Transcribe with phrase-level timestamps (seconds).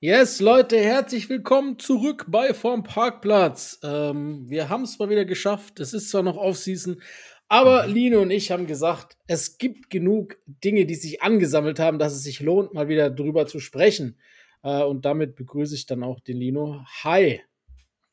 [0.00, 3.80] Yes, Leute, herzlich willkommen zurück bei Vorm Parkplatz.
[3.82, 5.80] Ähm, wir haben es mal wieder geschafft.
[5.80, 7.02] Es ist zwar noch Offseason,
[7.48, 7.94] aber mhm.
[7.94, 12.22] Lino und ich haben gesagt, es gibt genug Dinge, die sich angesammelt haben, dass es
[12.22, 14.20] sich lohnt, mal wieder drüber zu sprechen.
[14.62, 16.84] Äh, und damit begrüße ich dann auch den Lino.
[17.02, 17.40] Hi.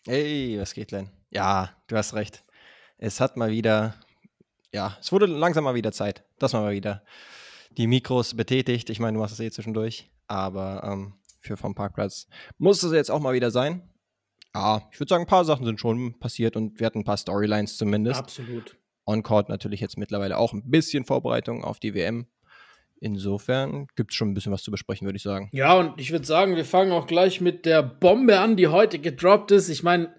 [0.07, 1.11] Hey, was geht, Len?
[1.29, 2.43] Ja, du hast recht.
[2.97, 3.93] Es hat mal wieder,
[4.73, 7.03] ja, es wurde langsam mal wieder Zeit, dass man mal wieder
[7.77, 8.89] die Mikros betätigt.
[8.89, 11.13] Ich meine, du machst es eh zwischendurch, aber ähm,
[11.45, 12.27] für vom Parkplatz.
[12.57, 13.89] Muss es jetzt auch mal wieder sein.
[14.53, 17.17] Ja, ich würde sagen, ein paar Sachen sind schon passiert und wir hatten ein paar
[17.17, 18.19] Storylines zumindest.
[18.19, 18.77] Absolut.
[19.05, 22.27] On-Court natürlich jetzt mittlerweile auch ein bisschen Vorbereitung auf die WM.
[23.01, 25.49] Insofern gibt es schon ein bisschen was zu besprechen, würde ich sagen.
[25.51, 28.99] Ja, und ich würde sagen, wir fangen auch gleich mit der Bombe an, die heute
[28.99, 29.69] gedroppt ist.
[29.69, 30.15] Ich meine,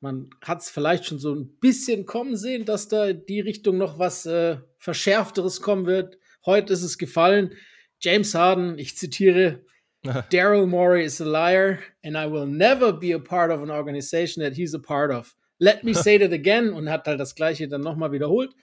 [0.00, 3.76] man hat es vielleicht schon so ein bisschen kommen sehen, dass da in die Richtung
[3.76, 6.18] noch was äh, Verschärfteres kommen wird.
[6.46, 7.52] Heute ist es gefallen.
[7.98, 9.64] James Harden, ich zitiere,
[10.30, 14.42] Daryl Morey is a liar, and I will never be a part of an organization
[14.42, 15.34] that he's a part of.
[15.58, 18.54] Let me say that again und hat halt das gleiche dann nochmal wiederholt.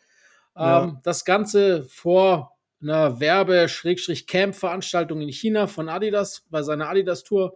[0.55, 0.83] Ja.
[0.83, 7.55] Ähm, das Ganze vor einer Werbe-Camp-Veranstaltung in China von Adidas bei seiner Adidas-Tour.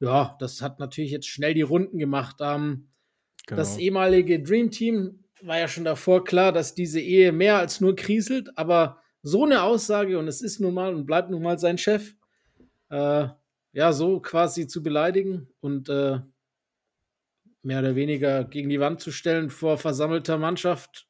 [0.00, 2.38] Ja, das hat natürlich jetzt schnell die Runden gemacht.
[2.40, 2.88] Ähm,
[3.46, 3.58] genau.
[3.58, 7.94] Das ehemalige Dream Team war ja schon davor klar, dass diese Ehe mehr als nur
[7.94, 11.78] kriselt, aber so eine Aussage, und es ist nun mal und bleibt nun mal sein
[11.78, 12.14] Chef,
[12.92, 13.28] äh,
[13.72, 16.20] ja, so quasi zu beleidigen und äh,
[17.62, 21.08] mehr oder weniger gegen die Wand zu stellen vor versammelter Mannschaft.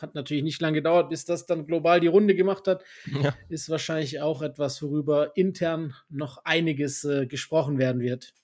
[0.00, 2.82] Hat natürlich nicht lange gedauert, bis das dann global die Runde gemacht hat.
[3.22, 3.34] Ja.
[3.48, 8.34] Ist wahrscheinlich auch etwas, worüber intern noch einiges äh, gesprochen werden wird.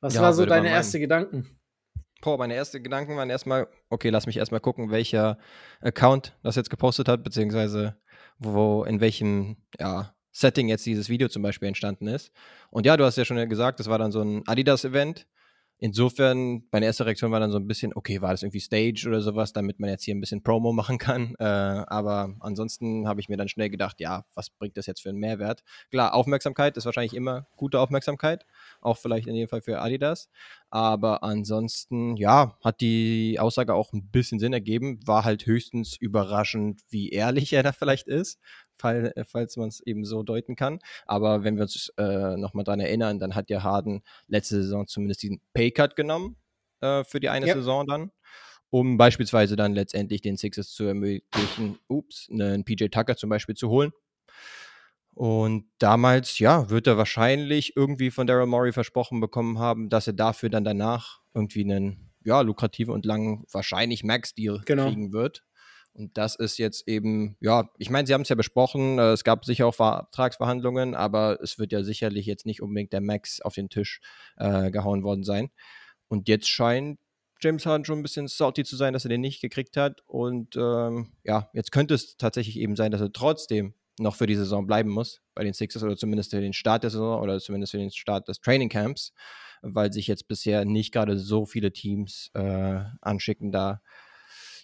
[0.00, 1.60] Was ja, war so deine erste Gedanken?
[2.22, 5.38] Boah, meine ersten Gedanken waren erstmal, okay, lass mich erstmal gucken, welcher
[5.80, 7.96] Account das jetzt gepostet hat, beziehungsweise
[8.38, 12.30] wo, in welchem, ja, Setting jetzt dieses Video zum Beispiel entstanden ist.
[12.70, 15.26] Und ja, du hast ja schon gesagt, das war dann so ein Adidas-Event.
[15.78, 19.20] Insofern, meine erste Reaktion war dann so ein bisschen, okay, war das irgendwie Stage oder
[19.20, 21.34] sowas, damit man jetzt hier ein bisschen Promo machen kann.
[21.38, 25.10] Äh, aber ansonsten habe ich mir dann schnell gedacht, ja, was bringt das jetzt für
[25.10, 25.62] einen Mehrwert?
[25.90, 28.46] Klar, Aufmerksamkeit ist wahrscheinlich immer gute Aufmerksamkeit,
[28.80, 30.28] auch vielleicht in dem Fall für Adidas.
[30.70, 34.98] Aber ansonsten, ja, hat die Aussage auch ein bisschen Sinn ergeben.
[35.06, 38.38] War halt höchstens überraschend, wie ehrlich er da vielleicht ist
[38.78, 40.78] fall, äh, falls man es eben so deuten kann.
[41.06, 45.22] Aber wenn wir uns äh, nochmal dran erinnern, dann hat ja Harden letzte Saison zumindest
[45.22, 46.36] diesen Paycut genommen
[46.80, 47.54] äh, für die eine ja.
[47.54, 48.10] Saison dann,
[48.70, 53.68] um beispielsweise dann letztendlich den Sixers zu ermöglichen, ups, einen PJ Tucker zum Beispiel zu
[53.68, 53.92] holen.
[55.14, 60.12] Und damals, ja, wird er wahrscheinlich irgendwie von Daryl Morey versprochen bekommen haben, dass er
[60.12, 64.88] dafür dann danach irgendwie einen, ja, lukrativen und langen, wahrscheinlich Max-Deal genau.
[64.88, 65.42] kriegen wird.
[65.96, 69.24] Und das ist jetzt eben, ja, ich meine, Sie haben es ja besprochen, äh, es
[69.24, 73.54] gab sicher auch Vertragsverhandlungen, aber es wird ja sicherlich jetzt nicht unbedingt der Max auf
[73.54, 74.00] den Tisch
[74.36, 75.48] äh, gehauen worden sein.
[76.08, 76.98] Und jetzt scheint
[77.40, 80.02] James Harden schon ein bisschen salty zu sein, dass er den nicht gekriegt hat.
[80.06, 84.36] Und ähm, ja, jetzt könnte es tatsächlich eben sein, dass er trotzdem noch für die
[84.36, 87.70] Saison bleiben muss bei den Sixers oder zumindest für den Start der Saison oder zumindest
[87.70, 89.14] für den Start des Training Camps,
[89.62, 93.80] weil sich jetzt bisher nicht gerade so viele Teams äh, anschicken, da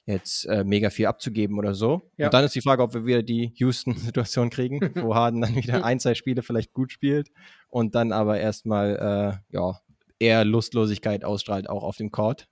[0.07, 2.11] jetzt äh, mega viel abzugeben oder so.
[2.17, 2.27] Ja.
[2.27, 5.85] Und dann ist die Frage, ob wir wieder die Houston-Situation kriegen, wo Harden dann wieder
[5.85, 7.31] ein, zwei Spiele vielleicht gut spielt
[7.69, 9.81] und dann aber erstmal äh, ja,
[10.19, 12.49] eher Lustlosigkeit ausstrahlt, auch auf dem Court.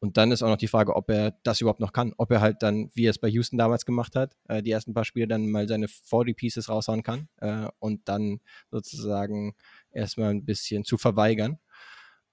[0.00, 2.12] Und dann ist auch noch die Frage, ob er das überhaupt noch kann.
[2.18, 4.92] Ob er halt dann, wie er es bei Houston damals gemacht hat, äh, die ersten
[4.92, 8.40] paar Spiele dann mal seine 40 Pieces raushauen kann äh, und dann
[8.70, 9.54] sozusagen
[9.92, 11.58] erstmal ein bisschen zu verweigern.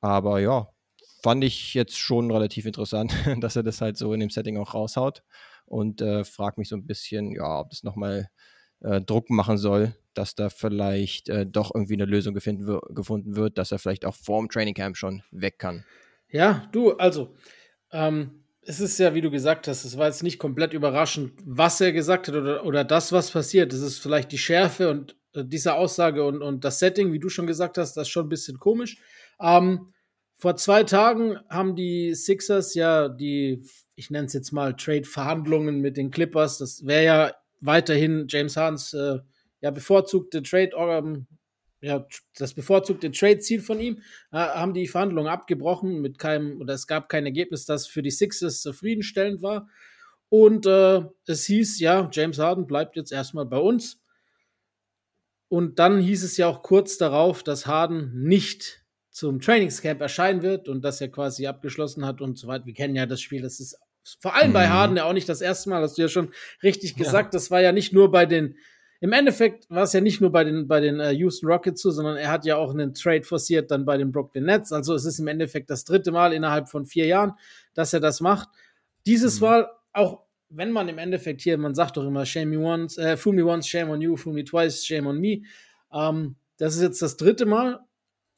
[0.02, 0.68] Aber ja,
[1.22, 4.74] fand ich jetzt schon relativ interessant, dass er das halt so in dem Setting auch
[4.74, 5.24] raushaut.
[5.66, 8.28] Und äh, frage mich so ein bisschen, ja, ob das nochmal
[8.82, 13.72] äh, Druck machen soll, dass da vielleicht äh, doch irgendwie eine Lösung gefunden, wird, dass
[13.72, 15.86] er vielleicht auch vor dem Training Camp schon weg kann.
[16.30, 17.36] Ja, du, also,
[17.92, 21.82] ähm, es ist ja, wie du gesagt hast, es war jetzt nicht komplett überraschend, was
[21.82, 23.74] er gesagt hat oder, oder das, was passiert.
[23.74, 27.30] Es ist vielleicht die Schärfe und äh, diese Aussage und, und das Setting, wie du
[27.30, 28.98] schon gesagt hast, das ist schon ein bisschen komisch.
[29.40, 29.94] Ähm,
[30.42, 33.64] vor zwei Tagen haben die Sixers ja die,
[33.96, 36.58] ich nenne es jetzt mal, Trade-Verhandlungen mit den Clippers.
[36.58, 39.20] Das wäre ja weiterhin James Hardens äh,
[39.62, 41.28] ja, bevorzugte Trade, ähm,
[41.80, 42.08] ja,
[42.40, 44.02] das bevorzugte Trade-Ziel von ihm,
[44.32, 48.10] äh, haben die Verhandlungen abgebrochen mit keinem, oder es gab kein Ergebnis, das für die
[48.10, 49.70] Sixers zufriedenstellend war.
[50.30, 54.02] Und äh, es hieß, ja, James Harden bleibt jetzt erstmal bei uns.
[55.50, 58.81] Und dann hieß es ja auch kurz darauf, dass Harden nicht
[59.12, 62.66] zum Trainingscamp erscheinen wird und das er quasi abgeschlossen hat und so weiter.
[62.66, 63.78] Wir kennen ja das Spiel, das ist
[64.20, 64.54] vor allem mhm.
[64.54, 66.32] bei Harden ja auch nicht das erste Mal, hast du ja schon
[66.64, 67.34] richtig gesagt.
[67.34, 67.38] Ja.
[67.38, 68.56] Das war ja nicht nur bei den
[69.04, 71.90] im Endeffekt war es ja nicht nur bei den, bei den äh, Houston Rockets so,
[71.90, 74.72] sondern er hat ja auch einen Trade forciert dann bei den Brooklyn Nets.
[74.72, 77.34] Also es ist im Endeffekt das dritte Mal innerhalb von vier Jahren,
[77.74, 78.50] dass er das macht.
[79.08, 79.48] Dieses mhm.
[79.48, 80.22] Mal auch
[80.52, 83.44] wenn man im Endeffekt hier, man sagt doch immer, shame me once, äh, fool me
[83.44, 85.44] once, shame on you, fool me twice, shame on me.
[85.94, 87.80] Ähm, das ist jetzt das dritte Mal.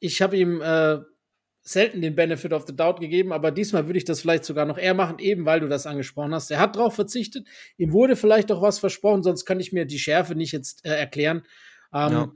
[0.04, 0.98] Ich habe ihm äh,
[1.62, 4.76] selten den Benefit of the Doubt gegeben, aber diesmal würde ich das vielleicht sogar noch
[4.76, 6.50] eher machen, eben weil du das angesprochen hast.
[6.50, 7.48] Er hat darauf verzichtet.
[7.78, 10.90] Ihm wurde vielleicht auch was versprochen, sonst kann ich mir die Schärfe nicht jetzt äh,
[10.90, 11.46] erklären.
[11.94, 12.32] Ähm, ja.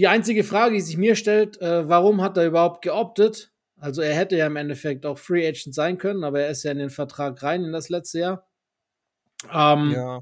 [0.00, 3.52] Die einzige Frage, die sich mir stellt, äh, warum hat er überhaupt geoptet?
[3.76, 6.72] Also er hätte ja im Endeffekt auch Free Agent sein können, aber er ist ja
[6.72, 8.48] in den Vertrag rein in das letzte Jahr.
[9.52, 10.20] Ähm, ja.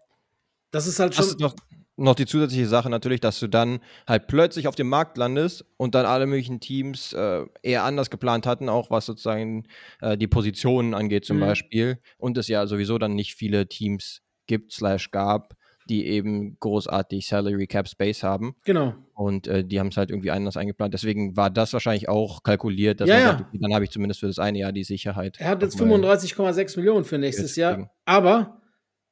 [0.72, 1.24] Das ist halt schon.
[1.24, 1.56] Hast du noch,
[1.96, 5.94] noch die zusätzliche Sache natürlich, dass du dann halt plötzlich auf dem Markt landest und
[5.94, 9.66] dann alle möglichen Teams äh, eher anders geplant hatten, auch was sozusagen
[10.00, 11.40] äh, die Positionen angeht zum mhm.
[11.40, 11.98] Beispiel.
[12.18, 15.54] Und es ja sowieso dann nicht viele Teams gibt, slash gab,
[15.88, 18.56] die eben großartig Salary Cap Space haben.
[18.64, 18.94] Genau.
[19.14, 20.92] Und äh, die haben es halt irgendwie anders eingeplant.
[20.92, 24.26] Deswegen war das wahrscheinlich auch kalkuliert, dass ja, man sagt, dann habe ich zumindest für
[24.26, 25.36] das eine Jahr die Sicherheit.
[25.38, 27.90] Er hat jetzt 35,6 Millionen für nächstes Jahr.
[28.04, 28.60] Aber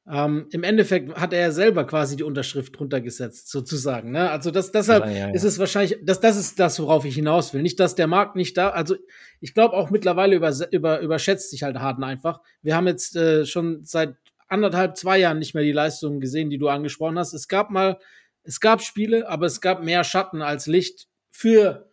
[0.07, 4.11] ähm, Im Endeffekt hat er ja selber quasi die Unterschrift drunter gesetzt, sozusagen.
[4.11, 4.29] Ne?
[4.29, 5.33] Also das, deshalb ja, ja, ja.
[5.33, 7.63] ist es wahrscheinlich, das, das ist das, worauf ich hinaus will.
[7.63, 8.95] Nicht, dass der Markt nicht da, also
[9.41, 12.41] ich glaube auch mittlerweile über, über, überschätzt sich halt Harden einfach.
[12.61, 14.15] Wir haben jetzt äh, schon seit
[14.47, 17.33] anderthalb, zwei Jahren nicht mehr die Leistungen gesehen, die du angesprochen hast.
[17.33, 17.97] Es gab mal,
[18.43, 21.89] es gab Spiele, aber es gab mehr Schatten als Licht für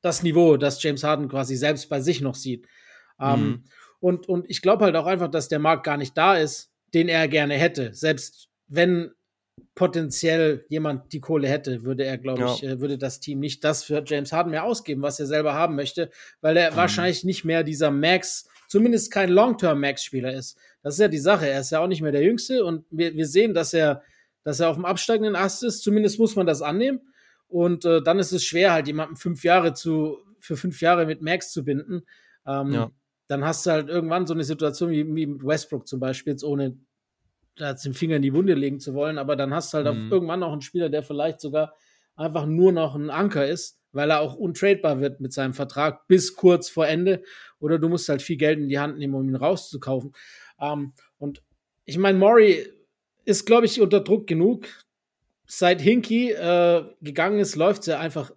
[0.00, 2.68] das Niveau, das James Harden quasi selbst bei sich noch sieht.
[3.20, 3.64] Ähm, mhm.
[3.98, 7.08] und, und ich glaube halt auch einfach, dass der Markt gar nicht da ist den
[7.08, 7.94] er gerne hätte.
[7.94, 9.12] Selbst wenn
[9.74, 12.54] potenziell jemand die Kohle hätte, würde er, glaube ja.
[12.54, 15.54] ich, äh, würde das Team nicht das für James Harden mehr ausgeben, was er selber
[15.54, 16.76] haben möchte, weil er mhm.
[16.76, 20.58] wahrscheinlich nicht mehr dieser Max, zumindest kein Long-Term-Max-Spieler ist.
[20.82, 21.48] Das ist ja die Sache.
[21.48, 24.02] Er ist ja auch nicht mehr der Jüngste und wir, wir sehen, dass er,
[24.42, 25.82] dass er auf dem absteigenden Ast ist.
[25.82, 27.00] Zumindest muss man das annehmen.
[27.48, 31.22] Und äh, dann ist es schwer, halt jemanden fünf Jahre zu, für fünf Jahre mit
[31.22, 32.02] Max zu binden.
[32.46, 32.90] Ähm, ja
[33.28, 36.44] dann hast du halt irgendwann so eine Situation wie, wie mit Westbrook zum Beispiel, jetzt
[36.44, 36.76] ohne
[37.56, 40.10] da den Finger in die Wunde legen zu wollen, aber dann hast du halt mhm.
[40.10, 41.74] irgendwann auch einen Spieler, der vielleicht sogar
[42.16, 46.34] einfach nur noch ein Anker ist, weil er auch untradebar wird mit seinem Vertrag bis
[46.34, 47.22] kurz vor Ende.
[47.60, 50.12] Oder du musst halt viel Geld in die Hand nehmen, um ihn rauszukaufen.
[50.60, 51.42] Ähm, und
[51.84, 52.66] ich meine, Maury
[53.24, 54.66] ist, glaube ich, unter Druck genug.
[55.46, 58.32] Seit Hinky äh, gegangen ist, läuft ja einfach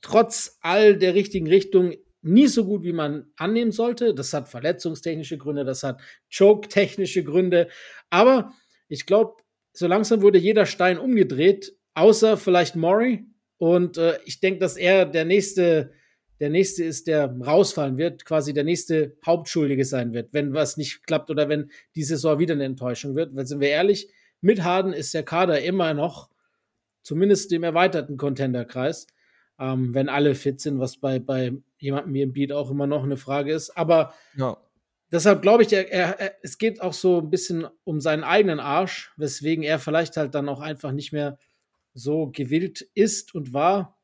[0.00, 4.14] trotz all der richtigen Richtung nie so gut, wie man annehmen sollte.
[4.14, 6.00] Das hat verletzungstechnische Gründe, das hat
[6.34, 7.68] choke-technische Gründe.
[8.10, 8.52] Aber
[8.88, 9.36] ich glaube,
[9.72, 13.24] so langsam wurde jeder Stein umgedreht, außer vielleicht Maury.
[13.58, 15.92] Und äh, ich denke, dass er der nächste,
[16.40, 21.06] der nächste ist, der rausfallen wird, quasi der nächste Hauptschuldige sein wird, wenn was nicht
[21.06, 23.34] klappt oder wenn die Saison wieder eine Enttäuschung wird.
[23.34, 26.30] Weil sind wir ehrlich, mit Harden ist der Kader immer noch,
[27.02, 29.06] zumindest im erweiterten Contender-Kreis,
[29.58, 33.02] ähm, wenn alle fit sind, was bei, bei jemandem wie im Beat auch immer noch
[33.02, 33.70] eine Frage ist.
[33.76, 34.56] Aber ja.
[35.10, 39.12] deshalb glaube ich, er, er, es geht auch so ein bisschen um seinen eigenen Arsch,
[39.16, 41.38] weswegen er vielleicht halt dann auch einfach nicht mehr
[41.94, 43.98] so gewillt ist und war,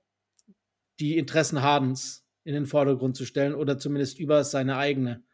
[0.98, 5.24] die Interessen Hardens in den Vordergrund zu stellen oder zumindest über seine eigene.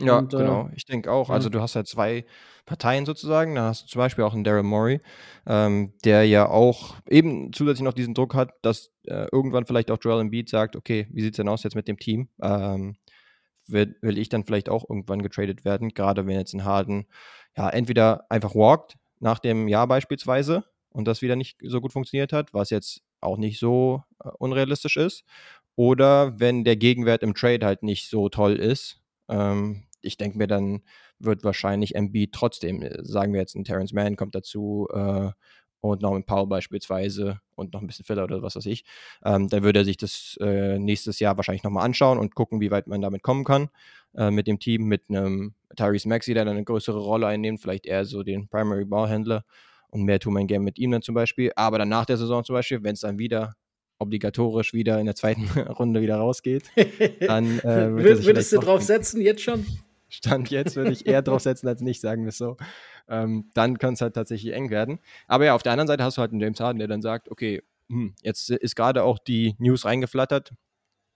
[0.00, 0.70] Ja, und, äh, genau.
[0.74, 1.30] Ich denke auch.
[1.30, 2.24] Also du hast ja zwei
[2.66, 3.54] Parteien sozusagen.
[3.54, 5.00] Da hast du zum Beispiel auch einen Daryl Morey,
[5.46, 9.98] ähm, der ja auch eben zusätzlich noch diesen Druck hat, dass äh, irgendwann vielleicht auch
[10.00, 12.28] Joel Embiid sagt, okay, wie sieht es denn aus jetzt mit dem Team?
[12.42, 12.96] Ähm,
[13.66, 17.06] will, will, ich dann vielleicht auch irgendwann getradet werden, gerade wenn jetzt ein Harden
[17.56, 22.32] ja entweder einfach walkt nach dem Jahr beispielsweise und das wieder nicht so gut funktioniert
[22.32, 25.24] hat, was jetzt auch nicht so äh, unrealistisch ist,
[25.76, 30.46] oder wenn der Gegenwert im Trade halt nicht so toll ist, ähm, ich denke mir,
[30.46, 30.82] dann
[31.18, 35.30] wird wahrscheinlich MB trotzdem, äh, sagen wir jetzt, ein Terrence Mann kommt dazu äh,
[35.80, 38.84] und ein Paul beispielsweise und noch ein bisschen Filler oder was weiß ich,
[39.24, 42.70] ähm, dann würde er sich das äh, nächstes Jahr wahrscheinlich nochmal anschauen und gucken, wie
[42.70, 43.68] weit man damit kommen kann
[44.16, 47.86] äh, mit dem Team, mit einem Tyrese Maxi, der dann eine größere Rolle einnimmt, vielleicht
[47.86, 49.44] eher so den Primary Ballhändler
[49.88, 51.52] und mehr Two-Man-Game mit ihm dann zum Beispiel.
[51.54, 53.54] Aber dann nach der Saison zum Beispiel, wenn es dann wieder
[53.98, 56.64] obligatorisch wieder in der zweiten Runde wieder rausgeht,
[57.20, 59.66] dann äh, würdest du drauf setzen jetzt schon?
[60.08, 62.56] Stand jetzt würde ich eher drauf setzen als nicht, sagen wir es so.
[63.08, 65.00] Ähm, dann kann es halt tatsächlich eng werden.
[65.26, 67.30] Aber ja, auf der anderen Seite hast du halt einen James Harden, der dann sagt,
[67.30, 70.52] okay, hm, jetzt ist gerade auch die News reingeflattert,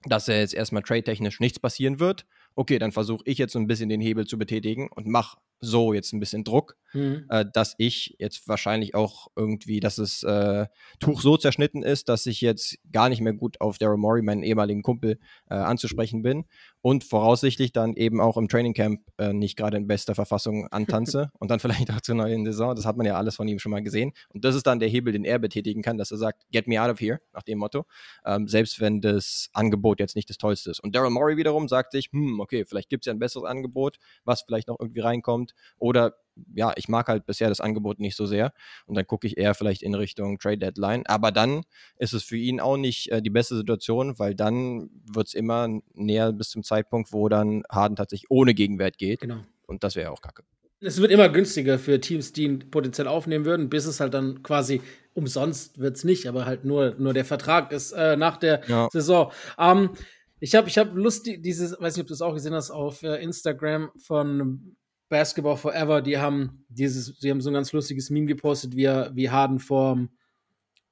[0.04, 2.26] dass er jetzt erstmal trade-technisch nichts passieren wird.
[2.54, 5.92] Okay, dann versuche ich jetzt so ein bisschen den Hebel zu betätigen und mache so
[5.92, 7.26] jetzt ein bisschen Druck, mhm.
[7.28, 10.66] äh, dass ich jetzt wahrscheinlich auch irgendwie, dass das äh,
[11.00, 14.42] Tuch so zerschnitten ist, dass ich jetzt gar nicht mehr gut auf Daryl Morey, meinen
[14.42, 15.18] ehemaligen Kumpel,
[15.50, 16.44] äh, anzusprechen bin
[16.80, 21.50] und voraussichtlich dann eben auch im Trainingcamp äh, nicht gerade in bester Verfassung antanze und
[21.50, 22.74] dann vielleicht auch zur neuen Saison.
[22.74, 24.12] Das hat man ja alles von ihm schon mal gesehen.
[24.28, 26.80] Und das ist dann der Hebel, den er betätigen kann, dass er sagt, get me
[26.80, 27.84] out of here, nach dem Motto,
[28.24, 30.80] ähm, selbst wenn das Angebot jetzt nicht das Tollste ist.
[30.80, 33.98] Und Daryl Morey wiederum sagt sich, hm, okay, vielleicht gibt es ja ein besseres Angebot,
[34.24, 35.47] was vielleicht noch irgendwie reinkommt
[35.78, 36.14] oder
[36.54, 38.52] ja, ich mag halt bisher das Angebot nicht so sehr
[38.86, 41.04] und dann gucke ich eher vielleicht in Richtung Trade Deadline.
[41.06, 41.62] Aber dann
[41.98, 45.68] ist es für ihn auch nicht äh, die beste Situation, weil dann wird es immer
[45.94, 49.20] näher bis zum Zeitpunkt, wo dann Harden tatsächlich ohne Gegenwert geht.
[49.20, 49.40] Genau.
[49.66, 50.44] Und das wäre auch kacke.
[50.80, 54.44] Es wird immer günstiger für Teams, die ihn potenziell aufnehmen würden, bis es halt dann
[54.44, 54.80] quasi
[55.14, 58.88] umsonst wird es nicht, aber halt nur, nur der Vertrag ist äh, nach der ja.
[58.92, 59.32] Saison.
[59.58, 59.90] Ähm,
[60.38, 63.02] ich habe ich hab Lust, dieses, weiß nicht, ob du es auch gesehen hast, auf
[63.02, 64.76] äh, Instagram von
[65.08, 69.10] Basketball Forever, die haben dieses, sie haben so ein ganz lustiges Meme gepostet, wie, er,
[69.14, 70.08] wie Harden vor,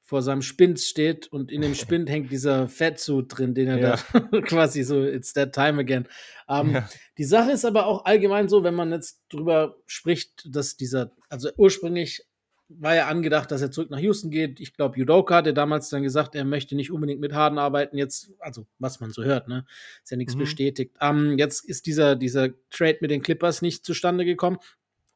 [0.02, 3.98] vor seinem Spind steht und in dem Spind hängt dieser Fettsuit drin, den er ja.
[4.12, 6.08] da quasi so, it's that time again.
[6.48, 6.88] Um, ähm, ja.
[7.18, 11.50] Die Sache ist aber auch allgemein so, wenn man jetzt drüber spricht, dass dieser, also
[11.56, 12.25] ursprünglich
[12.68, 14.60] war ja angedacht, dass er zurück nach Houston geht.
[14.60, 17.96] Ich glaube, Judoka hat damals dann gesagt, er möchte nicht unbedingt mit Harden arbeiten.
[17.96, 19.64] Jetzt, also was man so hört, ne?
[20.02, 20.40] Ist ja nichts mhm.
[20.40, 20.96] bestätigt.
[21.00, 24.58] Ähm, jetzt ist dieser, dieser Trade mit den Clippers nicht zustande gekommen.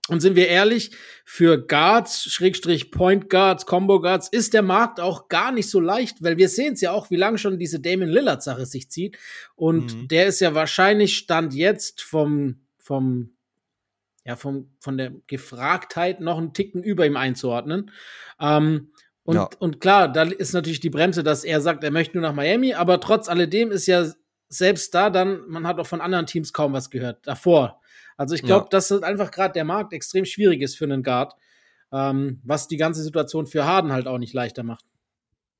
[0.08, 0.90] Und sind wir ehrlich,
[1.24, 6.22] für Guards, Schrägstrich Point Guards, Combo Guards, ist der Markt auch gar nicht so leicht,
[6.22, 9.18] weil wir sehen es ja auch, wie lange schon diese Damon Lillard-Sache sich zieht.
[9.54, 10.08] Und mhm.
[10.08, 13.34] der ist ja wahrscheinlich Stand jetzt vom, vom
[14.30, 17.90] ja, vom, von der Gefragtheit noch einen Ticken über ihm einzuordnen.
[18.38, 18.92] Ähm,
[19.24, 19.48] und, ja.
[19.58, 22.74] und klar, da ist natürlich die Bremse, dass er sagt, er möchte nur nach Miami,
[22.74, 24.06] aber trotz alledem ist ja
[24.48, 27.80] selbst da dann, man hat auch von anderen Teams kaum was gehört davor.
[28.16, 28.68] Also ich glaube, ja.
[28.70, 31.34] dass einfach gerade der Markt extrem schwierig ist für einen Guard,
[31.90, 34.84] ähm, was die ganze Situation für Harden halt auch nicht leichter macht.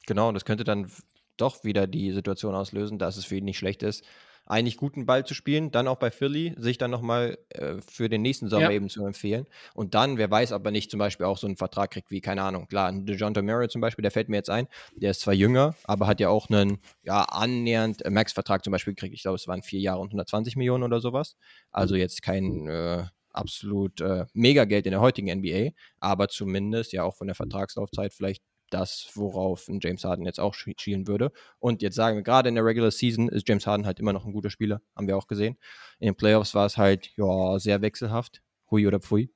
[0.07, 0.93] Genau, und das könnte dann
[1.37, 4.05] doch wieder die Situation auslösen, dass es für ihn nicht schlecht ist,
[4.50, 8.23] eigentlich guten Ball zu spielen, dann auch bei Philly, sich dann nochmal äh, für den
[8.23, 8.73] nächsten Sommer ja.
[8.73, 9.47] eben zu empfehlen.
[9.75, 12.21] Und dann, wer weiß, ob er nicht zum Beispiel auch so einen Vertrag kriegt wie,
[12.21, 14.66] keine Ahnung, klar, DeJounte Murray zum Beispiel, der fällt mir jetzt ein,
[14.97, 18.95] der ist zwar jünger, aber hat ja auch einen, ja, annähernd äh, Max-Vertrag zum Beispiel
[18.95, 21.37] gekriegt, ich glaube, es waren vier Jahre und 120 Millionen oder sowas.
[21.71, 27.14] Also jetzt kein äh, absolut äh, Mega-Geld in der heutigen NBA, aber zumindest ja auch
[27.14, 31.33] von der Vertragslaufzeit vielleicht das, worauf ein James Harden jetzt auch schielen würde.
[31.59, 34.25] Und jetzt sagen wir, gerade in der Regular Season ist James Harden halt immer noch
[34.25, 35.57] ein guter Spieler, haben wir auch gesehen.
[35.99, 39.31] In den Playoffs war es halt, ja, sehr wechselhaft, hui oder pfui.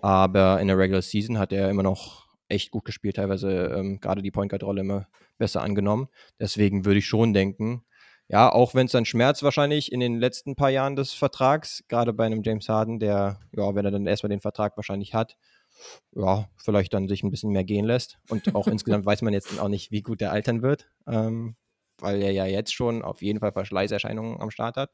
[0.00, 4.22] Aber in der Regular Season hat er immer noch echt gut gespielt, teilweise ähm, gerade
[4.22, 5.06] die Point Guard Rolle immer
[5.38, 6.08] besser angenommen.
[6.38, 7.84] Deswegen würde ich schon denken,
[8.28, 12.12] ja, auch wenn es dann Schmerz wahrscheinlich in den letzten paar Jahren des Vertrags, gerade
[12.12, 15.36] bei einem James Harden, der, ja, wenn er dann erstmal den Vertrag wahrscheinlich hat,
[16.14, 18.18] ja, vielleicht dann sich ein bisschen mehr gehen lässt.
[18.28, 21.56] Und auch insgesamt weiß man jetzt auch nicht, wie gut der altern wird, ähm,
[21.98, 24.90] weil er ja jetzt schon auf jeden Fall Verschleißerscheinungen am Start hat.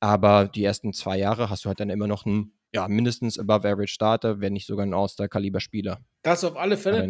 [0.00, 3.68] Aber die ersten zwei Jahre hast du halt dann immer noch einen, ja, mindestens above
[3.68, 6.00] average Starter, wenn nicht sogar einen All-Star-Kaliber-Spieler.
[6.22, 7.08] Das auf alle Fälle.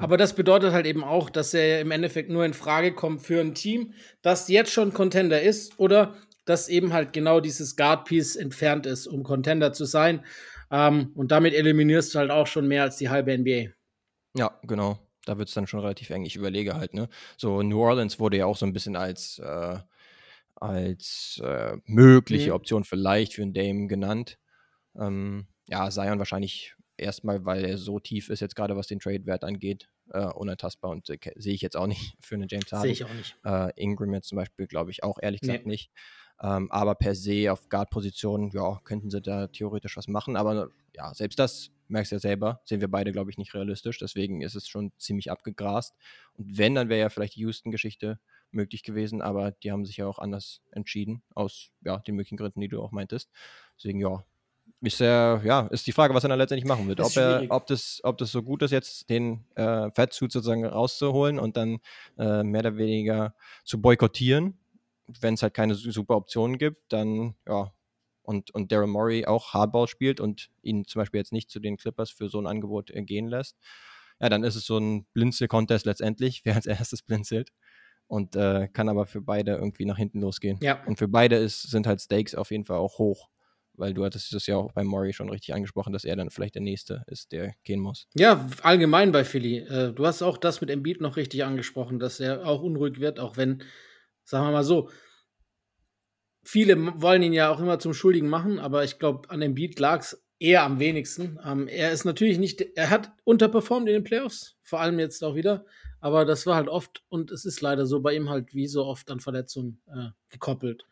[0.00, 3.40] Aber das bedeutet halt eben auch, dass er im Endeffekt nur in Frage kommt für
[3.40, 8.86] ein Team, das jetzt schon Contender ist oder das eben halt genau dieses Guard-Piece entfernt
[8.86, 10.24] ist, um Contender zu sein.
[10.72, 13.72] Ähm, und damit eliminierst du halt auch schon mehr als die halbe NBA.
[14.36, 14.98] Ja, genau.
[15.24, 16.24] Da wird es dann schon relativ eng.
[16.24, 17.08] Ich überlege halt, ne?
[17.36, 19.78] So, New Orleans wurde ja auch so ein bisschen als, äh,
[20.56, 22.56] als äh, mögliche mhm.
[22.56, 24.38] Option vielleicht für einen Dame genannt.
[24.98, 29.44] Ähm, ja, Zion wahrscheinlich erstmal, weil er so tief ist, jetzt gerade was den Trade-Wert
[29.44, 32.82] angeht, äh, unantastbar und äh, sehe ich jetzt auch nicht für einen James Harden.
[32.82, 33.36] Sehe ich auch nicht.
[33.44, 35.72] Äh, Ingram jetzt zum Beispiel, glaube ich, auch ehrlich gesagt nee.
[35.72, 35.90] nicht.
[36.42, 40.36] Ähm, aber per se auf Guard-Positionen, ja, könnten sie da theoretisch was machen.
[40.36, 43.98] Aber ja, selbst das merkst du ja selber, sehen wir beide, glaube ich, nicht realistisch.
[43.98, 45.94] Deswegen ist es schon ziemlich abgegrast.
[46.34, 48.18] Und wenn, dann wäre ja vielleicht die Houston-Geschichte
[48.50, 52.60] möglich gewesen, aber die haben sich ja auch anders entschieden, aus ja, den möglichen Gründen,
[52.60, 53.30] die du auch meintest.
[53.78, 54.24] Deswegen, ja,
[54.80, 55.06] ist, äh,
[55.44, 57.00] ja, ist die Frage, was er dann letztendlich machen wird.
[57.00, 61.38] Ob, er, ob, das, ob das so gut ist, jetzt den äh, Fettsuit sozusagen rauszuholen
[61.38, 61.78] und dann
[62.18, 63.34] äh, mehr oder weniger
[63.64, 64.58] zu boykottieren
[65.06, 67.72] wenn es halt keine super Optionen gibt, dann ja.
[68.24, 71.76] Und, und Daryl Morey auch Hardball spielt und ihn zum Beispiel jetzt nicht zu den
[71.76, 73.58] Clippers für so ein Angebot äh, gehen lässt,
[74.20, 77.50] ja, dann ist es so ein Blinzel-Contest letztendlich, wer als erstes blinzelt.
[78.06, 80.58] Und äh, kann aber für beide irgendwie nach hinten losgehen.
[80.62, 80.84] Ja.
[80.84, 83.28] Und für beide ist, sind halt Stakes auf jeden Fall auch hoch
[83.74, 86.54] weil du hattest es ja auch bei Murray schon richtig angesprochen, dass er dann vielleicht
[86.54, 88.06] der Nächste ist, der gehen muss.
[88.14, 89.58] Ja, allgemein bei Philly.
[89.58, 93.18] Äh, du hast auch das mit Embiid noch richtig angesprochen, dass er auch unruhig wird,
[93.18, 93.62] auch wenn
[94.32, 94.88] Sagen wir mal so.
[96.42, 99.78] Viele wollen ihn ja auch immer zum Schuldigen machen, aber ich glaube, an dem Beat
[99.78, 101.38] lag es eher am wenigsten.
[101.44, 105.34] Ähm, er ist natürlich nicht, er hat unterperformt in den Playoffs, vor allem jetzt auch
[105.34, 105.66] wieder,
[106.00, 108.86] aber das war halt oft und es ist leider so bei ihm halt wie so
[108.86, 110.86] oft an Verletzungen äh, gekoppelt.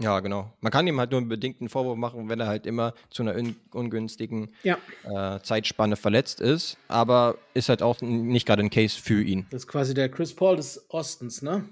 [0.00, 0.52] Ja, genau.
[0.60, 3.36] Man kann ihm halt nur einen bedingten Vorwurf machen, wenn er halt immer zu einer
[3.36, 4.78] un ungünstigen ja.
[5.04, 9.46] äh, Zeitspanne verletzt ist, aber ist halt auch nicht gerade ein Case für ihn.
[9.50, 11.68] Das ist quasi der Chris Paul des Ostens, ne?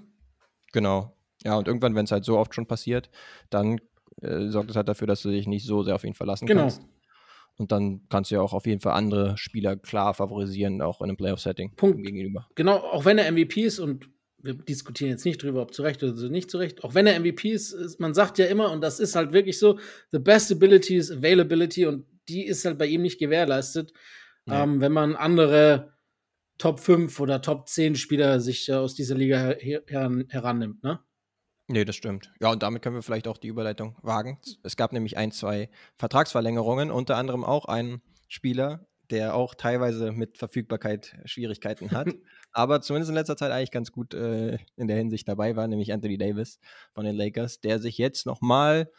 [0.73, 1.15] Genau.
[1.45, 3.09] Ja, und irgendwann, wenn es halt so oft schon passiert,
[3.49, 3.79] dann
[4.21, 6.61] äh, sorgt es halt dafür, dass du dich nicht so sehr auf ihn verlassen genau.
[6.61, 6.81] kannst.
[7.57, 11.09] Und dann kannst du ja auch auf jeden Fall andere Spieler klar favorisieren, auch in
[11.09, 12.47] einem Playoff-Setting gegenüber.
[12.55, 16.03] Genau, auch wenn er MVP ist und wir diskutieren jetzt nicht drüber, ob zu Recht
[16.03, 16.83] oder nicht zu Recht.
[16.83, 19.57] Auch wenn er MVP ist, ist, man sagt ja immer, und das ist halt wirklich
[19.57, 19.79] so,
[20.11, 23.93] the best ability is availability und die ist halt bei ihm nicht gewährleistet,
[24.45, 24.63] ja.
[24.63, 25.92] ähm, wenn man andere
[26.57, 30.99] Top 5 oder Top 10 Spieler sich äh, aus dieser Liga her her herannimmt, ne?
[31.67, 32.31] Nee, das stimmt.
[32.41, 34.37] Ja, und damit können wir vielleicht auch die Überleitung wagen.
[34.63, 40.37] Es gab nämlich ein, zwei Vertragsverlängerungen, unter anderem auch einen Spieler, der auch teilweise mit
[40.37, 42.07] Verfügbarkeit Schwierigkeiten hat,
[42.51, 45.93] aber zumindest in letzter Zeit eigentlich ganz gut äh, in der Hinsicht dabei war, nämlich
[45.93, 46.59] Anthony Davis
[46.93, 48.91] von den Lakers, der sich jetzt nochmal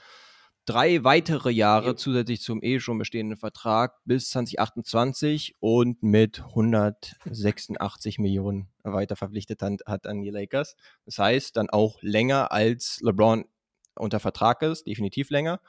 [0.66, 1.96] drei weitere Jahre ja.
[1.96, 10.06] zusätzlich zum eh schon bestehenden Vertrag bis 2028 und mit 186 Millionen weiter verpflichtet hat
[10.06, 10.76] an die Lakers.
[11.04, 13.44] Das heißt dann auch länger als LeBron
[13.94, 15.60] unter Vertrag ist, definitiv länger.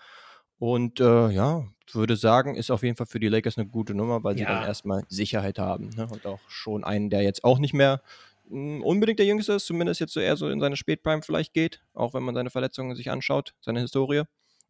[0.58, 4.24] Und äh, ja, würde sagen, ist auf jeden Fall für die Lakers eine gute Nummer,
[4.24, 4.54] weil sie ja.
[4.54, 5.90] dann erstmal Sicherheit haben.
[5.90, 6.08] Ne?
[6.08, 8.02] Und auch schon einen, der jetzt auch nicht mehr
[8.50, 11.84] hm, unbedingt der Jüngste ist, zumindest jetzt so eher so in seine Spätprime vielleicht geht,
[11.94, 14.24] auch wenn man seine Verletzungen sich anschaut, seine Historie.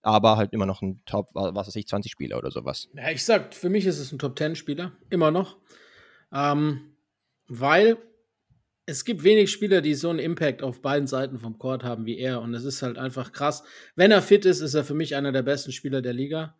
[0.05, 2.89] Aber halt immer noch ein Top, was weiß ich, 20 Spieler oder sowas.
[2.93, 5.57] Ja, ich sag, für mich ist es ein Top 10 Spieler, immer noch.
[6.31, 6.95] Ähm,
[7.47, 7.97] weil
[8.85, 12.19] es gibt wenig Spieler, die so einen Impact auf beiden Seiten vom Court haben wie
[12.19, 12.41] er.
[12.41, 13.63] Und es ist halt einfach krass.
[13.95, 16.55] Wenn er fit ist, ist er für mich einer der besten Spieler der Liga.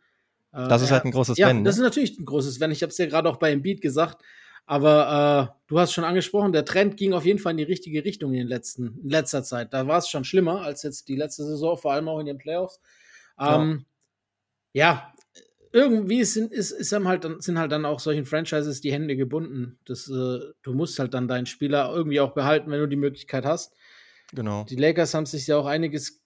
[0.51, 1.57] Äh, das ist halt ein großes ja, Wenn.
[1.57, 1.63] Ne?
[1.65, 2.71] Das ist natürlich ein großes Wenn.
[2.71, 4.23] Ich habe es ja gerade auch bei Embiid gesagt.
[4.65, 8.03] Aber äh, du hast schon angesprochen, der Trend ging auf jeden Fall in die richtige
[8.03, 9.71] Richtung in, den letzten, in letzter Zeit.
[9.71, 12.39] Da war es schon schlimmer als jetzt die letzte Saison, vor allem auch in den
[12.39, 12.79] Playoffs.
[13.39, 13.85] Ähm,
[14.73, 15.13] ja.
[15.71, 19.79] irgendwie sind, ist, ist halt dann, sind halt dann auch solchen Franchises die Hände gebunden.
[19.85, 23.45] Das, äh, du musst halt dann deinen Spieler irgendwie auch behalten, wenn du die Möglichkeit
[23.45, 23.73] hast.
[24.33, 24.63] Genau.
[24.63, 26.21] Die Lakers haben sich ja auch einiges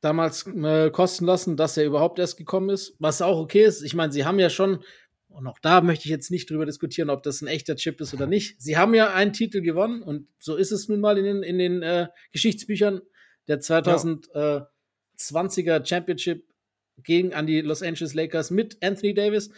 [0.00, 3.82] damals äh, kosten lassen, dass er überhaupt erst gekommen ist, was auch okay ist.
[3.82, 4.82] Ich meine, sie haben ja schon,
[5.28, 8.14] und auch da möchte ich jetzt nicht drüber diskutieren, ob das ein echter Chip ist
[8.14, 8.60] oder nicht.
[8.60, 11.58] Sie haben ja einen Titel gewonnen und so ist es nun mal in den, in
[11.58, 13.00] den äh, Geschichtsbüchern
[13.48, 14.68] der 2020er ja.
[15.18, 16.44] Championship
[17.02, 19.50] gegen an die Los Angeles Lakers mit Anthony Davis.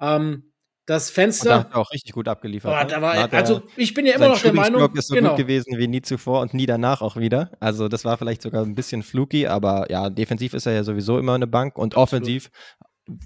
[0.00, 0.50] Ähm,
[0.86, 1.44] das Fenster.
[1.44, 2.84] Und da hat er auch richtig gut abgeliefert.
[2.84, 4.92] Oh, da war, also ich bin ja immer noch der Meinung.
[4.96, 5.30] ist so genau.
[5.30, 7.52] gut gewesen wie nie zuvor und nie danach auch wieder.
[7.60, 11.18] Also das war vielleicht sogar ein bisschen fluky, aber ja, defensiv ist er ja sowieso
[11.18, 12.50] immer eine Bank und offensiv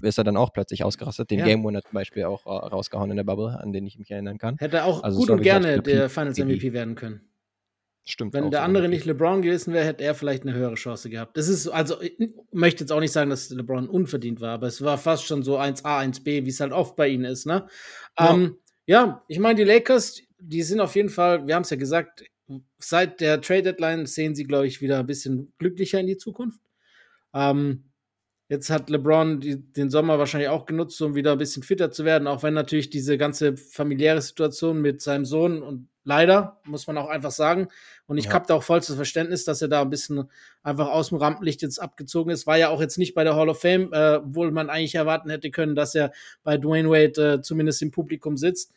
[0.01, 1.31] ist er dann auch plötzlich ausgerastet.
[1.31, 1.45] Den ja.
[1.45, 4.37] Game Winner zum Beispiel auch äh, rausgehauen in der Bubble, an den ich mich erinnern
[4.37, 4.57] kann.
[4.57, 7.21] Hätte er auch also gut und gerne der Finals MVP werden können.
[8.07, 8.33] Stimmt.
[8.33, 11.35] Wenn der andere nicht LeBron gewesen wäre, hätte er vielleicht eine höhere Chance gehabt.
[11.37, 12.13] Das ist, also, ich
[12.51, 15.57] möchte jetzt auch nicht sagen, dass LeBron unverdient war, aber es war fast schon so
[15.57, 17.67] 1A, 1B, wie es halt oft bei ihnen ist, ne?
[18.19, 21.71] Ja, ähm, ja ich meine, die Lakers, die sind auf jeden Fall, wir haben es
[21.71, 22.23] ja gesagt,
[22.77, 26.61] seit der Trade Deadline sehen sie, glaube ich, wieder ein bisschen glücklicher in die Zukunft.
[27.33, 27.85] Ähm,
[28.47, 32.05] Jetzt hat LeBron die, den Sommer wahrscheinlich auch genutzt, um wieder ein bisschen fitter zu
[32.05, 36.97] werden, auch wenn natürlich diese ganze familiäre Situation mit seinem Sohn und leider, muss man
[36.97, 37.67] auch einfach sagen,
[38.05, 38.33] und ich ja.
[38.33, 40.29] habe da auch vollstes Verständnis, dass er da ein bisschen
[40.61, 42.45] einfach aus dem Rampenlicht jetzt abgezogen ist.
[42.45, 45.31] War ja auch jetzt nicht bei der Hall of Fame, äh, obwohl man eigentlich erwarten
[45.31, 46.11] hätte können, dass er
[46.43, 48.71] bei Dwayne Wade äh, zumindest im Publikum sitzt.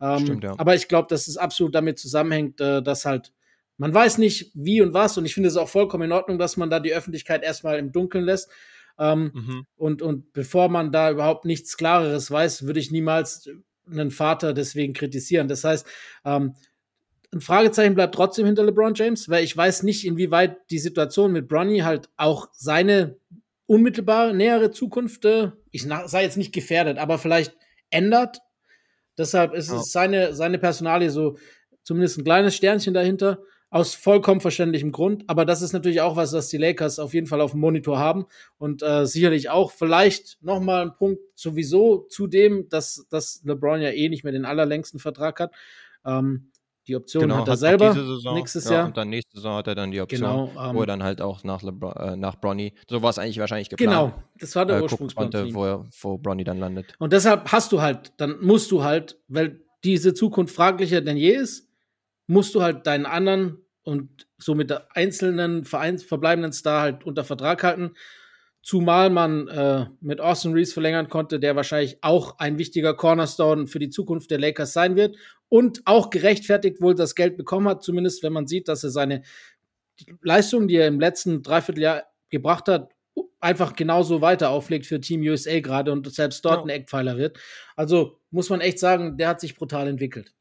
[0.00, 0.54] Ähm, Stimmt, ja.
[0.58, 3.32] Aber ich glaube, dass es absolut damit zusammenhängt, äh, dass halt
[3.78, 6.56] man weiß nicht, wie und was, und ich finde es auch vollkommen in Ordnung, dass
[6.56, 8.50] man da die Öffentlichkeit erstmal im Dunkeln lässt.
[8.98, 9.66] Ähm, mhm.
[9.76, 13.48] und, und bevor man da überhaupt nichts Klareres weiß, würde ich niemals
[13.90, 15.48] einen Vater deswegen kritisieren.
[15.48, 15.86] Das heißt,
[16.24, 16.54] ähm,
[17.32, 21.48] ein Fragezeichen bleibt trotzdem hinter LeBron James, weil ich weiß nicht, inwieweit die Situation mit
[21.48, 23.16] Bronny halt auch seine
[23.66, 27.56] unmittelbare, nähere Zukunft, äh, ich sei jetzt nicht gefährdet, aber vielleicht
[27.90, 28.40] ändert.
[29.16, 29.76] Deshalb ist oh.
[29.76, 31.38] es seine, seine Personalie so
[31.82, 33.42] zumindest ein kleines Sternchen dahinter.
[33.72, 35.24] Aus vollkommen verständlichem Grund.
[35.28, 37.98] Aber das ist natürlich auch was, was die Lakers auf jeden Fall auf dem Monitor
[37.98, 38.26] haben.
[38.58, 43.88] Und äh, sicherlich auch vielleicht nochmal ein Punkt sowieso zu dem, dass, dass LeBron ja
[43.88, 45.52] eh nicht mehr den allerlängsten Vertrag hat.
[46.04, 46.50] Ähm,
[46.86, 48.86] die Option genau, hat er hat selber Saison, nächstes ja, Jahr.
[48.86, 51.22] Und dann nächste Saison hat er dann die Option, genau, ähm, wo er dann halt
[51.22, 53.90] auch nach, Lebron, äh, nach Bronny, so war es eigentlich wahrscheinlich geplant.
[53.90, 55.30] Genau, das war der äh, Ursprungsplan.
[55.30, 56.94] Konnte, wo, er, wo Bronny dann landet.
[56.98, 61.30] Und deshalb hast du halt, dann musst du halt, weil diese Zukunft fraglicher denn je
[61.30, 61.71] ist,
[62.32, 67.62] musst du halt deinen anderen und somit der einzelnen Vereins verbleibenden Star halt unter Vertrag
[67.62, 67.94] halten.
[68.62, 73.80] Zumal man äh, mit Austin Reeves verlängern konnte, der wahrscheinlich auch ein wichtiger Cornerstone für
[73.80, 75.16] die Zukunft der Lakers sein wird
[75.48, 79.22] und auch gerechtfertigt wohl das Geld bekommen hat, zumindest wenn man sieht, dass er seine
[80.22, 82.92] Leistung, die er im letzten Dreivierteljahr gebracht hat,
[83.40, 86.62] einfach genauso weiter auflegt für Team USA gerade und selbst dort ja.
[86.62, 87.38] ein Eckpfeiler wird.
[87.74, 90.32] Also muss man echt sagen, der hat sich brutal entwickelt.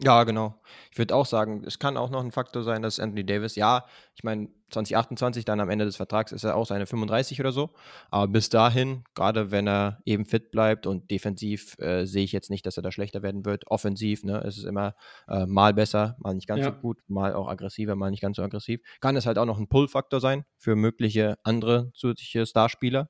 [0.00, 0.54] Ja, genau.
[0.92, 3.84] Ich würde auch sagen, es kann auch noch ein Faktor sein, dass Anthony Davis, ja,
[4.14, 7.70] ich meine, 2028 dann am Ende des Vertrags ist er auch seine 35 oder so,
[8.10, 12.50] aber bis dahin, gerade wenn er eben fit bleibt und defensiv äh, sehe ich jetzt
[12.50, 13.66] nicht, dass er da schlechter werden wird.
[13.68, 14.94] Offensiv, ne, ist es immer
[15.26, 16.66] äh, mal besser, mal nicht ganz ja.
[16.66, 18.80] so gut, mal auch aggressiver, mal nicht ganz so aggressiv.
[19.00, 23.08] Kann es halt auch noch ein Pull-Faktor sein für mögliche andere zusätzliche Starspieler,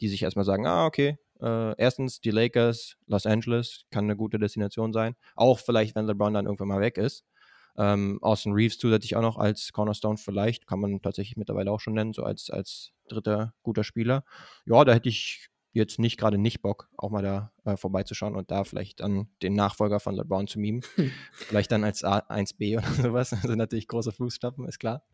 [0.00, 4.38] die sich erstmal sagen, ah, okay, äh, erstens die Lakers, Los Angeles kann eine gute
[4.38, 5.16] Destination sein.
[5.34, 7.24] Auch vielleicht, wenn LeBron dann irgendwann mal weg ist.
[7.76, 11.94] Ähm, Austin Reeves zusätzlich auch noch als Cornerstone vielleicht, kann man tatsächlich mittlerweile auch schon
[11.94, 14.24] nennen, so als, als dritter guter Spieler.
[14.66, 18.50] Ja, da hätte ich jetzt nicht gerade nicht Bock, auch mal da äh, vorbeizuschauen und
[18.50, 20.82] da vielleicht dann den Nachfolger von LeBron zu mimen.
[20.96, 21.12] Hm.
[21.32, 23.30] vielleicht dann als A1B oder sowas.
[23.30, 25.04] Das sind natürlich große Fußstapfen, ist klar.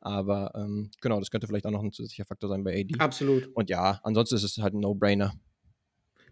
[0.00, 2.98] Aber ähm, genau, das könnte vielleicht auch noch ein zusätzlicher Faktor sein bei AD.
[2.98, 3.48] Absolut.
[3.54, 5.34] Und ja, ansonsten ist es halt ein No-Brainer.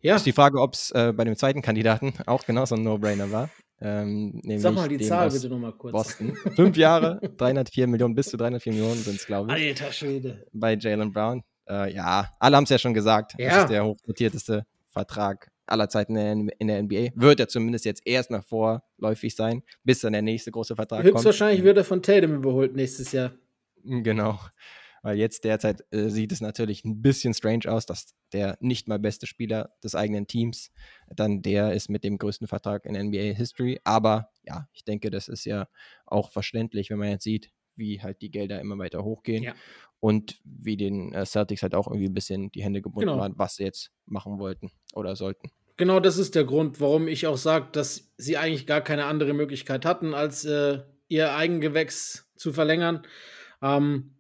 [0.01, 0.17] Ja.
[0.17, 3.51] Ist die Frage, ob es äh, bei dem zweiten Kandidaten auch genauso ein No-Brainer war.
[3.81, 5.93] Ähm, Sag mal die Zahl bitte nochmal kurz.
[5.93, 6.35] Boston.
[6.57, 9.69] Fünf Jahre, 304 Millionen, bis zu 304 Millionen sind es, glaube ich.
[9.69, 10.47] Alter Schwede.
[10.53, 11.43] Bei Jalen Brown.
[11.69, 13.35] Äh, ja, alle haben es ja schon gesagt.
[13.39, 13.51] Ja.
[13.51, 17.09] Das ist der hochdotierteste Vertrag aller Zeiten in der NBA.
[17.15, 21.15] Wird er zumindest jetzt erst noch vorläufig sein, bis dann der nächste große Vertrag Höchstwahrscheinlich
[21.15, 21.27] kommt.
[21.27, 23.33] Höchstwahrscheinlich wird er von Tatum überholt nächstes Jahr.
[23.85, 24.39] Genau.
[25.03, 28.99] Weil jetzt derzeit äh, sieht es natürlich ein bisschen strange aus, dass der nicht mal
[28.99, 30.71] beste Spieler des eigenen Teams
[31.09, 33.81] dann der ist mit dem größten Vertrag in NBA History.
[33.85, 35.69] Aber ja, ich denke, das ist ja
[36.07, 39.55] auch verständlich, wenn man jetzt sieht, wie halt die Gelder immer weiter hochgehen ja.
[40.01, 43.21] und wie den äh, Celtics halt auch irgendwie ein bisschen die Hände gebunden genau.
[43.21, 45.51] waren, was sie jetzt machen wollten oder sollten.
[45.77, 49.33] Genau, das ist der Grund, warum ich auch sage, dass sie eigentlich gar keine andere
[49.33, 53.07] Möglichkeit hatten, als äh, ihr Eigengewächs zu verlängern.
[53.63, 54.18] Ähm,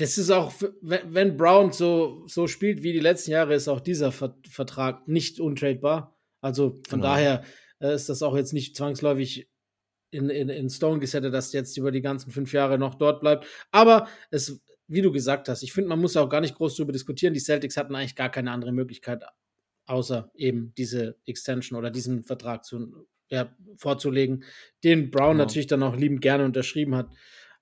[0.00, 4.12] das ist auch, wenn Brown so, so spielt wie die letzten Jahre, ist auch dieser
[4.12, 6.18] Vertrag nicht untradebar.
[6.40, 7.12] Also von genau.
[7.12, 7.44] daher
[7.80, 9.50] äh, ist das auch jetzt nicht zwangsläufig
[10.10, 13.46] in, in, in Stone gesettet, dass jetzt über die ganzen fünf Jahre noch dort bleibt.
[13.72, 16.92] Aber es, wie du gesagt hast, ich finde, man muss auch gar nicht groß darüber
[16.92, 17.34] diskutieren.
[17.34, 19.22] Die Celtics hatten eigentlich gar keine andere Möglichkeit,
[19.84, 24.44] außer eben diese Extension oder diesen Vertrag zu, ja, vorzulegen,
[24.82, 25.44] den Brown genau.
[25.44, 27.10] natürlich dann auch liebend gerne unterschrieben hat.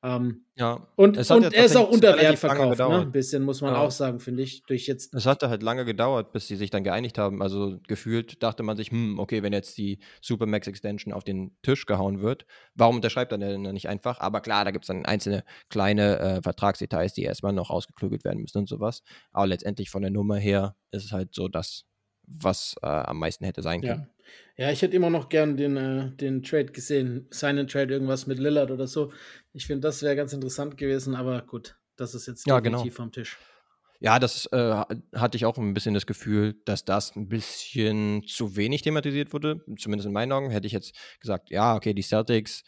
[0.01, 0.87] Ähm, ja.
[0.95, 3.01] Und, und ja er ist auch unter Wert verkauft, ne?
[3.01, 3.81] Ein bisschen, muss man ja.
[3.81, 4.63] auch sagen, finde ich.
[4.65, 7.43] Durch jetzt es hatte halt lange gedauert, bis sie sich dann geeinigt haben.
[7.43, 11.85] Also gefühlt dachte man sich, hm, okay, wenn jetzt die Supermax Extension auf den Tisch
[11.87, 14.21] gehauen wird, warum unterschreibt er denn nicht einfach?
[14.21, 18.41] Aber klar, da gibt es dann einzelne kleine äh, Vertragsdetails, die erstmal noch ausgeklügelt werden
[18.41, 19.03] müssen und sowas.
[19.33, 21.87] Aber letztendlich von der Nummer her ist es halt so das,
[22.23, 24.07] was äh, am meisten hätte sein können.
[24.09, 24.18] Ja.
[24.57, 27.27] Ja, ich hätte immer noch gern den, äh, den Trade gesehen.
[27.31, 29.13] Seinen Trade, irgendwas mit Lillard oder so.
[29.53, 33.05] Ich finde, das wäre ganz interessant gewesen, aber gut, das ist jetzt ja, definitiv genau.
[33.05, 33.39] vom Tisch.
[34.01, 38.57] Ja, das äh, hatte ich auch ein bisschen das Gefühl, dass das ein bisschen zu
[38.57, 39.61] wenig thematisiert wurde.
[39.77, 42.63] Zumindest in meinen Augen hätte ich jetzt gesagt, ja, okay, die Celtics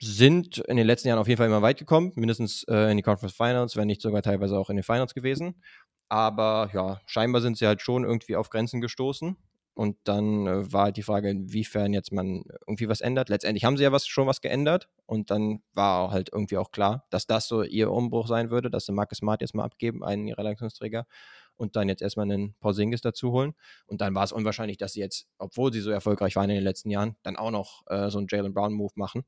[0.00, 3.02] sind in den letzten Jahren auf jeden Fall immer weit gekommen, mindestens äh, in die
[3.02, 5.62] Conference Finals, wenn nicht sogar teilweise auch in den Finals gewesen.
[6.08, 9.36] Aber ja, scheinbar sind sie halt schon irgendwie auf Grenzen gestoßen.
[9.78, 13.28] Und dann äh, war halt die Frage, inwiefern jetzt man irgendwie was ändert.
[13.28, 14.88] Letztendlich haben sie ja was, schon was geändert.
[15.06, 18.86] Und dann war halt irgendwie auch klar, dass das so ihr Umbruch sein würde, dass
[18.86, 21.06] sie Marcus Smart jetzt mal abgeben, einen ihrer Leistungsträger,
[21.54, 23.54] und dann jetzt erstmal einen Porzingis dazu holen.
[23.86, 26.64] Und dann war es unwahrscheinlich, dass sie jetzt, obwohl sie so erfolgreich waren in den
[26.64, 29.22] letzten Jahren, dann auch noch äh, so einen Jalen Brown-Move machen.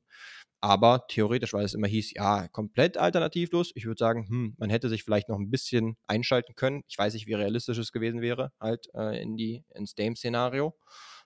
[0.63, 4.89] Aber theoretisch, weil es immer hieß, ja, komplett alternativlos, ich würde sagen, hm, man hätte
[4.89, 6.83] sich vielleicht noch ein bisschen einschalten können.
[6.87, 10.77] Ich weiß nicht, wie realistisch es gewesen wäre, halt äh, in die, ins Dame-Szenario.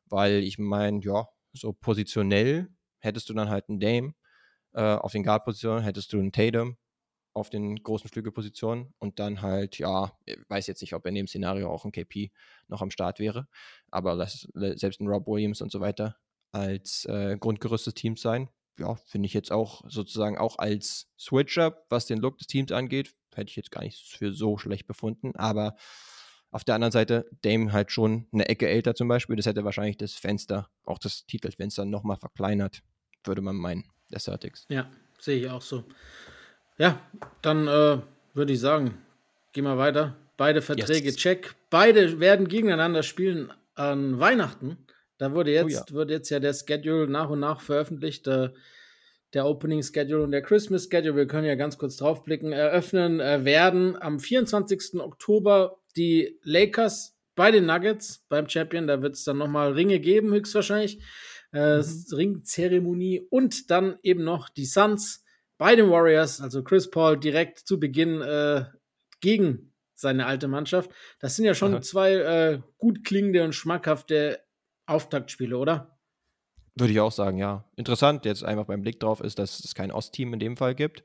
[0.05, 2.69] Weil ich meine, ja, so positionell
[2.99, 4.13] hättest du dann halt einen Dame
[4.73, 6.77] äh, auf den Guard-Positionen, hättest du einen Tatum
[7.33, 11.27] auf den großen Flügelpositionen und dann halt, ja, ich weiß jetzt nicht, ob in dem
[11.27, 12.31] Szenario auch ein KP
[12.69, 13.47] noch am Start wäre,
[13.91, 16.15] aber das, selbst ein Rob Williams und so weiter
[16.53, 21.83] als äh, Grundgerüst des Teams sein ja, finde ich jetzt auch sozusagen auch als Switcher,
[21.89, 25.35] was den Look des Teams angeht, hätte ich jetzt gar nicht für so schlecht befunden.
[25.35, 25.75] Aber
[26.51, 29.97] auf der anderen Seite, Dame halt schon eine Ecke älter zum Beispiel, das hätte wahrscheinlich
[29.97, 32.81] das Fenster, auch das Titelfenster nochmal verkleinert,
[33.23, 34.65] würde man meinen, der Celtics.
[34.69, 35.83] Ja, sehe ich auch so.
[36.77, 37.01] Ja,
[37.41, 37.99] dann äh,
[38.33, 38.97] würde ich sagen,
[39.51, 40.15] gehen wir weiter.
[40.37, 41.15] Beide Verträge yes.
[41.15, 41.55] check.
[41.69, 44.77] Beide werden gegeneinander spielen an Weihnachten.
[45.17, 45.91] Da wurde jetzt, oh ja.
[45.91, 48.27] wird jetzt ja der Schedule nach und nach veröffentlicht.
[48.27, 48.53] Der,
[49.33, 53.43] der Opening Schedule und der Christmas Schedule, wir können ja ganz kurz draufblicken, eröffnen äh,
[53.43, 54.99] werden am 24.
[54.99, 58.87] Oktober die Lakers bei den Nuggets beim Champion.
[58.87, 61.01] Da wird es dann nochmal Ringe geben, höchstwahrscheinlich.
[61.53, 62.03] Äh, mhm.
[62.11, 65.23] Ringzeremonie und dann eben noch die Suns
[65.57, 68.65] bei den Warriors, also Chris Paul direkt zu Beginn äh,
[69.21, 70.91] gegen seine alte Mannschaft.
[71.19, 71.81] Das sind ja schon Aha.
[71.81, 74.41] zwei äh, gut klingende und schmackhafte
[74.85, 75.97] Auftaktspiele, oder?
[76.75, 77.63] Würde ich auch sagen, ja.
[77.75, 81.03] Interessant jetzt einfach beim Blick drauf ist, dass es kein Ostteam in dem Fall gibt.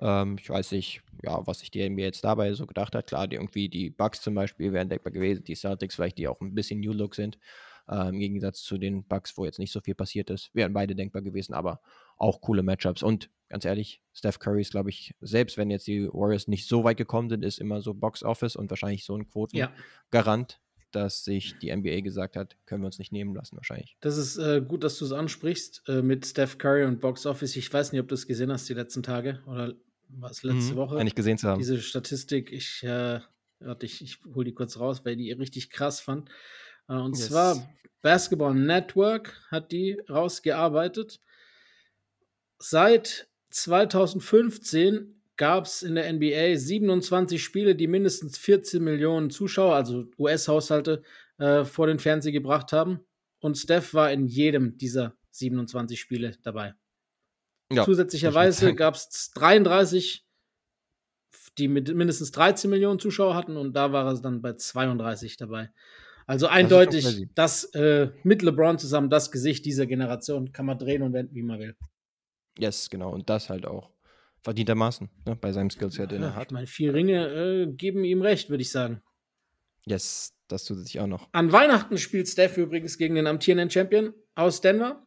[0.00, 3.08] Ähm, ich weiß nicht, ja, was sich die NBA jetzt dabei so gedacht hat.
[3.08, 6.40] Klar, die, irgendwie die Bucks zum Beispiel wären denkbar gewesen, die Celtics vielleicht, die auch
[6.40, 7.38] ein bisschen New Look sind.
[7.88, 10.94] Äh, Im Gegensatz zu den Bucks, wo jetzt nicht so viel passiert ist, wären beide
[10.94, 11.80] denkbar gewesen, aber
[12.16, 13.02] auch coole Matchups.
[13.02, 16.84] Und ganz ehrlich, Steph Curry ist, glaube ich, selbst wenn jetzt die Warriors nicht so
[16.84, 20.52] weit gekommen sind, ist immer so Box Office und wahrscheinlich so ein Quotengarant.
[20.52, 20.58] Ja
[20.90, 23.96] dass sich die NBA gesagt hat, können wir uns nicht nehmen lassen, wahrscheinlich.
[24.00, 27.56] Das ist äh, gut, dass du es ansprichst äh, mit Steph Curry und Box Office.
[27.56, 29.74] Ich weiß nicht, ob du es gesehen hast die letzten Tage oder
[30.08, 30.98] was letzte mhm, Woche.
[30.98, 31.58] Eigentlich gesehen zu haben.
[31.58, 33.20] Diese Statistik, ich, äh,
[33.60, 36.30] warte, ich, ich hole die kurz raus, weil die richtig krass fand.
[36.88, 37.28] Äh, und yes.
[37.28, 37.68] zwar
[38.02, 41.20] Basketball Network hat die rausgearbeitet.
[42.58, 50.04] Seit 2015 gab es in der NBA 27 Spiele, die mindestens 14 Millionen Zuschauer, also
[50.18, 51.02] US-Haushalte,
[51.38, 53.00] äh, vor den Fernseher gebracht haben.
[53.40, 56.74] Und Steph war in jedem dieser 27 Spiele dabei.
[57.72, 60.26] Ja, Zusätzlicherweise gab es 33,
[61.56, 65.70] die mit mindestens 13 Millionen Zuschauer hatten und da war er dann bei 32 dabei.
[66.26, 71.00] Also eindeutig, das, das äh, mit LeBron zusammen das Gesicht dieser Generation kann man drehen
[71.00, 71.76] und wenden, wie man will.
[72.58, 73.10] Yes, genau.
[73.10, 73.90] Und das halt auch
[74.42, 76.46] verdientermaßen ne, bei seinem Skillset, den ja, er hat.
[76.46, 79.02] Ich meine, vier Ringe äh, geben ihm recht, würde ich sagen.
[79.86, 81.28] Yes, das tut sich auch noch.
[81.32, 85.06] An Weihnachten spielt Steph übrigens gegen den amtierenden Champion aus Denver.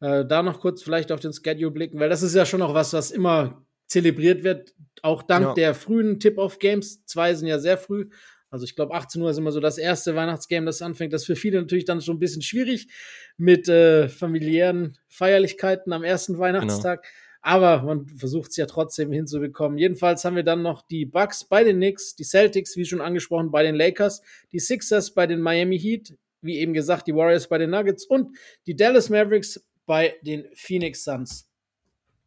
[0.00, 2.74] Äh, da noch kurz vielleicht auf den Schedule blicken, weil das ist ja schon noch
[2.74, 5.54] was, was immer zelebriert wird, auch dank ja.
[5.54, 7.04] der frühen Tip-Off-Games.
[7.06, 8.08] Zwei sind ja sehr früh.
[8.48, 11.12] Also ich glaube, 18 Uhr ist immer so das erste Weihnachtsgame, das anfängt.
[11.12, 12.88] Das ist für viele natürlich dann schon ein bisschen schwierig
[13.36, 17.02] mit äh, familiären Feierlichkeiten am ersten Weihnachtstag.
[17.02, 17.14] Genau.
[17.42, 19.78] Aber man versucht es ja trotzdem hinzubekommen.
[19.78, 23.50] Jedenfalls haben wir dann noch die Bucks bei den Knicks, die Celtics, wie schon angesprochen,
[23.50, 24.22] bei den Lakers,
[24.52, 28.36] die Sixers bei den Miami Heat, wie eben gesagt, die Warriors bei den Nuggets und
[28.66, 31.48] die Dallas Mavericks bei den Phoenix Suns.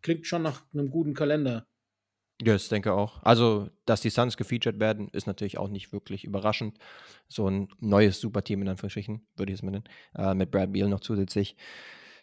[0.02, 1.68] Klingt schon nach einem guten Kalender.
[2.42, 3.22] Ja, ich denke auch.
[3.24, 6.78] Also, dass die Suns gefeatured werden, ist natürlich auch nicht wirklich überraschend.
[7.30, 10.90] So ein neues Superteam in Anführungsstrichen, würde ich es mal nennen, äh, mit Brad Beal
[10.90, 11.56] noch zusätzlich.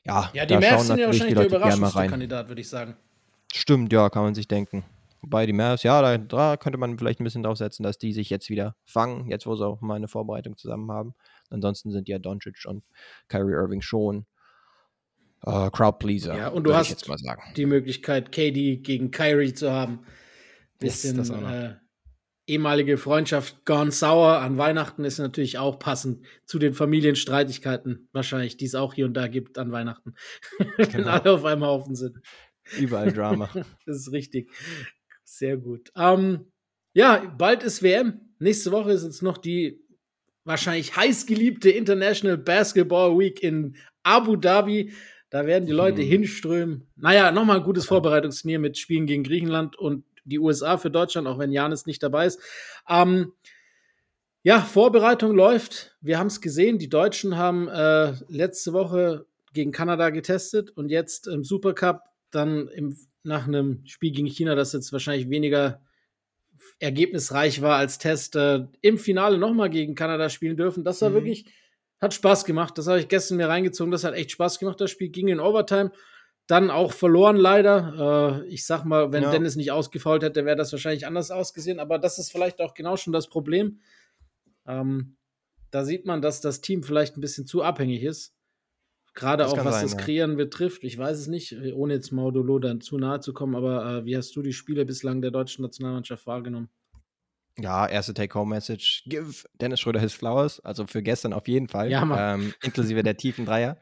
[0.04, 2.96] Ja, ja die Mavs sind ja wahrscheinlich der Überraschungskandidat, würde ich sagen.
[3.52, 4.84] Stimmt, ja, kann man sich denken.
[5.22, 8.12] Wobei die Mavs, ja, da, da, könnte man vielleicht ein bisschen drauf setzen, dass die
[8.12, 11.14] sich jetzt wieder fangen, jetzt wo sie auch mal eine Vorbereitung zusammen haben.
[11.50, 12.84] Ansonsten sind ja Doncic und
[13.28, 14.24] Kyrie Irving schon
[15.44, 16.36] äh, Crowdpleaser.
[16.36, 17.06] Ja, und du hast
[17.56, 20.00] die Möglichkeit, KD gegen Kyrie zu haben.
[20.78, 21.74] Bisschen yes, äh,
[22.50, 28.66] ehemalige Freundschaft gone sour an Weihnachten ist natürlich auch passend zu den Familienstreitigkeiten, wahrscheinlich, die
[28.66, 30.14] es auch hier und da gibt an Weihnachten.
[30.76, 31.10] Wenn genau.
[31.10, 32.18] alle auf einem Haufen sind.
[32.78, 33.50] Überall Drama.
[33.86, 34.50] das ist richtig.
[35.24, 35.90] Sehr gut.
[35.96, 36.52] Ähm,
[36.92, 38.20] ja, bald ist WM.
[38.38, 39.80] Nächste Woche ist jetzt noch die
[40.44, 44.92] wahrscheinlich heißgeliebte International Basketball Week in Abu Dhabi.
[45.30, 46.08] Da werden die Leute hm.
[46.08, 46.90] hinströmen.
[46.96, 51.38] Naja, nochmal ein gutes Vorbereitungsturnier mit Spielen gegen Griechenland und die USA für Deutschland, auch
[51.38, 52.40] wenn Janis nicht dabei ist.
[52.88, 53.32] Ähm,
[54.42, 55.96] ja, Vorbereitung läuft.
[56.00, 56.78] Wir haben es gesehen.
[56.78, 62.96] Die Deutschen haben äh, letzte Woche gegen Kanada getestet und jetzt im Supercup dann im,
[63.22, 65.82] nach einem Spiel gegen China, das jetzt wahrscheinlich weniger
[66.78, 70.84] ergebnisreich war als Test, äh, im Finale nochmal gegen Kanada spielen dürfen.
[70.84, 71.14] Das war mhm.
[71.14, 71.44] wirklich,
[72.00, 72.78] hat Spaß gemacht.
[72.78, 73.90] Das habe ich gestern mir reingezogen.
[73.90, 74.80] Das hat echt Spaß gemacht.
[74.80, 75.92] Das Spiel ging in Overtime
[76.50, 78.42] dann auch verloren leider.
[78.42, 79.30] Äh, ich sag mal, wenn ja.
[79.30, 81.78] Dennis nicht ausgefault hätte, wäre das wahrscheinlich anders ausgesehen.
[81.78, 83.80] Aber das ist vielleicht auch genau schon das Problem.
[84.66, 85.16] Ähm,
[85.70, 88.34] da sieht man, dass das Team vielleicht ein bisschen zu abhängig ist.
[89.14, 90.36] Gerade auch was sein, das Kreieren ja.
[90.36, 90.84] betrifft.
[90.84, 93.54] Ich weiß es nicht, ohne jetzt Maudolo dann zu nahe zu kommen.
[93.54, 96.68] Aber äh, wie hast du die Spiele bislang der deutschen Nationalmannschaft wahrgenommen?
[97.58, 99.04] Ja, erste Take-Home-Message.
[99.06, 100.60] Give Dennis Schröder his flowers.
[100.60, 101.90] Also für gestern auf jeden Fall.
[101.90, 103.78] Ja, ähm, inklusive der tiefen Dreier.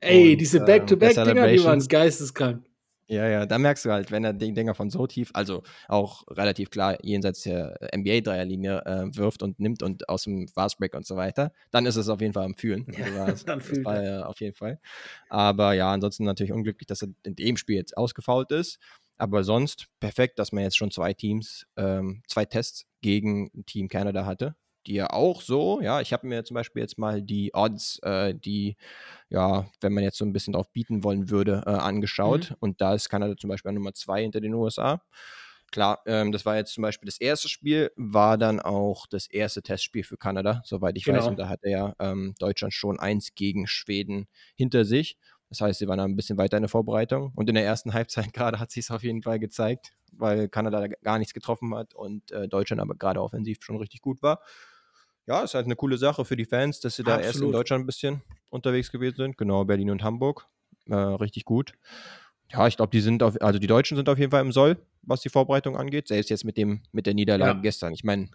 [0.00, 2.64] Ey, und, diese Back-to-Back-Dinger, die waren geisteskrank.
[3.06, 6.24] Ja, ja, da merkst du halt, wenn er die Dinger von so tief, also auch
[6.30, 11.14] relativ klar jenseits der NBA-Dreierlinie äh, wirft und nimmt und aus dem Fastbreak und so
[11.14, 12.86] weiter, dann ist es auf jeden Fall am Fühlen.
[13.14, 14.20] Ja, also dann fühlt er.
[14.20, 14.80] Äh, auf jeden Fall.
[15.28, 18.78] Aber ja, ansonsten natürlich unglücklich, dass er in dem Spiel jetzt ausgefault ist.
[19.18, 24.24] Aber sonst perfekt, dass man jetzt schon zwei Teams, ähm, zwei Tests gegen Team Canada
[24.24, 24.56] hatte.
[24.86, 25.80] Dir auch so.
[25.80, 28.76] Ja, ich habe mir zum Beispiel jetzt mal die Odds, äh, die,
[29.28, 32.50] ja, wenn man jetzt so ein bisschen drauf bieten wollen würde, äh, angeschaut.
[32.50, 32.56] Mhm.
[32.60, 35.00] Und da ist Kanada zum Beispiel Nummer zwei hinter den USA.
[35.74, 39.60] Klar, ähm, das war jetzt zum Beispiel das erste Spiel, war dann auch das erste
[39.60, 41.18] Testspiel für Kanada, soweit ich genau.
[41.18, 41.26] weiß.
[41.26, 45.16] Und da hatte ja ähm, Deutschland schon eins gegen Schweden hinter sich.
[45.48, 47.32] Das heißt, sie waren da ein bisschen weiter in der Vorbereitung.
[47.34, 50.86] Und in der ersten Halbzeit gerade hat sie es auf jeden Fall gezeigt, weil Kanada
[51.02, 54.40] gar nichts getroffen hat und äh, Deutschland aber gerade offensiv schon richtig gut war.
[55.26, 57.26] Ja, ist halt eine coole Sache für die Fans, dass sie da Absolut.
[57.26, 59.38] erst in Deutschland ein bisschen unterwegs gewesen sind.
[59.38, 60.46] Genau, Berlin und Hamburg.
[60.86, 61.72] Äh, richtig gut.
[62.52, 64.76] Ja, ich glaube, die sind auf, also die Deutschen sind auf jeden Fall im Soll,
[65.02, 66.08] was die Vorbereitung angeht.
[66.08, 67.62] Selbst jetzt mit dem, mit der Niederlage ja.
[67.62, 67.92] gestern.
[67.94, 68.28] Ich meine,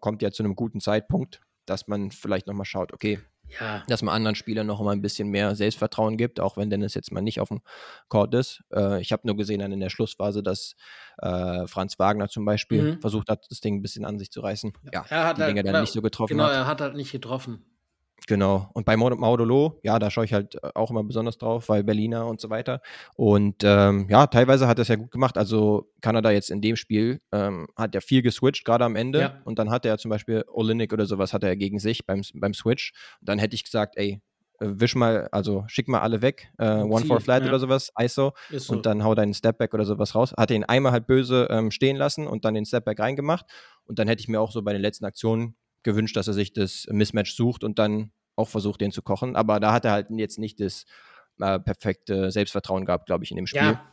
[0.00, 3.20] kommt ja zu einem guten Zeitpunkt, dass man vielleicht nochmal schaut, okay,
[3.58, 3.82] ja.
[3.88, 7.12] dass man anderen Spielern noch mal ein bisschen mehr Selbstvertrauen gibt, auch wenn Dennis jetzt
[7.12, 7.60] mal nicht auf dem
[8.08, 8.62] Court ist.
[8.72, 10.74] Äh, ich habe nur gesehen dann in der Schlussphase, dass
[11.18, 13.00] äh, Franz Wagner zum Beispiel mhm.
[13.00, 14.72] versucht hat, das Ding ein bisschen an sich zu reißen.
[14.92, 16.52] Ja, er hat die halt, Dinge dann nicht so getroffen genau, hat.
[16.52, 17.64] er hat halt nicht getroffen.
[18.26, 18.70] Genau.
[18.74, 22.26] Und bei Maudolo, ja, da schaue ich halt äh, auch immer besonders drauf, weil Berliner
[22.26, 22.80] und so weiter.
[23.16, 25.36] Und ähm, ja, teilweise hat er es ja gut gemacht.
[25.36, 29.20] Also Kanada jetzt in dem Spiel ähm, hat ja viel geswitcht, gerade am Ende.
[29.20, 29.40] Ja.
[29.44, 32.54] Und dann hat er zum Beispiel Olinik oder sowas hat er gegen sich beim, beim
[32.54, 32.92] Switch.
[33.20, 34.20] Und dann hätte ich gesagt, ey,
[34.60, 37.48] äh, wisch mal, also schick mal alle weg, äh, One for Flat ja.
[37.48, 38.72] oder sowas, ISO, so.
[38.72, 40.34] und dann hau deinen Stepback oder sowas raus.
[40.36, 43.46] Hat ihn einmal halt böse ähm, stehen lassen und dann den Stepback reingemacht.
[43.84, 46.52] Und dann hätte ich mir auch so bei den letzten Aktionen gewünscht, dass er sich
[46.52, 49.36] das Mismatch sucht und dann auch versucht, den zu kochen.
[49.36, 50.84] Aber da hat er halt jetzt nicht das
[51.40, 53.60] äh, perfekte Selbstvertrauen gehabt, glaube ich, in dem Spiel.
[53.62, 53.90] Ja.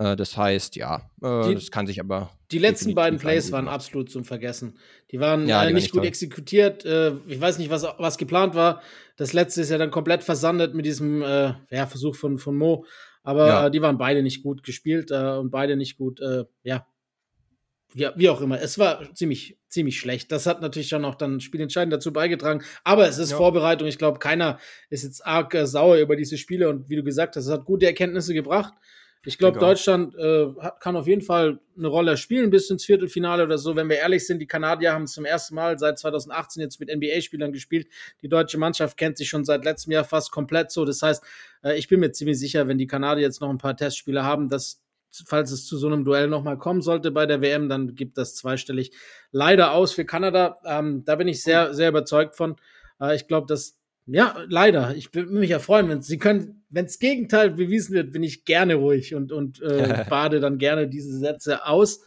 [0.00, 2.30] Äh, das heißt, ja, äh, die, das kann sich aber.
[2.50, 4.78] Die letzten beiden Plays waren absolut zum Vergessen.
[5.10, 6.84] Die waren ja, die äh, nicht, war nicht gut exekutiert.
[6.84, 8.82] Äh, ich weiß nicht, was, was geplant war.
[9.16, 12.86] Das letzte ist ja dann komplett versandet mit diesem äh, ja, Versuch von, von Mo.
[13.22, 13.70] Aber ja.
[13.70, 16.22] die waren beide nicht gut gespielt und beide nicht gut,
[16.62, 16.86] ja,
[17.94, 18.60] ja, wie auch immer.
[18.60, 20.30] Es war ziemlich, ziemlich schlecht.
[20.32, 22.62] Das hat natürlich schon auch dann spielentscheidend dazu beigetragen.
[22.84, 23.36] Aber es ist ja.
[23.36, 23.88] Vorbereitung.
[23.88, 24.58] Ich glaube, keiner
[24.90, 26.68] ist jetzt arg äh, sauer über diese Spiele.
[26.68, 28.74] Und wie du gesagt hast, es hat gute Erkenntnisse gebracht.
[29.26, 30.46] Ich glaube, Deutschland äh,
[30.80, 33.76] kann auf jeden Fall eine Rolle spielen bis ins Viertelfinale oder so.
[33.76, 37.52] Wenn wir ehrlich sind, die Kanadier haben zum ersten Mal seit 2018 jetzt mit NBA-Spielern
[37.52, 37.86] gespielt.
[38.22, 40.86] Die deutsche Mannschaft kennt sich schon seit letztem Jahr fast komplett so.
[40.86, 41.22] Das heißt,
[41.64, 44.48] äh, ich bin mir ziemlich sicher, wenn die Kanadier jetzt noch ein paar Testspiele haben,
[44.48, 44.80] dass
[45.26, 48.34] falls es zu so einem Duell nochmal kommen sollte bei der WM, dann gibt das
[48.34, 48.92] zweistellig
[49.32, 50.58] leider aus für Kanada.
[50.64, 52.56] Ähm, da bin ich sehr, sehr überzeugt von.
[53.00, 54.94] Äh, ich glaube, dass, ja, leider.
[54.96, 58.44] Ich würde mich ja freuen, wenn Sie können, wenn das Gegenteil bewiesen wird, bin ich
[58.44, 62.00] gerne ruhig und, und äh, bade dann gerne diese Sätze aus.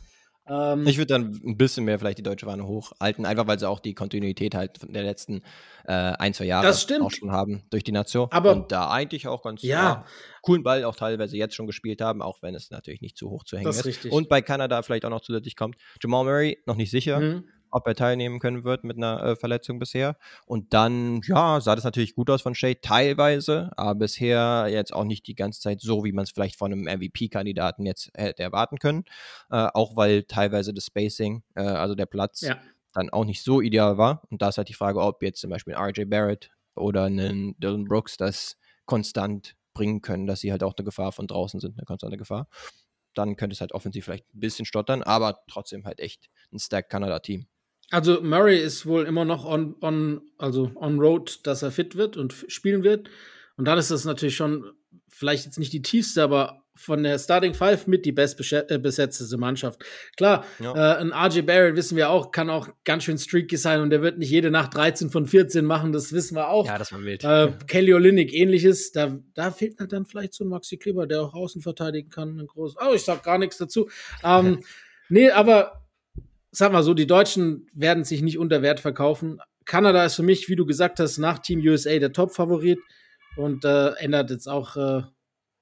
[0.46, 3.68] Ähm, ich würde dann ein bisschen mehr vielleicht die deutsche Warne hochhalten, einfach weil sie
[3.68, 5.42] auch die Kontinuität halt von der letzten
[5.86, 8.28] äh, ein, zwei Jahre auch schon haben durch die Nation.
[8.32, 9.78] Aber und da eigentlich auch ganz ja.
[9.78, 10.06] ja.
[10.42, 13.44] coolen Ball auch teilweise jetzt schon gespielt haben, auch wenn es natürlich nicht zu hoch
[13.44, 13.86] zu hängen das ist.
[13.86, 14.12] Richtig.
[14.12, 15.78] Und bei Kanada vielleicht auch noch zusätzlich kommt.
[16.02, 17.20] Jamal Murray noch nicht sicher.
[17.20, 20.16] Mhm ob er teilnehmen können wird mit einer äh, Verletzung bisher.
[20.46, 25.04] Und dann, ja, sah das natürlich gut aus von Shea, teilweise, aber bisher jetzt auch
[25.04, 28.78] nicht die ganze Zeit so, wie man es vielleicht von einem MVP-Kandidaten jetzt hätte erwarten
[28.78, 29.06] können.
[29.50, 32.62] Äh, auch weil teilweise das Spacing, äh, also der Platz, ja.
[32.94, 34.22] dann auch nicht so ideal war.
[34.30, 37.60] Und da ist halt die Frage, ob jetzt zum Beispiel ein RJ Barrett oder einen
[37.60, 38.56] Dylan Brooks das
[38.86, 42.48] konstant bringen können, dass sie halt auch eine Gefahr von draußen sind, eine konstante Gefahr.
[43.16, 46.90] Dann könnte es halt offensiv vielleicht ein bisschen stottern, aber trotzdem halt echt ein Stack
[46.90, 47.48] Kanada-Team.
[47.94, 52.18] Also Murray ist wohl immer noch on, on, also on road, dass er fit wird
[52.18, 53.08] und spielen wird.
[53.56, 54.72] Und dann ist das natürlich schon
[55.10, 59.86] vielleicht jetzt nicht die tiefste, aber von der Starting Five mit die bestbesetzte äh, Mannschaft.
[60.18, 60.74] Klar, ja.
[60.74, 64.02] äh, ein RJ Barrett wissen wir auch, kann auch ganz schön streaky sein und der
[64.02, 66.66] wird nicht jede Nacht 13 von 14 machen, das wissen wir auch.
[66.66, 67.24] Ja, das war wild.
[67.24, 71.36] Äh, Kelly Olynyk ähnliches, da, da fehlt dann vielleicht so ein Maxi Kleber, der auch
[71.36, 72.40] außen verteidigen kann.
[72.40, 73.88] Ein groß, oh, ich sag gar nichts dazu.
[74.24, 74.62] Ähm,
[75.10, 75.83] nee, aber
[76.54, 79.40] sag mal so, die Deutschen werden sich nicht unter Wert verkaufen.
[79.66, 82.80] Kanada ist für mich, wie du gesagt hast, nach Team USA der Top-Favorit
[83.36, 85.02] und äh, ändert jetzt auch äh,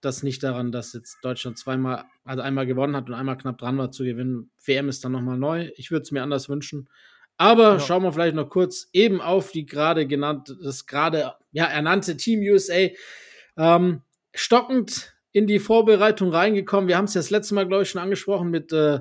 [0.01, 3.77] das nicht daran, dass jetzt Deutschland zweimal, also einmal gewonnen hat und einmal knapp dran
[3.77, 4.51] war zu gewinnen.
[4.65, 5.69] WM ist dann nochmal neu.
[5.77, 6.89] Ich würde es mir anders wünschen.
[7.37, 7.79] Aber ja.
[7.79, 12.41] schauen wir vielleicht noch kurz eben auf die gerade genannte, das gerade ja, ernannte Team
[12.41, 12.89] USA.
[13.57, 14.01] Ähm,
[14.33, 16.89] stockend in die Vorbereitung reingekommen.
[16.89, 18.99] Wir haben es ja das letzte Mal, glaube ich, schon angesprochen mit, äh,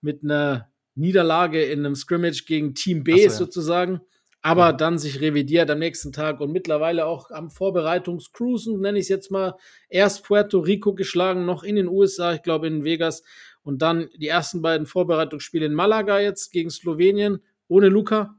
[0.00, 3.30] mit einer Niederlage in einem Scrimmage gegen Team B so, ja.
[3.30, 4.00] sozusagen,
[4.42, 4.72] aber ja.
[4.72, 9.30] dann sich revidiert am nächsten Tag und mittlerweile auch am Vorbereitungscruisen, nenne ich es jetzt
[9.30, 9.54] mal,
[9.88, 13.22] erst Puerto Rico geschlagen, noch in den USA, ich glaube in Vegas
[13.62, 18.36] und dann die ersten beiden Vorbereitungsspiele in Malaga jetzt gegen Slowenien ohne Luca,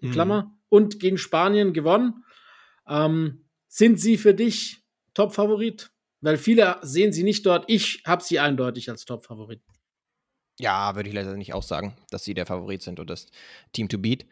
[0.00, 0.12] mhm.
[0.12, 2.24] Klammer, und gegen Spanien gewonnen.
[2.88, 4.82] Ähm, sind sie für dich
[5.12, 5.90] Top-Favorit?
[6.22, 7.64] Weil viele sehen sie nicht dort.
[7.66, 9.60] Ich habe sie eindeutig als Top-Favorit.
[10.58, 13.26] Ja, würde ich leider nicht auch sagen, dass sie der Favorit sind und das
[13.72, 14.26] Team to beat.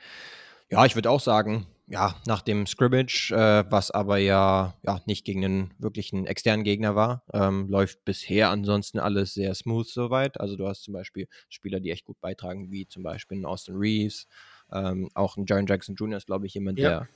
[0.70, 5.24] Ja, ich würde auch sagen, ja, nach dem Scrimmage, äh, was aber ja, ja nicht
[5.24, 10.40] gegen einen wirklichen externen Gegner war, ähm, läuft bisher ansonsten alles sehr smooth soweit.
[10.40, 13.74] Also du hast zum Beispiel Spieler, die echt gut beitragen, wie zum Beispiel ein Austin
[13.74, 14.28] Reeves,
[14.70, 16.18] ähm, auch ein Jaron Jackson Jr.
[16.18, 16.88] ist, glaube ich, jemand, ja.
[16.88, 17.08] der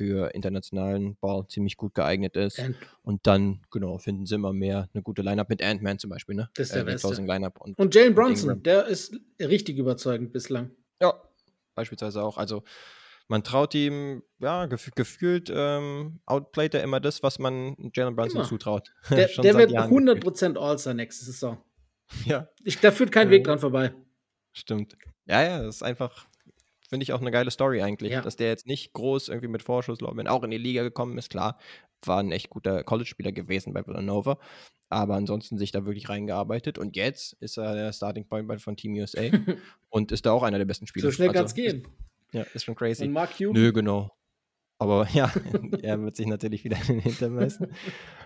[0.00, 2.58] für internationalen Ball ziemlich gut geeignet ist.
[2.58, 6.36] And und dann, genau, finden sie immer mehr eine gute Lineup mit Ant-Man zum Beispiel,
[6.36, 6.48] ne?
[6.54, 7.22] Das ist der äh, beste.
[7.22, 10.70] Lineup und, und Jalen Bronson, der ist richtig überzeugend bislang.
[11.02, 11.12] Ja,
[11.74, 12.38] beispielsweise auch.
[12.38, 12.62] Also
[13.28, 18.46] man traut ihm, ja, gef gefühlt ähm, outplayt er immer das, was man Jalen Brunson
[18.46, 18.94] zutraut.
[19.10, 21.58] Der, der wird 100% All-Star nächste Saison.
[22.24, 22.48] Ja.
[22.64, 23.92] Ich, da führt kein äh, Weg dran vorbei.
[24.52, 24.96] Stimmt.
[25.26, 26.26] Ja, ja, das ist einfach,
[26.90, 28.20] finde ich auch eine geile Story eigentlich, ja.
[28.20, 31.30] dass der jetzt nicht groß irgendwie mit Vorschusslorbeeren auch in die Liga gekommen ist.
[31.30, 31.58] Klar,
[32.04, 34.38] war ein echt guter College-Spieler gewesen bei Villanova,
[34.88, 38.94] aber ansonsten sich da wirklich reingearbeitet und jetzt ist er der Starting Point von Team
[38.94, 39.22] USA
[39.88, 41.06] und ist da auch einer der besten Spieler.
[41.06, 41.86] So schnell also, kann es gehen.
[42.32, 43.04] Ja, ist schon crazy.
[43.04, 43.52] Und Mark Cuban?
[43.52, 44.10] Nö, genau.
[44.78, 45.32] Aber ja,
[45.82, 47.68] er wird sich natürlich wieder in den Hintern messen.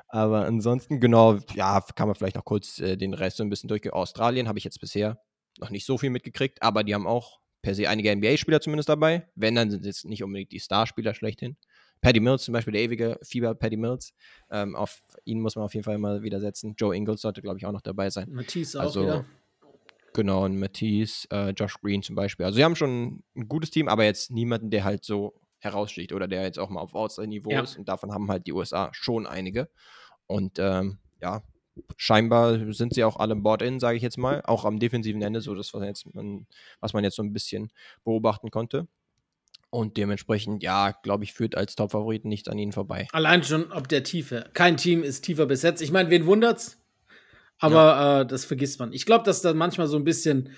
[0.09, 3.69] Aber ansonsten, genau, ja, kann man vielleicht noch kurz äh, den Rest so ein bisschen
[3.69, 3.93] durchgehen.
[3.93, 5.21] Australien habe ich jetzt bisher
[5.59, 9.27] noch nicht so viel mitgekriegt, aber die haben auch per se einige NBA-Spieler zumindest dabei.
[9.35, 11.57] Wenn, dann sind es nicht unbedingt die Starspieler schlechthin.
[12.03, 14.13] Paddy Mills zum Beispiel, der ewige Fieber Paddy Mills.
[14.51, 16.75] Ähm, auf ihn muss man auf jeden Fall mal wieder setzen.
[16.77, 18.31] Joe Ingles sollte, glaube ich, auch noch dabei sein.
[18.31, 19.25] Matisse also, auch wieder.
[20.13, 22.45] Genau, und Matisse, äh, Josh Green zum Beispiel.
[22.45, 26.29] Also sie haben schon ein gutes Team, aber jetzt niemanden, der halt so heraussticht oder
[26.29, 27.63] der jetzt auch mal auf Outside-Niveau ja.
[27.63, 27.79] ist.
[27.79, 29.71] Und davon haben halt die USA schon einige.
[30.27, 31.43] Und ähm, ja,
[31.97, 34.43] scheinbar sind sie auch alle board-in, sage ich jetzt mal.
[34.45, 36.47] Auch am defensiven Ende, so das, was, jetzt man,
[36.81, 37.71] was man jetzt so ein bisschen
[38.05, 38.87] beobachten konnte.
[39.71, 43.09] Und dementsprechend, ja, glaube ich, führt als Top-Favoriten nichts an ihnen vorbei.
[43.13, 44.49] Allein schon ob der Tiefe.
[44.53, 45.83] Kein Team ist tiefer besetzt.
[45.83, 46.81] Ich meine, wen wundert's?
[47.59, 48.21] Aber ja.
[48.21, 48.93] äh, das vergisst man.
[48.93, 50.51] Ich glaube, dass da manchmal so ein bisschen,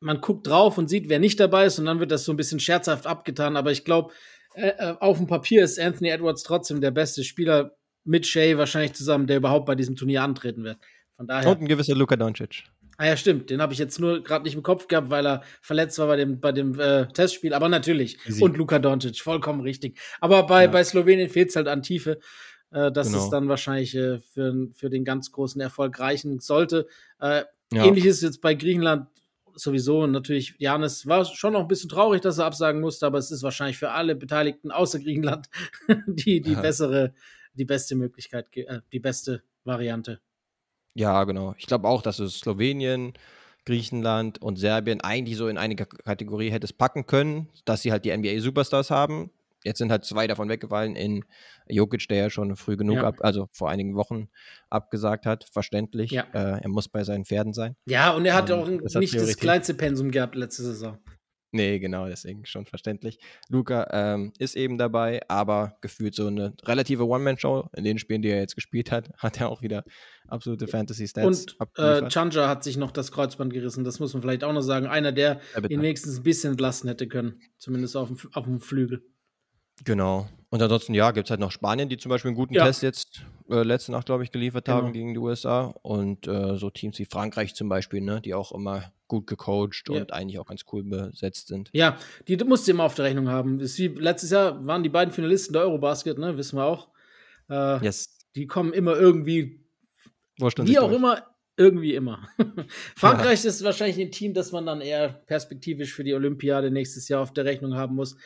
[0.00, 2.36] man guckt drauf und sieht, wer nicht dabei ist, und dann wird das so ein
[2.36, 3.56] bisschen scherzhaft abgetan.
[3.56, 4.12] Aber ich glaube,
[4.54, 8.94] äh, äh, auf dem Papier ist Anthony Edwards trotzdem der beste Spieler mit Shay wahrscheinlich
[8.94, 10.78] zusammen, der überhaupt bei diesem Turnier antreten wird.
[11.16, 11.50] Von daher.
[11.50, 12.64] Und ein gewisser Luka Doncic.
[12.98, 13.50] Ah ja, stimmt.
[13.50, 16.16] Den habe ich jetzt nur gerade nicht im Kopf gehabt, weil er verletzt war bei
[16.16, 17.54] dem, bei dem äh, Testspiel.
[17.54, 18.18] Aber natürlich.
[18.26, 18.42] Easy.
[18.42, 19.98] Und Luka Doncic, vollkommen richtig.
[20.20, 20.70] Aber bei, ja.
[20.70, 22.18] bei Slowenien fehlt es halt an Tiefe.
[22.70, 23.24] Äh, das genau.
[23.24, 26.86] ist dann wahrscheinlich äh, für, für den ganz großen Erfolg reichen sollte.
[27.20, 27.42] Äh,
[27.72, 27.86] ja.
[27.86, 29.06] Ähnlich ist jetzt bei Griechenland
[29.54, 30.02] sowieso.
[30.02, 33.30] Und natürlich, Janis war schon noch ein bisschen traurig, dass er absagen musste, aber es
[33.30, 35.48] ist wahrscheinlich für alle Beteiligten außer Griechenland
[36.06, 37.14] die, die bessere,
[37.54, 40.20] die beste Möglichkeit, äh, die beste Variante.
[40.94, 41.54] Ja, genau.
[41.58, 43.14] Ich glaube auch, dass es Slowenien,
[43.64, 48.16] Griechenland und Serbien eigentlich so in eine Kategorie hättest packen können, dass sie halt die
[48.16, 49.30] NBA-Superstars haben
[49.64, 51.24] jetzt sind halt zwei davon weggefallen in
[51.68, 53.04] Jokic, der ja schon früh genug ja.
[53.04, 54.28] ab, also vor einigen Wochen
[54.70, 56.10] abgesagt hat, verständlich.
[56.10, 56.26] Ja.
[56.32, 57.76] Äh, er muss bei seinen Pferden sein.
[57.86, 60.98] Ja, und er hat ähm, auch nicht das kleinste Pensum gehabt letzte Saison.
[61.54, 63.18] Nee, genau, deswegen schon verständlich.
[63.50, 67.68] Luca ähm, ist eben dabei, aber gefühlt so eine relative One-Man-Show.
[67.76, 69.84] In den Spielen, die er jetzt gespielt hat, hat er auch wieder
[70.28, 71.46] absolute Fantasy-Stats.
[71.58, 74.62] Und äh, Chanja hat sich noch das Kreuzband gerissen, das muss man vielleicht auch noch
[74.62, 74.86] sagen.
[74.86, 78.58] Einer, der ja, ihn wenigstens ein bisschen entlasten hätte können, zumindest auf dem, auf dem
[78.58, 79.04] Flügel.
[79.84, 80.28] Genau.
[80.48, 82.64] Und ansonsten, ja, gibt es halt noch Spanien, die zum Beispiel einen guten ja.
[82.64, 84.78] Test jetzt äh, letzte Nacht, glaube ich, geliefert genau.
[84.78, 85.74] haben gegen die USA.
[85.82, 90.00] Und äh, so Teams wie Frankreich zum Beispiel, ne, die auch immer gut gecoacht ja.
[90.00, 91.70] und eigentlich auch ganz cool besetzt sind.
[91.72, 91.98] Ja,
[92.28, 93.60] die musst du immer auf der Rechnung haben.
[93.60, 96.88] Wie, letztes Jahr waren die beiden Finalisten der Eurobasket, ne, wissen wir auch.
[97.48, 98.18] Äh, yes.
[98.34, 99.64] Die kommen immer irgendwie,
[100.38, 100.96] wie auch durch.
[100.96, 102.28] immer, irgendwie immer.
[102.96, 103.50] Frankreich ja.
[103.50, 107.32] ist wahrscheinlich ein Team, das man dann eher perspektivisch für die Olympiade nächstes Jahr auf
[107.32, 108.16] der Rechnung haben muss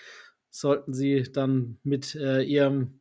[0.57, 3.01] sollten sie dann mit äh, ihrem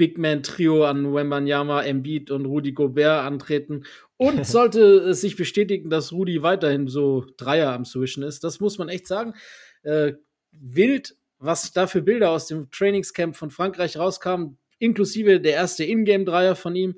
[0.00, 3.84] Big Man Trio an Wembanyama, Embiid und Rudy Gobert antreten.
[4.16, 8.78] Und sollte es sich bestätigen, dass Rudy weiterhin so Dreier am Swischen ist, das muss
[8.78, 9.34] man echt sagen.
[9.82, 10.14] Äh,
[10.52, 16.56] wild, was da für Bilder aus dem Trainingscamp von Frankreich rauskamen, inklusive der erste Ingame-Dreier
[16.56, 16.94] von ihm.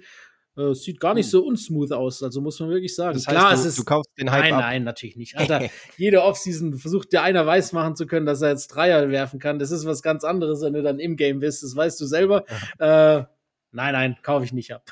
[0.55, 1.31] Äh, sieht gar nicht hm.
[1.31, 3.15] so unsmooth aus, also muss man wirklich sagen.
[3.15, 4.61] Das heißt, Klar, du, es ist, du kaufst den Hype Nein, ab.
[4.61, 5.37] nein, natürlich nicht.
[5.39, 9.39] Alter, jede Offseason versucht dir einer weiß machen zu können, dass er jetzt Dreier werfen
[9.41, 9.59] kann.
[9.59, 11.63] Das ist was ganz anderes, wenn du dann im Game bist.
[11.63, 12.45] Das weißt du selber.
[12.79, 13.25] Äh,
[13.73, 14.91] nein, nein, kaufe ich nicht ab.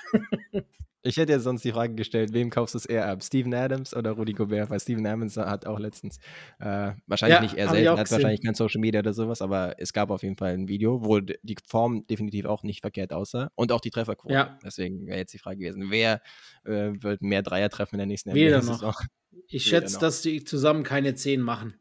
[1.03, 3.23] Ich hätte ja sonst die Frage gestellt, wem kaufst du es eher ab?
[3.23, 4.69] Steven Adams oder Rudy Gobert?
[4.69, 6.19] Weil Steven Adams hat auch letztens,
[6.59, 8.17] äh, wahrscheinlich ja, nicht er selten, hat gesehen.
[8.17, 11.21] wahrscheinlich kein Social Media oder sowas, aber es gab auf jeden Fall ein Video, wo
[11.21, 14.35] die Form definitiv auch nicht verkehrt aussah und auch die Trefferquote.
[14.35, 14.59] Ja.
[14.63, 16.21] Deswegen wäre jetzt die Frage gewesen, wer
[16.65, 19.01] äh, wird mehr Dreier treffen in der nächsten Weder noch.
[19.49, 20.01] Ich Weder schätze, noch.
[20.01, 21.75] dass die zusammen keine 10 machen.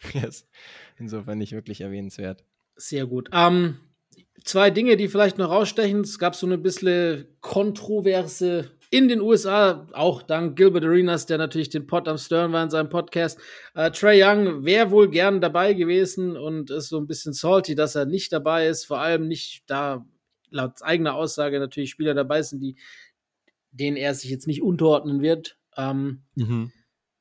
[0.14, 0.46] Yes.
[0.96, 2.44] Insofern nicht wirklich erwähnenswert.
[2.76, 3.30] Sehr gut.
[3.32, 3.78] Ähm,
[4.44, 6.00] zwei Dinge, die vielleicht noch rausstechen.
[6.00, 11.68] Es gab so eine bisschen kontroverse in den USA, auch dank Gilbert Arenas, der natürlich
[11.68, 13.38] den Pod am Stern war in seinem Podcast.
[13.74, 17.94] Äh, Trey Young wäre wohl gern dabei gewesen und ist so ein bisschen salty, dass
[17.94, 18.86] er nicht dabei ist.
[18.86, 20.06] Vor allem nicht, da
[20.50, 22.76] laut eigener Aussage natürlich Spieler dabei sind, die,
[23.72, 25.58] denen er sich jetzt nicht unterordnen wird.
[25.76, 26.72] Ähm, mhm.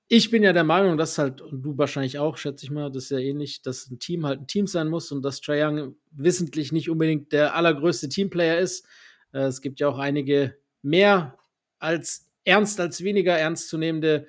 [0.10, 3.06] Ich bin ja der Meinung, dass halt, und du wahrscheinlich auch, schätze ich mal, das
[3.06, 5.96] ist ja ähnlich, dass ein Team halt ein Team sein muss und dass Trae Young
[6.12, 8.86] wissentlich nicht unbedingt der allergrößte Teamplayer ist.
[9.34, 11.38] Äh, es gibt ja auch einige mehr
[11.80, 14.28] als ernst als weniger ernstzunehmende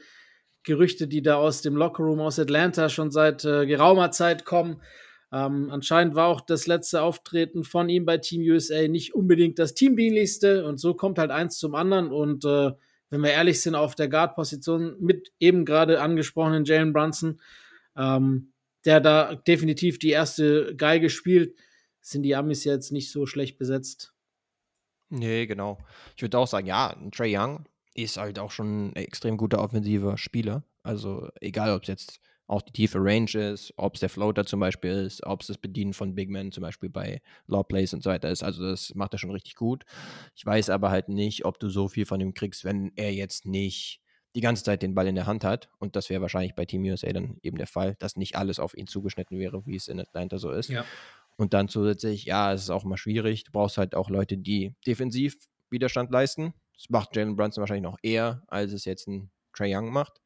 [0.65, 4.83] Gerüchte, die da aus dem Lockerroom aus Atlanta schon seit äh, geraumer Zeit kommen.
[5.33, 9.75] Ähm, anscheinend war auch das letzte Auftreten von ihm bei Team USA nicht unbedingt das
[9.75, 12.73] teamdienlichste und so kommt halt eins zum anderen und äh,
[13.11, 17.41] wenn wir ehrlich sind, auf der Guard-Position mit eben gerade angesprochenen Jalen Brunson,
[17.97, 18.53] ähm,
[18.85, 21.57] der da definitiv die erste Geige spielt,
[22.01, 24.13] sind die Amis jetzt nicht so schlecht besetzt.
[25.11, 25.79] Nee, genau.
[26.17, 30.17] Ich würde auch sagen, ja, Trey Young ist halt auch schon ein extrem guter offensiver
[30.19, 30.65] Spieler.
[30.83, 34.59] Also egal, ob es jetzt auch die tiefe Range ist, ob es der Floater zum
[34.59, 38.03] Beispiel ist, ob es das Bedienen von Big Men zum Beispiel bei Law Plays und
[38.03, 38.43] so weiter ist.
[38.43, 39.85] Also das macht er schon richtig gut.
[40.35, 43.45] Ich weiß aber halt nicht, ob du so viel von ihm kriegst, wenn er jetzt
[43.45, 44.01] nicht
[44.35, 45.69] die ganze Zeit den Ball in der Hand hat.
[45.79, 48.77] Und das wäre wahrscheinlich bei Team USA dann eben der Fall, dass nicht alles auf
[48.77, 50.71] ihn zugeschnitten wäre, wie es in Atlanta so ist.
[50.71, 50.87] Ja.
[51.37, 53.45] Und dann zusätzlich, ja, es ist auch immer schwierig.
[53.45, 55.37] Du brauchst halt auch Leute, die defensiv
[55.71, 56.55] Widerstand leisten.
[56.75, 60.21] Das macht Jalen Brunson wahrscheinlich noch eher, als es jetzt ein Trey Young macht.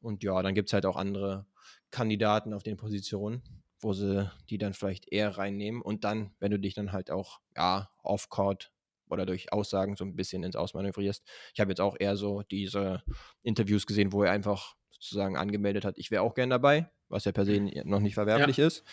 [0.00, 1.46] Und ja, dann gibt es halt auch andere
[1.90, 3.42] Kandidaten auf den Positionen,
[3.80, 5.82] wo sie die dann vielleicht eher reinnehmen.
[5.82, 8.72] Und dann, wenn du dich dann halt auch, ja, off-court
[9.10, 11.24] oder durch Aussagen so ein bisschen ins Ausmanövrierst.
[11.54, 13.02] Ich habe jetzt auch eher so diese
[13.42, 17.32] Interviews gesehen, wo er einfach sozusagen angemeldet hat, ich wäre auch gern dabei, was ja
[17.32, 18.66] per se noch nicht verwerflich ja.
[18.66, 18.84] ist.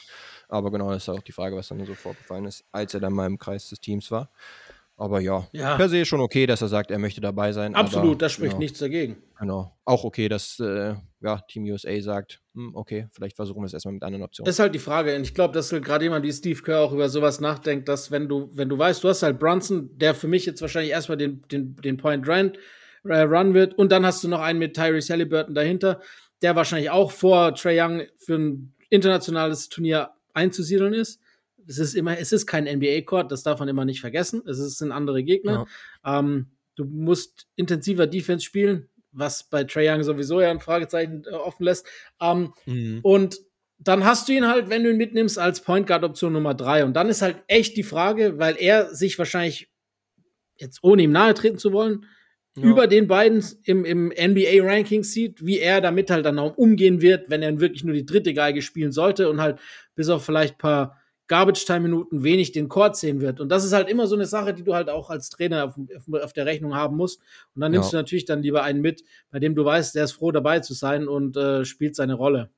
[0.48, 3.14] Aber genau, das ist auch die Frage, was dann so vorgefallen ist, als er dann
[3.14, 4.32] mal im Kreis des Teams war.
[4.98, 7.76] Aber ja, ja, per se schon okay, dass er sagt, er möchte dabei sein.
[7.76, 9.18] Absolut, da spricht genau, nichts dagegen.
[9.38, 9.78] Genau.
[9.84, 13.94] Auch okay, dass äh, ja, Team USA sagt, hm, okay, vielleicht versuchen wir es erstmal
[13.94, 14.46] mit anderen Optionen.
[14.46, 15.14] Das ist halt die Frage.
[15.16, 18.10] Und ich glaube, dass halt gerade jemand wie Steve Kerr auch über sowas nachdenkt, dass
[18.10, 21.18] wenn du, wenn du weißt, du hast halt Brunson, der für mich jetzt wahrscheinlich erstmal
[21.18, 22.54] den, den, den Point Run,
[23.04, 26.00] äh, Run wird, und dann hast du noch einen mit Tyrese Halliburton dahinter,
[26.42, 31.20] der wahrscheinlich auch vor Trey Young für ein internationales Turnier einzusiedeln ist
[31.68, 34.42] es ist immer, es ist kein NBA-Court, das darf man immer nicht vergessen.
[34.48, 35.66] Es sind andere Gegner.
[36.04, 36.20] Ja.
[36.20, 41.34] Ähm, du musst intensiver Defense spielen, was bei Trae Young sowieso ja ein Fragezeichen äh,
[41.34, 41.88] offen lässt.
[42.22, 43.00] Ähm, mhm.
[43.02, 43.40] Und
[43.78, 46.86] dann hast du ihn halt, wenn du ihn mitnimmst, als Point Guard Option Nummer drei.
[46.86, 49.70] Und dann ist halt echt die Frage, weil er sich wahrscheinlich
[50.58, 52.06] jetzt ohne ihm nahe treten zu wollen,
[52.56, 52.64] ja.
[52.64, 57.30] über den beiden im, im NBA-Ranking sieht, wie er damit halt dann auch umgehen wird,
[57.30, 59.60] wenn er wirklich nur die dritte Geige spielen sollte und halt
[59.96, 63.40] bis auf vielleicht ein paar Garbage-Time-Minuten wenig den Court sehen wird.
[63.40, 65.76] Und das ist halt immer so eine Sache, die du halt auch als Trainer auf,
[66.22, 67.20] auf der Rechnung haben musst.
[67.56, 67.98] Und dann nimmst ja.
[67.98, 70.74] du natürlich dann lieber einen mit, bei dem du weißt, der ist froh dabei zu
[70.74, 72.50] sein und äh, spielt seine Rolle.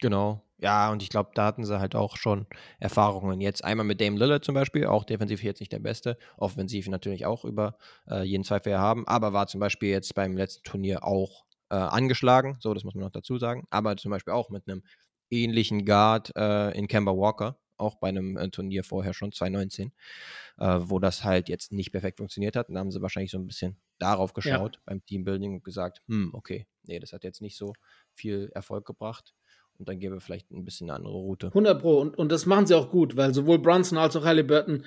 [0.00, 0.44] Genau.
[0.60, 2.46] Ja, und ich glaube, da hatten sie halt auch schon
[2.80, 3.40] Erfahrungen.
[3.40, 7.26] Jetzt einmal mit Dame Lillard zum Beispiel, auch defensiv jetzt nicht der Beste, offensiv natürlich
[7.26, 7.76] auch über
[8.10, 12.56] äh, jeden Zweifel haben, aber war zum Beispiel jetzt beim letzten Turnier auch äh, angeschlagen,
[12.60, 14.82] so, das muss man noch dazu sagen, aber zum Beispiel auch mit einem
[15.30, 19.92] ähnlichen Guard äh, in Kemba Walker, auch bei einem äh, Turnier vorher schon, 2019,
[20.58, 22.68] äh, wo das halt jetzt nicht perfekt funktioniert hat.
[22.68, 24.82] Und da haben sie wahrscheinlich so ein bisschen darauf geschaut ja.
[24.86, 27.72] beim Teambuilding und gesagt, hm, okay, nee, das hat jetzt nicht so
[28.12, 29.34] viel Erfolg gebracht.
[29.78, 31.48] Und dann gehen wir vielleicht ein bisschen eine andere Route.
[31.48, 32.00] 100 Pro.
[32.00, 34.84] Und, und das machen sie auch gut, weil sowohl Brunson als auch Halliburton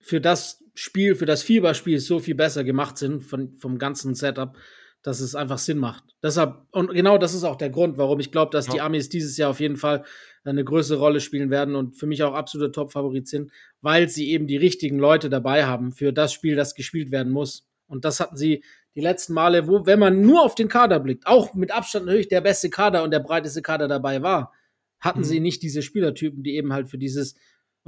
[0.00, 4.56] für das Spiel, für das Fieberspiel so viel besser gemacht sind von, vom ganzen Setup
[5.02, 6.04] dass es einfach Sinn macht.
[6.22, 8.72] Deshalb, und genau das ist auch der Grund, warum ich glaube, dass ja.
[8.74, 10.04] die Amis dieses Jahr auf jeden Fall
[10.44, 14.46] eine größere Rolle spielen werden und für mich auch absoluter Top-Favorit sind, weil sie eben
[14.46, 17.66] die richtigen Leute dabei haben für das Spiel, das gespielt werden muss.
[17.86, 21.26] Und das hatten sie die letzten Male, wo, wenn man nur auf den Kader blickt,
[21.26, 24.52] auch mit Abstand natürlich der beste Kader und der breiteste Kader dabei war,
[25.00, 25.24] hatten mhm.
[25.24, 27.36] sie nicht diese Spielertypen, die eben halt für dieses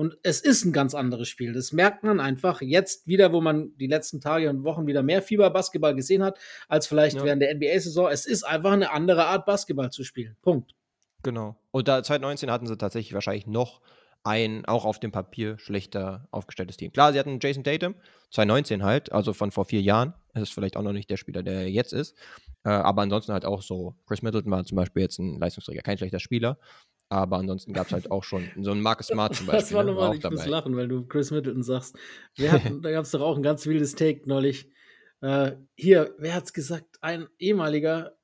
[0.01, 1.53] und es ist ein ganz anderes Spiel.
[1.53, 5.21] Das merkt man einfach jetzt wieder, wo man die letzten Tage und Wochen wieder mehr
[5.21, 6.39] Fieber-Basketball gesehen hat,
[6.69, 7.25] als vielleicht ja.
[7.25, 8.09] während der NBA-Saison.
[8.09, 10.39] Es ist einfach eine andere Art, Basketball zu spielen.
[10.41, 10.75] Punkt.
[11.23, 11.61] Genau.
[11.71, 13.83] Und da 2019 hatten sie tatsächlich wahrscheinlich noch
[14.25, 16.93] ein, auch auf dem Papier, schlechter aufgestelltes Team.
[16.93, 17.95] Klar, sie hatten Jason Tatum,
[18.31, 20.15] 2019 halt, also von vor vier Jahren.
[20.33, 22.17] Es ist vielleicht auch noch nicht der Spieler, der jetzt ist.
[22.65, 25.99] Äh, aber ansonsten halt auch so, Chris Middleton war zum Beispiel jetzt ein Leistungsträger, kein
[25.99, 26.57] schlechter Spieler.
[27.13, 29.61] Aber ansonsten gab es halt auch schon so einen Marcus Smart zum Beispiel.
[29.61, 31.99] Das war ne, nochmal, ich muss lachen, weil du Chris Middleton sagst.
[32.39, 34.71] Hatten, da gab es doch auch ein ganz wildes Take neulich.
[35.21, 36.99] Äh, hier, wer hat's gesagt?
[37.01, 38.17] Ein ehemaliger,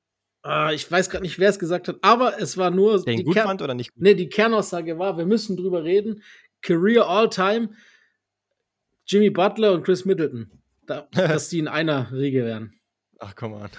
[0.44, 3.04] äh, ich weiß gerade nicht, wer es gesagt hat, aber es war nur.
[3.04, 4.02] Den gut Kern fand oder nicht gut?
[4.02, 6.22] Nee, die Kernaussage war, wir müssen drüber reden.
[6.62, 7.70] Career All-Time,
[9.04, 10.48] Jimmy Butler und Chris Middleton.
[10.86, 12.72] da, dass die in einer Riege wären.
[13.18, 13.70] Ach, komm an.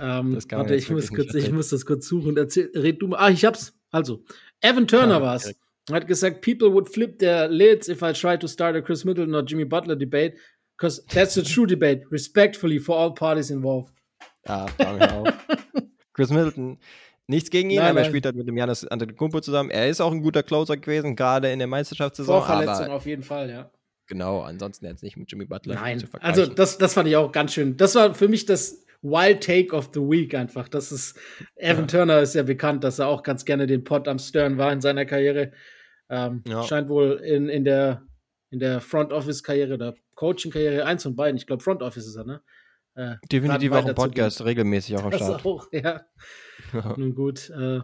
[0.00, 2.36] Ähm, warte, ich muss, kurz, ich muss das kurz suchen.
[2.36, 3.18] Erzähl, red du mal.
[3.18, 3.79] Ah, ich hab's.
[3.90, 4.22] Also,
[4.60, 5.54] Evan Turner ja, war's.
[5.90, 9.34] Hat gesagt, people would flip their lids if I try to start a Chris Middleton
[9.34, 10.36] or Jimmy Butler debate,
[10.76, 13.92] because that's a true debate, respectfully for all parties involved.
[14.46, 15.26] Ja, damit auch.
[16.12, 16.78] Chris Middleton,
[17.26, 19.70] nichts gegen ihn, nein, aber er spielt halt mit dem Janis Antetokounmpo zusammen.
[19.70, 22.44] Er ist auch ein guter Closer gewesen, gerade in der Meisterschaftssaison.
[22.44, 23.70] Vorverletzung auf jeden Fall, ja.
[24.06, 27.54] Genau, ansonsten jetzt nicht mit Jimmy Butler Nein, also das, das fand ich auch ganz
[27.54, 27.76] schön.
[27.76, 30.68] Das war für mich das Wild Take of the Week einfach.
[30.68, 31.18] Das ist,
[31.56, 31.86] Evan ja.
[31.86, 34.80] Turner ist ja bekannt, dass er auch ganz gerne den Pot am Stern war in
[34.80, 35.52] seiner Karriere.
[36.08, 36.62] Ähm, ja.
[36.64, 38.02] Scheint wohl in, in der,
[38.50, 42.06] in der Front Office Karriere oder Coaching Karriere, eins von beiden, ich glaube Front Office
[42.06, 42.42] ist er, ne?
[42.94, 45.46] Äh, Definitiv auch im Podcast regelmäßig auch am Start.
[45.46, 46.04] Auch, ja.
[46.96, 47.50] Nun gut.
[47.50, 47.80] Äh,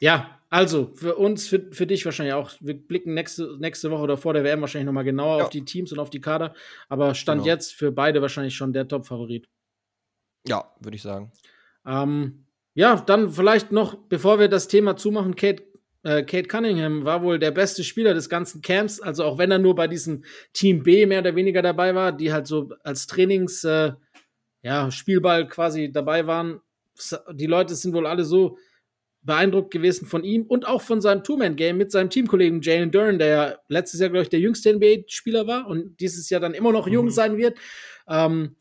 [0.00, 2.52] ja, also für uns, für, für dich wahrscheinlich auch.
[2.60, 5.44] Wir blicken nächste, nächste Woche oder vor der WM wahrscheinlich nochmal genauer ja.
[5.44, 6.54] auf die Teams und auf die Kader.
[6.88, 7.52] Aber Stand genau.
[7.52, 9.48] jetzt für beide wahrscheinlich schon der Top-Favorit.
[10.48, 11.32] Ja, würde ich sagen.
[11.86, 12.44] Ähm,
[12.74, 15.64] ja, dann vielleicht noch, bevor wir das Thema zumachen, Kate,
[16.04, 19.00] äh, Kate Cunningham war wohl der beste Spieler des ganzen Camps.
[19.00, 22.32] Also auch wenn er nur bei diesem Team B mehr oder weniger dabei war, die
[22.32, 23.92] halt so als Trainings, äh,
[24.62, 26.60] ja, Spielball quasi dabei waren.
[27.32, 28.58] Die Leute sind wohl alle so
[29.22, 33.28] beeindruckt gewesen von ihm und auch von seinem Two-Man-Game mit seinem Teamkollegen Jalen Dern, der
[33.28, 36.86] ja letztes Jahr, glaube ich, der jüngste NBA-Spieler war und dieses Jahr dann immer noch
[36.86, 37.10] jung mhm.
[37.10, 37.58] sein wird.
[38.08, 38.56] Ähm,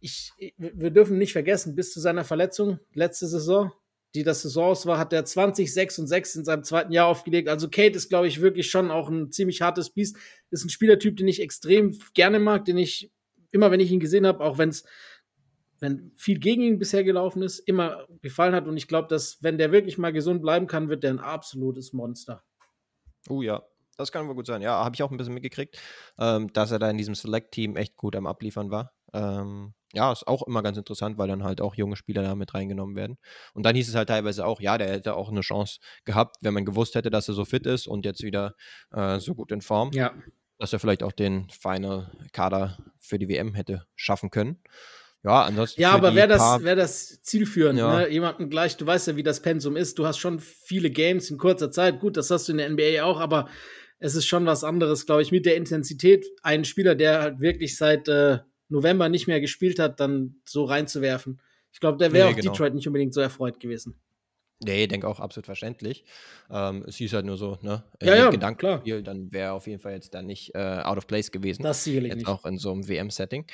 [0.00, 3.72] ich, wir dürfen nicht vergessen, bis zu seiner Verletzung letzte Saison,
[4.14, 7.48] die das Saisons war, hat er 20, 6 und 6 in seinem zweiten Jahr aufgelegt.
[7.48, 10.16] Also Kate ist, glaube ich, wirklich schon auch ein ziemlich hartes Biest.
[10.50, 13.12] Ist ein Spielertyp, den ich extrem gerne mag, den ich
[13.50, 14.84] immer, wenn ich ihn gesehen habe, auch wenn es
[15.80, 18.66] wenn viel gegen ihn bisher gelaufen ist, immer gefallen hat.
[18.66, 21.92] Und ich glaube, dass, wenn der wirklich mal gesund bleiben kann, wird der ein absolutes
[21.92, 22.42] Monster.
[23.28, 23.62] Oh ja,
[23.96, 24.62] das kann wohl gut sein.
[24.62, 25.78] Ja, habe ich auch ein bisschen mitgekriegt,
[26.18, 28.92] ähm, dass er da in diesem Select-Team echt gut am Abliefern war.
[29.12, 32.54] Ähm, ja, ist auch immer ganz interessant, weil dann halt auch junge Spieler da mit
[32.54, 33.16] reingenommen werden.
[33.54, 36.54] Und dann hieß es halt teilweise auch, ja, der hätte auch eine Chance gehabt, wenn
[36.54, 38.54] man gewusst hätte, dass er so fit ist und jetzt wieder
[38.92, 39.90] äh, so gut in Form.
[39.92, 40.14] Ja.
[40.58, 44.60] Dass er vielleicht auch den Final-Kader für die WM hätte schaffen können.
[45.24, 45.80] Ja, ansonsten.
[45.80, 48.00] Ja, aber wäre das, wär das zielführend, ja.
[48.00, 48.08] ne?
[48.08, 49.98] Jemanden gleich, du weißt ja, wie das Pensum ist.
[49.98, 52.00] Du hast schon viele Games in kurzer Zeit.
[52.00, 53.48] Gut, das hast du in der NBA auch, aber
[53.98, 56.24] es ist schon was anderes, glaube ich, mit der Intensität.
[56.42, 58.38] Einen Spieler, der halt wirklich seit äh,
[58.68, 61.40] November nicht mehr gespielt hat, dann so reinzuwerfen.
[61.72, 62.52] Ich glaube, der wäre nee, auch genau.
[62.52, 64.00] Detroit nicht unbedingt so erfreut gewesen.
[64.60, 66.04] Nee, ich denke auch absolut verständlich.
[66.50, 67.84] Ähm, es hieß halt nur so, ne?
[68.02, 68.82] Ja, ja, Gedanken, klar.
[69.02, 71.62] Dann wäre auf jeden Fall jetzt da nicht äh, out of place gewesen.
[71.62, 72.28] Das sicherlich jetzt nicht.
[72.28, 73.46] Auch in so einem WM-Setting.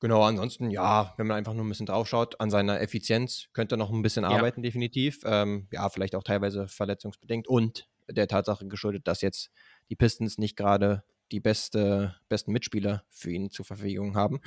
[0.00, 3.78] Genau, ansonsten, ja, wenn man einfach nur ein bisschen draufschaut, an seiner Effizienz könnte er
[3.78, 4.30] noch ein bisschen ja.
[4.30, 5.20] arbeiten, definitiv.
[5.24, 9.50] Ähm, ja, vielleicht auch teilweise verletzungsbedingt und der Tatsache geschuldet, dass jetzt
[9.90, 11.02] die Pistons nicht gerade
[11.32, 14.40] die beste, besten Mitspieler für ihn zur Verfügung haben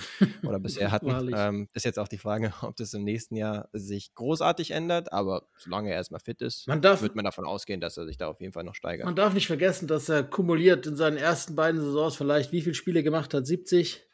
[0.43, 1.31] oder bisher hatten.
[1.35, 5.47] ähm, ist jetzt auch die Frage, ob das im nächsten Jahr sich großartig ändert, aber
[5.57, 8.27] solange er erstmal fit ist, man darf, wird man davon ausgehen, dass er sich da
[8.27, 9.05] auf jeden Fall noch steigert.
[9.05, 12.75] Man darf nicht vergessen, dass er kumuliert in seinen ersten beiden Saisons vielleicht wie viele
[12.75, 13.45] Spiele gemacht hat?
[13.45, 14.05] 70?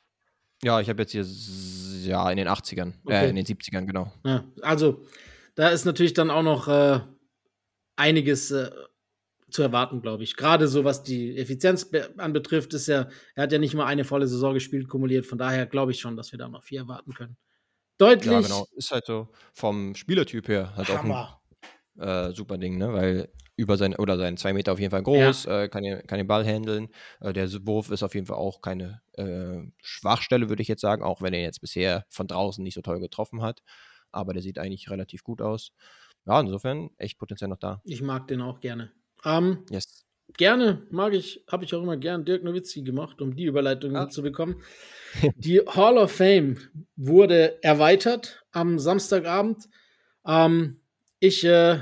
[0.63, 1.25] Ja, ich habe jetzt hier
[2.05, 3.25] ja in den 80ern, äh, okay.
[3.25, 4.11] äh, in den 70ern, genau.
[4.23, 5.05] Ja, also
[5.55, 6.99] da ist natürlich dann auch noch äh,
[7.95, 8.69] einiges äh,
[9.55, 10.35] zu erwarten, glaube ich.
[10.35, 14.27] Gerade so, was die Effizienz anbetrifft, ist ja, er hat ja nicht mal eine volle
[14.27, 15.25] Saison gespielt, kumuliert.
[15.25, 17.37] Von daher glaube ich schon, dass wir da noch viel erwarten können.
[17.97, 18.31] Deutlich.
[18.31, 18.67] Ja, genau.
[18.75, 21.15] Ist halt so vom Spielertyp her halt Hammer.
[21.15, 21.39] auch
[21.97, 22.93] ein äh, super Ding, ne?
[22.93, 25.63] Weil über sein oder seinen zwei Meter auf jeden Fall groß, ja.
[25.63, 26.89] äh, kann, den, kann den Ball handeln.
[27.21, 31.03] Äh, der Wurf ist auf jeden Fall auch keine äh, Schwachstelle, würde ich jetzt sagen,
[31.03, 33.61] auch wenn er jetzt bisher von draußen nicht so toll getroffen hat.
[34.11, 35.71] Aber der sieht eigentlich relativ gut aus.
[36.25, 37.81] Ja, insofern echt Potenzial noch da.
[37.85, 38.91] Ich mag den auch gerne.
[39.25, 40.05] Ähm, yes.
[40.37, 44.09] Gerne, mag ich, habe ich auch immer gern Dirk Nowitzki gemacht, um die Überleitung ah.
[44.09, 44.61] zu bekommen.
[45.37, 46.57] Die Hall of Fame
[46.97, 49.69] wurde erweitert am Samstagabend.
[50.27, 50.81] Ähm,
[51.19, 51.79] ich äh,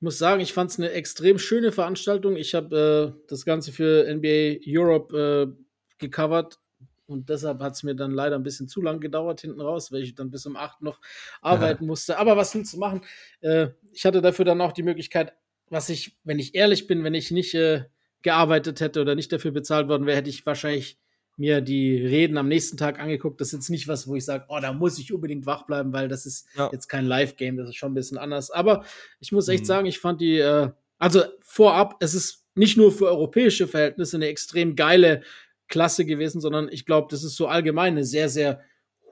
[0.00, 2.36] muss sagen, ich fand es eine extrem schöne Veranstaltung.
[2.36, 5.64] Ich habe äh, das Ganze für NBA Europe äh,
[5.98, 6.58] gecovert
[7.06, 10.02] und deshalb hat es mir dann leider ein bisschen zu lang gedauert hinten raus, weil
[10.02, 11.00] ich dann bis um 8 noch
[11.42, 11.86] arbeiten ja.
[11.86, 12.18] musste.
[12.18, 13.02] Aber was willst du machen?
[13.40, 15.34] Äh, ich hatte dafür dann auch die Möglichkeit,
[15.72, 17.84] was ich, wenn ich ehrlich bin, wenn ich nicht äh,
[18.20, 20.98] gearbeitet hätte oder nicht dafür bezahlt worden wäre, hätte ich wahrscheinlich
[21.38, 23.40] mir die Reden am nächsten Tag angeguckt.
[23.40, 25.94] Das ist jetzt nicht was, wo ich sage, oh, da muss ich unbedingt wach bleiben,
[25.94, 26.68] weil das ist ja.
[26.70, 28.50] jetzt kein Live-Game, das ist schon ein bisschen anders.
[28.50, 28.84] Aber
[29.18, 29.66] ich muss echt mhm.
[29.66, 30.68] sagen, ich fand die, äh,
[30.98, 35.22] also vorab, es ist nicht nur für europäische Verhältnisse eine extrem geile
[35.68, 38.60] Klasse gewesen, sondern ich glaube, das ist so allgemein eine sehr, sehr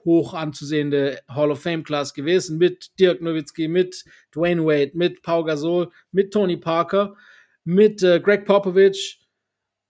[0.04, 5.44] hoch anzusehende Hall of Fame Class gewesen mit Dirk Nowitzki, mit Dwayne Wade, mit Pau
[5.44, 7.16] Gasol, mit Tony Parker,
[7.64, 9.20] mit äh, Greg Popovich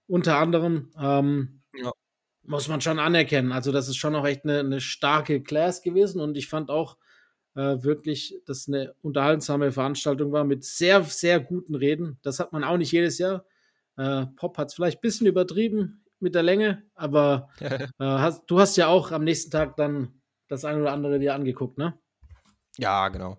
[0.07, 0.91] unter anderem.
[1.01, 1.93] Ähm, ja.
[2.43, 3.53] muss man schon anerkennen.
[3.53, 6.97] Also, das ist schon noch echt eine, eine starke Class gewesen und ich fand auch
[7.55, 12.19] äh, wirklich, dass eine unterhaltsame Veranstaltung war mit sehr, sehr guten Reden.
[12.23, 13.45] Das hat man auch nicht jedes Jahr.
[13.97, 18.61] Äh, Pop hat es vielleicht ein bisschen übertrieben mit der Länge, aber äh, hast, du
[18.61, 21.99] hast ja auch am nächsten Tag dann das eine oder andere dir angeguckt, ne?
[22.77, 23.37] Ja, genau.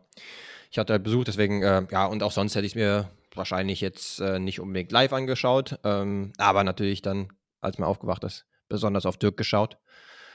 [0.72, 3.82] Ich hatte halt Besuch, deswegen, äh, ja, und auch sonst hätte ich es mir wahrscheinlich
[3.82, 7.30] jetzt äh, nicht unbedingt live angeschaut, ähm, aber natürlich dann,
[7.62, 9.78] als man aufgewacht ist, besonders auf Dirk geschaut.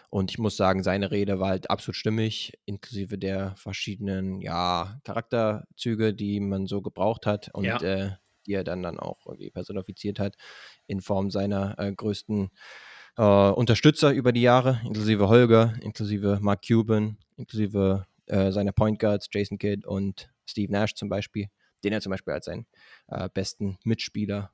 [0.09, 6.14] Und ich muss sagen, seine Rede war halt absolut stimmig, inklusive der verschiedenen, ja, Charakterzüge,
[6.14, 7.80] die man so gebraucht hat und ja.
[7.80, 8.11] äh,
[8.47, 10.36] die er dann, dann auch irgendwie personifiziert hat,
[10.86, 12.51] in Form seiner äh, größten
[13.16, 19.28] äh, Unterstützer über die Jahre, inklusive Holger, inklusive Mark Cuban, inklusive äh, seiner Point Guards,
[19.32, 21.49] Jason Kidd und Steve Nash zum Beispiel,
[21.84, 22.66] den er zum Beispiel als seinen
[23.09, 24.51] äh, besten Mitspieler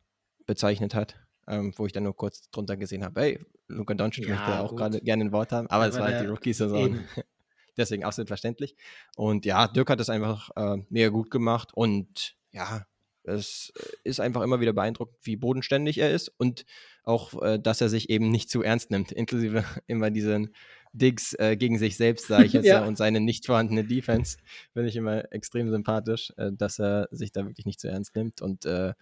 [0.47, 1.17] bezeichnet hat
[1.49, 4.77] ähm, wo ich dann nur kurz drunter gesehen habe, hey, Luka Doncic ja, möchte auch
[4.77, 6.99] gerade gerne ein Wort haben, aber es war halt die Rookie-Saison.
[7.77, 8.77] Deswegen absolut verständlich.
[9.17, 12.85] Und ja, Dirk hat das einfach äh, mega gut gemacht und ja,
[13.25, 13.73] es
[14.05, 16.65] ist einfach immer wieder beeindruckend, wie bodenständig er ist und
[17.05, 20.55] auch, äh, dass er sich eben nicht zu ernst nimmt, inklusive immer diesen
[20.95, 22.85] Digs äh, gegen sich selbst, sage ich jetzt, ja.
[22.85, 24.37] und seine nicht vorhandene Defense,
[24.73, 28.43] finde ich immer extrem sympathisch, äh, dass er sich da wirklich nicht zu ernst nimmt
[28.43, 28.93] und äh,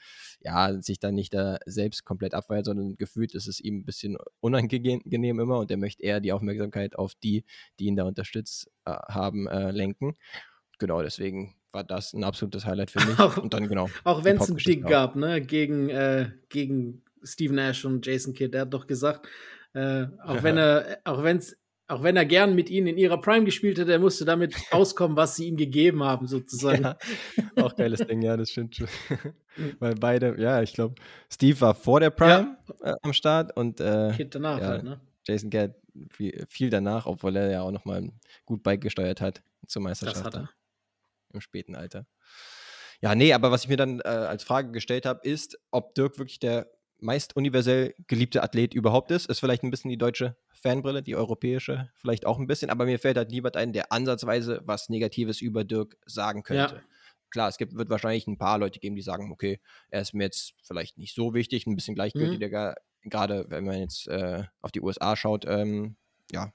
[0.41, 4.17] ja, sich dann nicht da selbst komplett abweiht, sondern gefühlt ist es ihm ein bisschen
[4.41, 7.45] unangenehm immer und er möchte eher die Aufmerksamkeit auf die,
[7.79, 10.15] die ihn da unterstützt äh, haben, äh, lenken.
[10.79, 13.19] Genau, deswegen war das ein absolutes Highlight für mich.
[13.19, 13.89] Auch, und dann genau.
[14.05, 18.55] Auch wenn es ein Dig gab, ne, gegen, äh, gegen Steve Nash und Jason Kidd.
[18.55, 19.29] Der hat doch gesagt,
[19.75, 21.57] äh, auch wenn er, auch wenn es
[21.91, 25.17] auch wenn er gern mit ihnen in ihrer Prime gespielt hätte, er musste damit auskommen,
[25.17, 26.85] was sie ihm gegeben haben, sozusagen.
[26.85, 26.97] Ja,
[27.57, 28.87] auch geiles Ding, ja, das stimmt schon.
[29.81, 30.95] Weil beide, ja, ich glaube,
[31.29, 32.93] Steve war vor der Prime ja.
[32.93, 35.01] äh, am Start und äh, Kid danach ja, halt, ne?
[35.27, 35.51] Jason
[36.11, 38.13] viel, viel, danach, obwohl er ja auch nochmal
[38.45, 40.19] gut beigesteuert hat zur Meisterschaft.
[40.19, 40.51] Das hat er.
[41.33, 42.07] Im späten Alter.
[43.01, 46.19] Ja, nee, aber was ich mir dann äh, als Frage gestellt habe, ist, ob Dirk
[46.19, 46.71] wirklich der
[47.03, 49.27] meist universell geliebte Athlet überhaupt ist.
[49.27, 52.99] Ist vielleicht ein bisschen die deutsche Fanbrille, die europäische vielleicht auch ein bisschen, aber mir
[52.99, 56.75] fällt halt niemand ein, der ansatzweise was Negatives über Dirk sagen könnte.
[56.77, 56.83] Ja.
[57.31, 60.25] Klar, es gibt, wird wahrscheinlich ein paar Leute geben, die sagen, okay, er ist mir
[60.25, 63.11] jetzt vielleicht nicht so wichtig, ein bisschen gleichgültiger, mhm.
[63.11, 65.97] gerade wenn man jetzt äh, auf die USA schaut, ähm,
[66.33, 66.53] ja,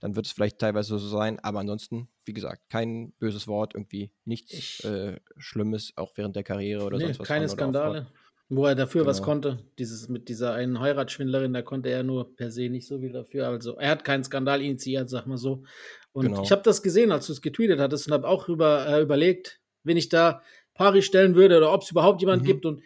[0.00, 4.10] dann wird es vielleicht teilweise so sein, aber ansonsten, wie gesagt, kein böses Wort, irgendwie
[4.24, 7.28] nichts äh, Schlimmes, auch während der Karriere oder nee, sonst was.
[7.28, 8.06] Keine Skandale.
[8.52, 9.10] Wo er dafür genau.
[9.10, 9.58] was konnte.
[9.78, 13.46] Dieses mit dieser einen Heiratsschwindlerin, da konnte er nur per se nicht so viel dafür.
[13.46, 15.62] Also er hat keinen Skandal initiiert, sag mal so.
[16.12, 16.42] Und genau.
[16.42, 19.60] ich habe das gesehen, als du es getweetet hattest und habe auch über, äh, überlegt,
[19.84, 20.42] wenn ich da
[20.74, 22.46] Pari stellen würde oder ob es überhaupt jemand mhm.
[22.46, 22.82] gibt und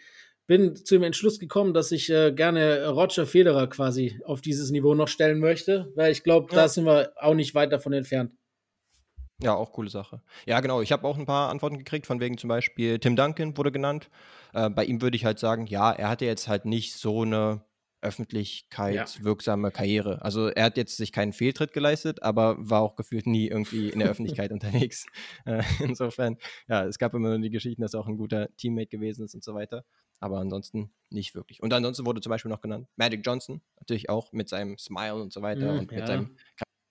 [0.47, 4.93] bin zu dem Entschluss gekommen, dass ich äh, gerne Roger Federer quasi auf dieses Niveau
[4.93, 6.61] noch stellen möchte, weil ich glaube, ja.
[6.61, 8.31] da sind wir auch nicht weit davon entfernt.
[9.41, 10.21] Ja, auch coole Sache.
[10.45, 10.81] Ja, genau.
[10.81, 14.09] Ich habe auch ein paar Antworten gekriegt, von wegen zum Beispiel Tim Duncan wurde genannt.
[14.53, 17.61] Äh, bei ihm würde ich halt sagen, ja, er hatte jetzt halt nicht so eine
[18.05, 19.71] öffentlichkeitswirksame ja.
[19.71, 20.21] Karriere.
[20.21, 23.99] Also er hat jetzt sich keinen Fehltritt geleistet, aber war auch gefühlt nie irgendwie in
[23.99, 25.05] der Öffentlichkeit unterwegs.
[25.45, 26.37] Äh, insofern,
[26.67, 29.33] ja, es gab immer nur die Geschichten, dass er auch ein guter Teammate gewesen ist
[29.33, 29.83] und so weiter.
[30.19, 31.61] Aber ansonsten nicht wirklich.
[31.61, 35.33] Und ansonsten wurde zum Beispiel noch genannt Magic Johnson, natürlich auch mit seinem Smile und
[35.33, 36.07] so weiter mhm, und mit ja.
[36.07, 36.37] seinem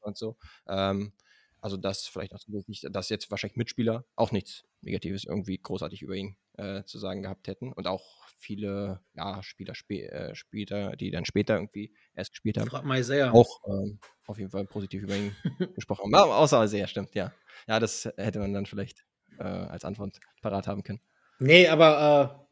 [0.01, 0.37] und so.
[0.68, 1.12] Ähm,
[1.61, 6.14] also das vielleicht noch zusätzlich, dass jetzt wahrscheinlich Mitspieler auch nichts Negatives irgendwie großartig über
[6.14, 7.72] ihn äh, zu sagen gehabt hätten.
[7.72, 8.05] Und auch
[8.39, 13.03] viele ja, Spieler, Sp äh, Spieler, die dann später irgendwie erst gespielt haben, Frag mal
[13.03, 13.33] sehr.
[13.33, 15.35] auch ähm, auf jeden Fall positiv über ihn
[15.75, 16.31] gesprochen haben.
[16.31, 17.33] Außer sehr, stimmt, ja.
[17.66, 19.07] Ja, das hätte man dann vielleicht
[19.39, 21.01] äh, als Antwort parat haben können.
[21.39, 22.44] Nee, aber äh,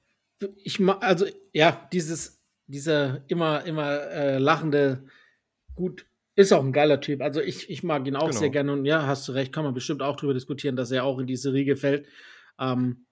[0.62, 5.04] ich also ja, dieses, dieser immer, immer äh, lachende,
[5.74, 7.20] gut ist auch ein geiler Typ.
[7.20, 8.38] Also ich, ich mag ihn auch genau.
[8.38, 11.04] sehr gerne und ja, hast du recht, kann man bestimmt auch darüber diskutieren, dass er
[11.04, 12.06] auch in diese Riege fällt.
[12.58, 13.06] Ähm,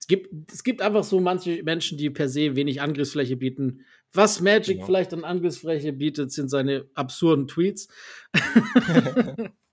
[0.00, 3.84] es, gibt, es gibt einfach so manche Menschen, die per se wenig Angriffsfläche bieten.
[4.12, 4.86] Was Magic genau.
[4.86, 7.88] vielleicht an Angriffsfläche bietet, sind seine absurden Tweets.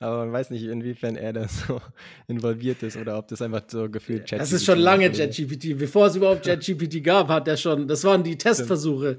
[0.00, 1.80] Aber man weiß nicht, inwiefern er da so
[2.26, 5.78] involviert ist oder ob das einfach so gefühlt ChatGPT Das ist schon lange ChatGPT.
[5.78, 9.18] Bevor es überhaupt ChatGPT gab, hat er schon, das waren die Testversuche.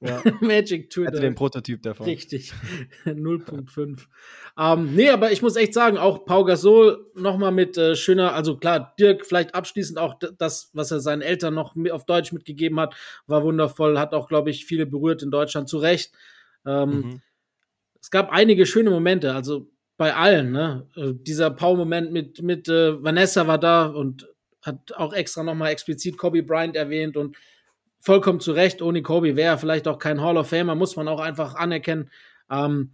[0.00, 0.20] Ja.
[0.40, 1.12] Magic Twitter.
[1.12, 2.06] Hatte den Prototyp davon.
[2.06, 2.52] Richtig.
[3.04, 4.06] 0.5.
[4.58, 8.56] ähm, nee, aber ich muss echt sagen, auch Pau Gasol nochmal mit äh, schöner, also
[8.56, 12.94] klar, Dirk vielleicht abschließend auch das, was er seinen Eltern noch auf Deutsch mitgegeben hat,
[13.26, 16.12] war wundervoll, hat auch, glaube ich, viele berührt in Deutschland, zu Recht.
[16.66, 17.22] Ähm, mhm
[18.00, 20.86] es gab einige schöne Momente, also bei allen, ne?
[20.96, 24.28] Äh, dieser Paul-Moment mit, mit äh, Vanessa war da und
[24.62, 27.36] hat auch extra nochmal explizit Kobe Bryant erwähnt und
[28.00, 31.08] vollkommen zu Recht, ohne Kobe wäre er vielleicht auch kein Hall of Famer, muss man
[31.08, 32.10] auch einfach anerkennen.
[32.50, 32.92] Ähm,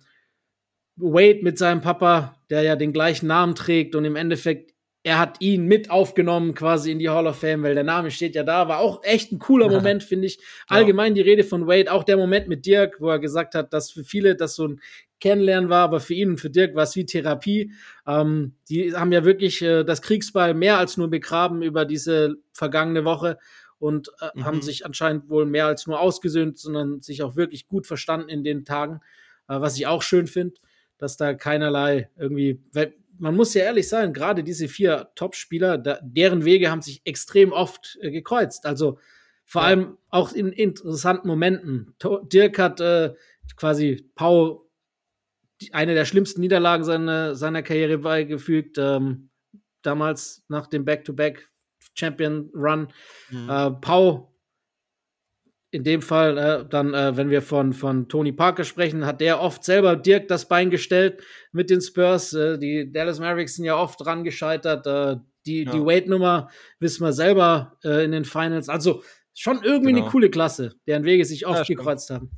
[0.96, 4.73] Wade mit seinem Papa, der ja den gleichen Namen trägt und im Endeffekt
[5.04, 8.34] er hat ihn mit aufgenommen quasi in die Hall of Fame, weil der Name steht
[8.34, 8.68] ja da.
[8.68, 10.38] War auch echt ein cooler Moment, finde ich.
[10.66, 13.90] Allgemein die Rede von Wade, auch der Moment mit Dirk, wo er gesagt hat, dass
[13.90, 14.80] für viele das so ein
[15.20, 17.72] Kennenlernen war, aber für ihn und für Dirk war es wie Therapie.
[18.06, 23.04] Ähm, die haben ja wirklich äh, das Kriegsball mehr als nur begraben über diese vergangene
[23.04, 23.38] Woche
[23.78, 24.44] und äh, mhm.
[24.46, 28.42] haben sich anscheinend wohl mehr als nur ausgesöhnt, sondern sich auch wirklich gut verstanden in
[28.42, 29.00] den Tagen,
[29.48, 30.54] äh, was ich auch schön finde,
[30.96, 32.62] dass da keinerlei irgendwie,
[33.18, 37.98] man muss ja ehrlich sein, gerade diese vier Top-Spieler, deren Wege haben sich extrem oft
[38.00, 38.66] äh, gekreuzt.
[38.66, 38.98] Also
[39.44, 39.68] vor ja.
[39.68, 41.94] allem auch in interessanten Momenten.
[42.32, 43.14] Dirk hat äh,
[43.56, 44.68] quasi Pau
[45.72, 48.76] eine der schlimmsten Niederlagen seiner, seiner Karriere beigefügt.
[48.78, 49.30] Ähm,
[49.82, 51.50] damals nach dem Back-to-Back
[51.94, 52.88] Champion Run.
[53.30, 53.48] Mhm.
[53.48, 54.33] Äh, Pau
[55.74, 59.40] in dem Fall äh, dann, äh, wenn wir von, von Tony Parker sprechen, hat der
[59.40, 61.20] oft selber Dirk das Bein gestellt
[61.50, 62.32] mit den Spurs.
[62.32, 64.86] Äh, die Dallas Mavericks sind ja oft dran gescheitert.
[64.86, 65.16] Äh,
[65.46, 65.72] die, ja.
[65.72, 66.48] die Wade-Nummer
[66.78, 68.68] wissen wir selber äh, in den Finals.
[68.68, 69.02] Also
[69.34, 70.04] schon irgendwie genau.
[70.04, 72.30] eine coole Klasse, deren Wege sich oft ja, gekreuzt haben.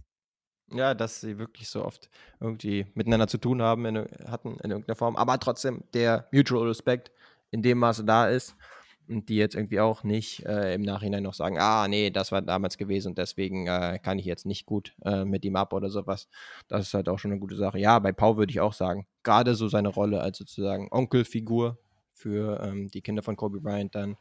[0.73, 2.09] Ja, dass sie wirklich so oft
[2.41, 3.99] irgendwie miteinander zu tun haben, in,
[4.31, 5.15] hatten in irgendeiner Form.
[5.15, 7.13] Aber trotzdem der Mutual Respect
[7.51, 8.57] in dem Maße da ist
[9.09, 12.43] und die jetzt irgendwie auch nicht äh, im Nachhinein noch sagen, ah, nee, das war
[12.43, 15.91] damals gewesen und deswegen äh, kann ich jetzt nicht gut äh, mit ihm ab oder
[15.91, 16.29] sowas.
[16.69, 17.79] Das ist halt auch schon eine gute Sache.
[17.79, 21.79] Ja, bei Pau würde ich auch sagen, gerade so seine Rolle als sozusagen Onkelfigur
[22.13, 24.17] für ähm, die Kinder von Kobe Bryant dann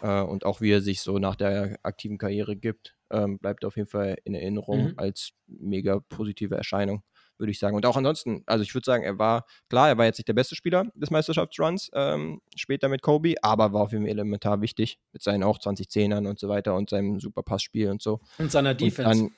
[0.00, 3.76] äh, und auch wie er sich so nach der aktiven Karriere gibt, ähm, bleibt auf
[3.76, 4.94] jeden Fall in Erinnerung mhm.
[4.96, 7.02] als mega positive Erscheinung
[7.42, 7.76] würde ich sagen.
[7.76, 10.32] Und auch ansonsten, also ich würde sagen, er war, klar, er war jetzt nicht der
[10.32, 14.98] beste Spieler des Meisterschaftsruns, ähm, später mit Kobe, aber war auf jeden Fall elementar wichtig,
[15.12, 18.20] mit seinen auch 2010ern und so weiter und seinem super Passspiel und so.
[18.38, 19.10] Und seiner Defense.
[19.10, 19.36] Und dann,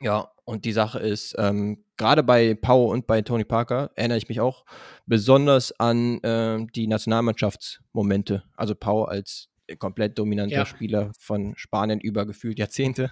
[0.00, 4.28] ja, und die Sache ist, ähm, gerade bei Pau und bei Tony Parker erinnere ich
[4.28, 4.64] mich auch
[5.06, 8.44] besonders an äh, die Nationalmannschaftsmomente.
[8.56, 9.48] Also Pau als
[9.78, 10.66] komplett dominanter ja.
[10.66, 13.10] Spieler von Spanien über gefühlt Jahrzehnte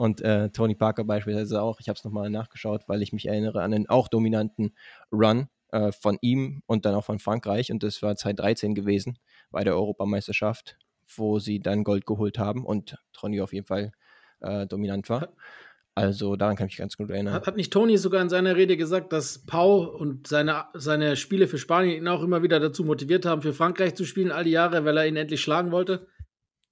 [0.00, 1.78] und äh, Tony Parker beispielsweise auch.
[1.78, 4.74] Ich habe es nochmal nachgeschaut, weil ich mich erinnere an den auch dominanten
[5.12, 7.70] Run äh, von ihm und dann auch von Frankreich.
[7.70, 9.18] Und das war 2013 gewesen
[9.50, 10.78] bei der Europameisterschaft,
[11.14, 13.92] wo sie dann Gold geholt haben und Tony auf jeden Fall
[14.40, 15.34] äh, dominant war.
[15.94, 17.34] Also daran kann ich mich ganz gut erinnern.
[17.34, 21.46] Hat, hat, nicht Tony sogar in seiner Rede gesagt, dass Pau und seine, seine Spiele
[21.46, 24.52] für Spanien ihn auch immer wieder dazu motiviert haben, für Frankreich zu spielen, all die
[24.52, 26.06] Jahre, weil er ihn endlich schlagen wollte?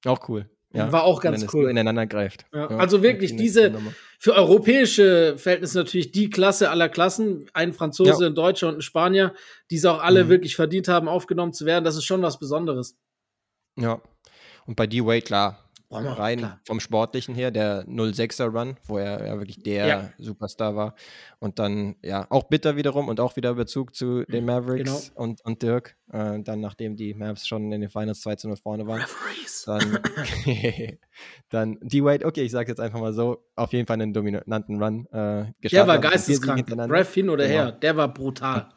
[0.07, 0.49] Auch cool.
[0.73, 1.71] Ja, war auch ganz cool.
[1.71, 2.45] ineinander greift.
[2.53, 3.73] Ja, ja, also wirklich diese,
[4.19, 7.49] für europäische Verhältnisse natürlich die Klasse aller Klassen.
[7.55, 9.33] Ein Franzose, ein Deutscher und ein Spanier,
[9.71, 10.29] die es auch alle mhm.
[10.29, 11.85] wirklich verdient haben, aufgenommen zu werden.
[11.85, 12.99] Das ist schon was Besonderes.
[13.79, 14.03] Ja.
[14.67, 16.61] Und bei D-Wade, klar, rein klar.
[16.67, 20.11] vom Sportlichen her, der 06er Run, wo er ja wirklich der ja.
[20.19, 20.95] Superstar war.
[21.39, 25.23] Und dann, ja, auch bitter wiederum und auch wieder Bezug zu den mhm, Mavericks genau.
[25.23, 25.97] und, und Dirk.
[26.13, 29.01] Äh, dann, nachdem die Mavs schon in den Finals 2 zu 0 vorne waren.
[29.01, 29.65] Referees.
[29.67, 29.99] Dann,
[31.49, 35.07] dann D-Wade, okay, ich sage jetzt einfach mal so, auf jeden Fall einen dominanten Run
[35.07, 35.73] äh, gestartet.
[35.73, 36.71] Der war geisteskrank.
[36.91, 37.65] Ref hin oder genau.
[37.65, 38.69] her, der war brutal.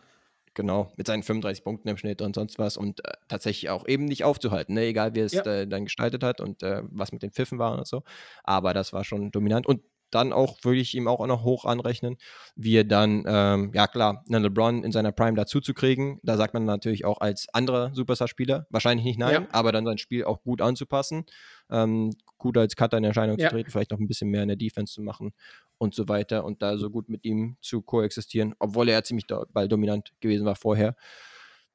[0.53, 4.03] Genau, mit seinen 35 Punkten im Schnitt und sonst was und äh, tatsächlich auch eben
[4.05, 4.85] nicht aufzuhalten, ne?
[4.85, 5.43] egal wie es ja.
[5.45, 8.03] äh, dann gestaltet hat und äh, was mit den Pfiffen war und so.
[8.43, 9.81] Aber das war schon dominant und
[10.11, 12.17] dann auch würde ich ihm auch noch hoch anrechnen,
[12.55, 16.19] wie er dann, ähm, ja klar, einen LeBron in seiner Prime dazu zu kriegen.
[16.21, 19.47] Da sagt man natürlich auch als anderer Superstar-Spieler, wahrscheinlich nicht nein, ja.
[19.51, 21.25] aber dann sein Spiel auch gut anzupassen,
[21.69, 22.11] ähm,
[22.41, 23.47] gut als Cutter in Erscheinung ja.
[23.47, 25.31] zu treten, vielleicht noch ein bisschen mehr in der Defense zu machen
[25.77, 29.27] und so weiter und da so gut mit ihm zu koexistieren, obwohl er ja ziemlich
[29.27, 30.95] bald dominant gewesen war vorher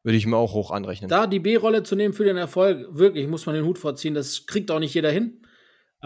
[0.06, 1.10] würde ich mir auch hoch anrechnen.
[1.10, 4.14] Da die B-Rolle zu nehmen für den Erfolg, wirklich, muss man den Hut vorziehen.
[4.14, 5.42] Das kriegt auch nicht jeder hin.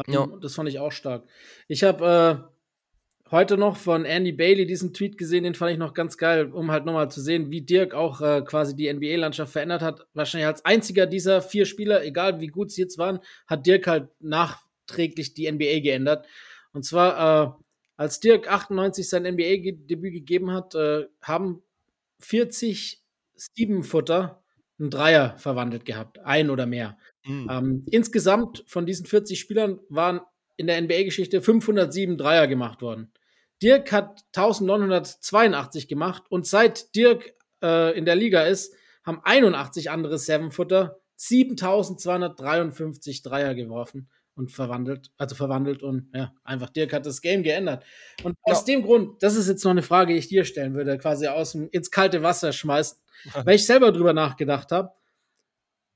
[0.06, 0.26] Ja.
[0.40, 1.24] Das fand ich auch stark.
[1.68, 2.49] Ich habe äh,
[3.30, 6.70] heute noch von Andy Bailey diesen Tweet gesehen, den fand ich noch ganz geil, um
[6.70, 10.06] halt nochmal zu sehen, wie Dirk auch äh, quasi die NBA-Landschaft verändert hat.
[10.14, 14.08] Wahrscheinlich als einziger dieser vier Spieler, egal wie gut sie jetzt waren, hat Dirk halt
[14.20, 16.26] nachträglich die NBA geändert.
[16.72, 17.64] Und zwar, äh,
[17.96, 21.62] als Dirk 98 sein NBA-Debüt gegeben hat, äh, haben
[22.20, 23.00] 40
[23.36, 24.42] Steven-Futter
[24.78, 26.96] einen Dreier verwandelt gehabt, ein oder mehr.
[27.24, 27.48] Mhm.
[27.50, 30.20] Ähm, insgesamt von diesen 40 Spielern waren
[30.56, 33.12] in der NBA-Geschichte 507 Dreier gemacht worden.
[33.62, 40.18] Dirk hat 1982 gemacht und seit Dirk äh, in der Liga ist, haben 81 andere
[40.18, 47.42] Seven-Footer 7253 Dreier geworfen und verwandelt, also verwandelt und ja, einfach Dirk hat das Game
[47.42, 47.84] geändert.
[48.22, 48.52] Und ja.
[48.52, 51.26] aus dem Grund, das ist jetzt noch eine Frage, die ich dir stellen würde, quasi
[51.26, 52.98] aus dem ins kalte Wasser schmeißen,
[53.44, 54.92] weil ich selber drüber nachgedacht habe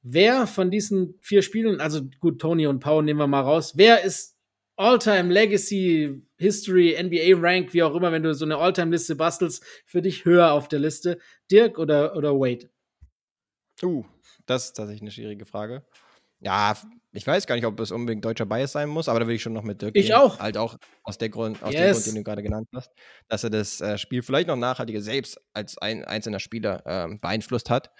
[0.04, 4.04] wer von diesen vier Spielen, also gut, Tony und Paul nehmen wir mal raus, wer
[4.04, 4.33] ist
[4.76, 10.02] All-Time Legacy, History, NBA Rank, wie auch immer, wenn du so eine All-Time-Liste bastelst, für
[10.02, 11.18] dich höher auf der Liste?
[11.50, 12.68] Dirk oder, oder Wade?
[13.82, 14.04] Uh,
[14.46, 15.84] das ist tatsächlich eine schwierige Frage.
[16.40, 16.76] Ja,
[17.12, 19.42] ich weiß gar nicht, ob es unbedingt deutscher Bias sein muss, aber da will ich
[19.42, 20.16] schon noch mit Dirk Ich gehen.
[20.16, 20.38] auch.
[20.40, 21.92] Halt auch aus, der Grund, aus dem Yes.
[21.92, 22.90] Grund, den du gerade genannt hast,
[23.28, 27.70] dass er das äh, Spiel vielleicht noch nachhaltiger selbst als ein einzelner Spieler ähm, beeinflusst
[27.70, 27.92] hat.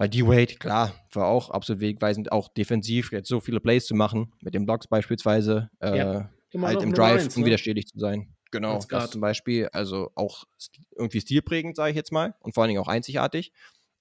[0.00, 4.32] Weil D-Wade, klar, war auch absolut wegweisend, auch defensiv jetzt so viele Plays zu machen,
[4.40, 7.42] mit den Blocks beispielsweise, äh, Ja, halt im Drive eins, ne?
[7.42, 8.34] unwiderstehlich zu sein.
[8.50, 10.44] Genau, Als das zum Beispiel, also auch
[10.96, 13.52] irgendwie stilprägend, sage ich jetzt mal, und vor allen Dingen auch einzigartig.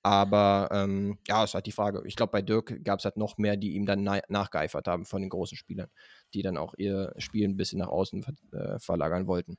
[0.02, 2.02] Aber ähm, ja, ist halt die Frage.
[2.06, 5.04] Ich glaube, bei Dirk gab es halt noch mehr, die ihm dann na nachgeeifert haben
[5.04, 5.90] von den großen Spielern,
[6.34, 9.58] die dann auch ihr Spiel ein bisschen nach außen ver äh, verlagern wollten.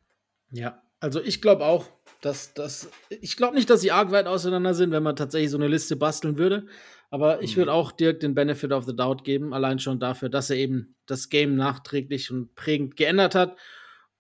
[0.51, 1.87] Ja, also ich glaube auch,
[2.21, 2.91] dass das.
[3.09, 5.97] Ich glaube nicht, dass sie arg weit auseinander sind, wenn man tatsächlich so eine Liste
[5.97, 6.67] basteln würde.
[7.11, 7.61] Aber ich Mhm.
[7.61, 10.95] würde auch Dirk den Benefit of the Doubt geben, allein schon dafür, dass er eben
[11.07, 13.57] das Game nachträglich und prägend geändert hat.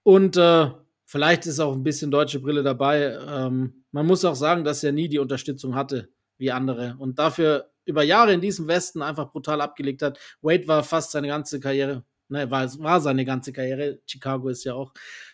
[0.02, 0.70] Und äh,
[1.04, 3.16] vielleicht ist auch ein bisschen deutsche Brille dabei.
[3.28, 6.08] Ähm, man muss auch sagen, dass er nie die Unterstützung hatte
[6.38, 10.18] wie andere und dafür über Jahre in diesem Westen einfach brutal abgelegt hat.
[10.42, 14.00] Wade war fast seine ganze Karriere, ne, war, war seine ganze Karriere.
[14.06, 14.92] Chicago ist ja auch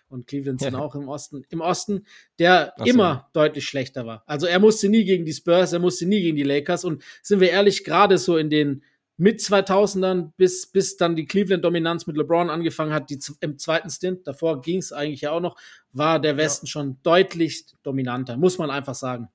[0.09, 0.79] und Cleveland sind Ja.
[0.81, 2.07] auch im Osten, im Osten,
[2.39, 2.85] der so.
[2.85, 4.23] immer deutlich schlechter war.
[4.27, 7.41] Also er musste nie gegen die Spurs, er musste nie gegen die Lakers und sind
[7.41, 8.83] wir ehrlich, gerade so in den
[9.19, 14.27] mit 2000ern, bis, bis dann die Cleveland-Dominanz mit LeBron angefangen hat, die, im zweiten Stint,
[14.27, 15.57] davor ging es eigentlich ja auch noch,
[15.93, 19.29] war der Westen schon deutlich dominanter, muss man einfach sagen.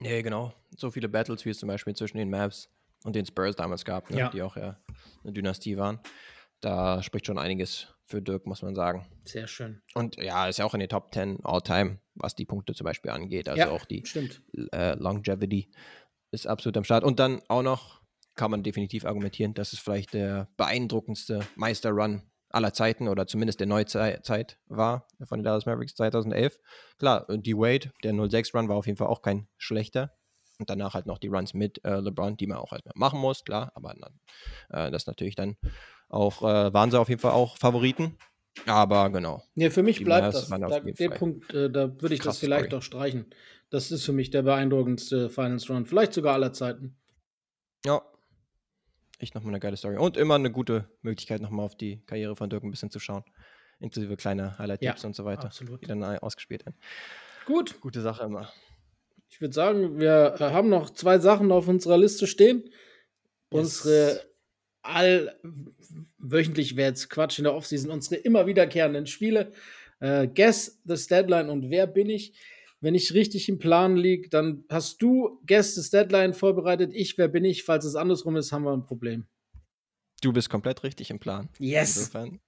[0.00, 0.52] Nee, genau.
[0.76, 2.68] So viele Battles, wie es zum Beispiel zwischen den Mavs
[3.04, 4.18] und den Spurs damals gab, ne?
[4.18, 4.28] Ja.
[4.28, 4.76] die auch ja
[5.24, 5.98] eine Dynastie waren.
[6.60, 9.06] Da spricht schon einiges für Dirk, muss man sagen.
[9.24, 9.82] Sehr schön.
[9.94, 13.10] Und ja, ist ja auch in den Top 10 All-Time, was die Punkte zum Beispiel
[13.10, 13.48] angeht.
[13.48, 13.70] Also Ja.
[13.70, 14.04] auch die
[14.72, 15.70] äh, Longevity
[16.30, 17.04] ist absolut am Start.
[17.04, 18.00] Und dann auch noch
[18.36, 23.66] kann man definitiv argumentieren, dass es vielleicht der beeindruckendste Meisterrun aller Zeiten oder zumindest der
[23.66, 26.58] Neuzeit war von den Dallas Mavericks 2011.
[26.98, 30.16] Klar, äh, die Wade, der 06-Run war auf jeden Fall auch kein schlechter.
[30.58, 33.44] Und danach halt noch die Runs mit äh, LeBron, die man auch halt machen muss,
[33.44, 33.72] klar.
[33.74, 33.94] Aber
[34.70, 35.56] äh, das natürlich dann
[36.08, 38.16] auch, äh, waren sie auf jeden Fall auch Favoriten.
[38.64, 39.42] Aber genau.
[39.54, 40.48] Nee, für mich bleibt das.
[40.48, 42.78] Da, den Punkt, äh, da würde ich das krasse vielleicht Story.
[42.78, 43.26] auch streichen.
[43.70, 46.96] Das ist für mich der beeindruckendste Finals Run, vielleicht sogar aller Zeiten.
[47.84, 48.02] Ja.
[49.18, 49.96] Echt nochmal eine geile Story.
[49.96, 53.24] Und immer eine gute Möglichkeit, nochmal auf die Karriere von Dirk ein bisschen zu schauen.
[53.78, 55.82] Inklusive kleine Highlight-Tipps Ja, und so weiter, absolut.
[55.82, 56.78] die dann ausgespielt werden.
[57.44, 58.50] Gut, Gute Sache immer.
[59.28, 62.70] ich würde sagen, wir äh, haben noch zwei Sachen auf unserer Liste stehen.
[63.50, 64.20] Unsere
[64.86, 65.38] all
[66.18, 69.52] wöchentlich wäre jetzt Quatsch in der Offseason, unsere immer wiederkehrenden Spiele.
[70.00, 72.34] Äh, Guess the Deadline und wer bin ich?
[72.80, 76.92] Wenn ich richtig im Plan liege, dann hast du Guess the Deadline vorbereitet.
[76.94, 77.64] Ich, wer bin ich?
[77.64, 79.26] Falls es andersrum ist, haben wir ein Problem.
[80.20, 81.48] Du bist komplett richtig im Plan.
[81.58, 81.96] Yes.
[81.96, 82.40] Insofern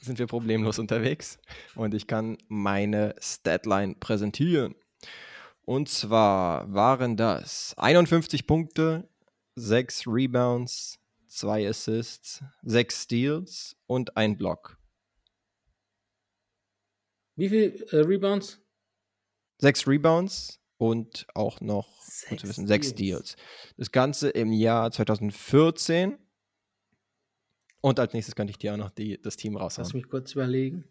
[0.00, 1.38] sind wir problemlos unterwegs
[1.74, 4.74] und ich kann meine Statline präsentieren.
[5.64, 9.08] Und zwar waren das 51 Punkte,
[9.56, 10.98] 6 Rebounds,
[11.34, 14.78] 2 Assists, 6 Steals und ein Block.
[17.36, 18.60] Wie viel äh, Rebounds?
[19.58, 23.36] 6 Rebounds und auch noch, Sechs wissen, 6 Steals.
[23.76, 26.18] Das Ganze im Jahr 2014.
[27.80, 29.90] Und als nächstes könnte ich dir auch noch die, das Team Lass raushauen.
[29.94, 30.84] mich kurz überlegen.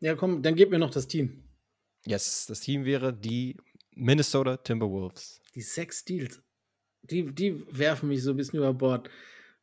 [0.00, 1.44] Ja, komm, dann gib mir noch das Team.
[2.06, 3.56] Yes, das Team wäre die
[3.94, 5.40] Minnesota Timberwolves.
[5.54, 6.42] Die sechs Steals.
[7.02, 9.08] Die, die werfen mich so ein bisschen über Bord.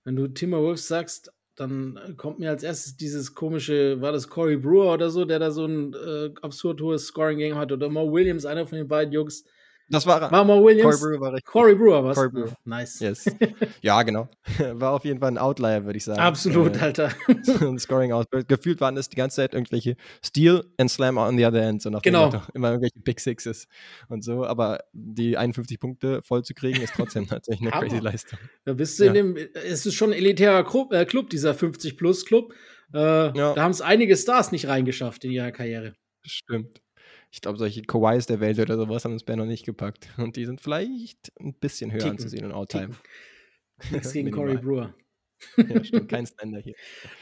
[0.03, 4.93] Wenn du Timberwolves sagst, dann kommt mir als erstes dieses komische, war das Corey Brewer
[4.93, 7.71] oder so, der da so ein äh, absurd hohes Scoring-Game hat.
[7.71, 9.43] Oder Mo Williams, einer von den beiden Jungs.
[9.91, 10.31] Das war er.
[10.31, 11.01] War Mo Corey Williams?
[11.01, 11.45] Brewer war richtig.
[11.51, 12.15] Corey Brewer, was?
[12.15, 12.53] Corey Brewer.
[12.65, 12.99] Nice.
[12.99, 13.25] Yes.
[13.81, 14.27] ja, genau.
[14.73, 16.19] War auf jeden Fall ein Outlier, würde ich sagen.
[16.19, 17.11] Absolut, Äh, Alter.
[17.43, 18.25] so ein Scoring aus.
[18.47, 21.81] Gefühlt waren es die ganze Zeit irgendwelche Steal and Slam on the other end.
[21.81, 22.25] So nach dem Genau.
[22.25, 22.41] Motto.
[22.53, 23.67] Immer irgendwelche Big Sixes
[24.09, 24.45] und so.
[24.45, 28.37] Aber die 51 Punkte voll zu kriegen, ist trotzdem tatsächlich eine crazy Leistung.
[28.65, 29.09] Da bist du Ja.
[29.09, 32.53] in dem, es ist schon ein elitärer Club, äh, Club dieser 50-Plus-Club.
[32.93, 33.31] Äh, Ja.
[33.53, 35.93] Da haben es einige Stars nicht reingeschafft in ihrer Karriere.
[36.25, 36.81] Stimmt.
[37.32, 40.09] Ich glaube, solche Kawais der Welt oder sowas haben uns bisher noch nicht gepackt.
[40.17, 42.95] Und die sind vielleicht ein bisschen höher Ticken, anzusehen in All-Time.
[43.91, 44.57] Nichts gegen Corey.
[44.57, 44.95] Brewer.
[45.57, 46.75] Ja, stimmt, kein Slender hier.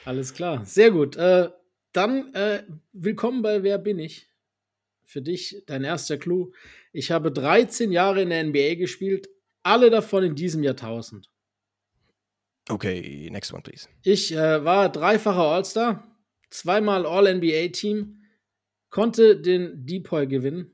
[0.06, 0.66] Alles klar.
[0.66, 1.18] Sehr gut.
[1.18, 1.50] Äh,
[1.92, 4.30] dann äh, willkommen bei Wer bin ich?
[5.04, 6.52] Für dich dein erster Clou.
[6.92, 9.30] Ich habe 13 Jahre in der NBA gespielt,
[9.64, 11.30] alle davon in diesem Jahrtausend.
[12.70, 13.88] Okay, next one, please.
[14.04, 16.18] Ich äh, war dreifacher All-Star,
[16.50, 18.17] zweimal All-NBA-Team,
[18.90, 20.74] konnte den Depoy gewinnen,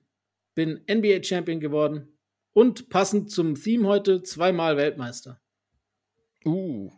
[0.55, 2.09] bin NBA-Champion geworden,
[2.55, 5.41] Und passend zum Theme heute zweimal Weltmeister.
[6.45, 6.91] Uh,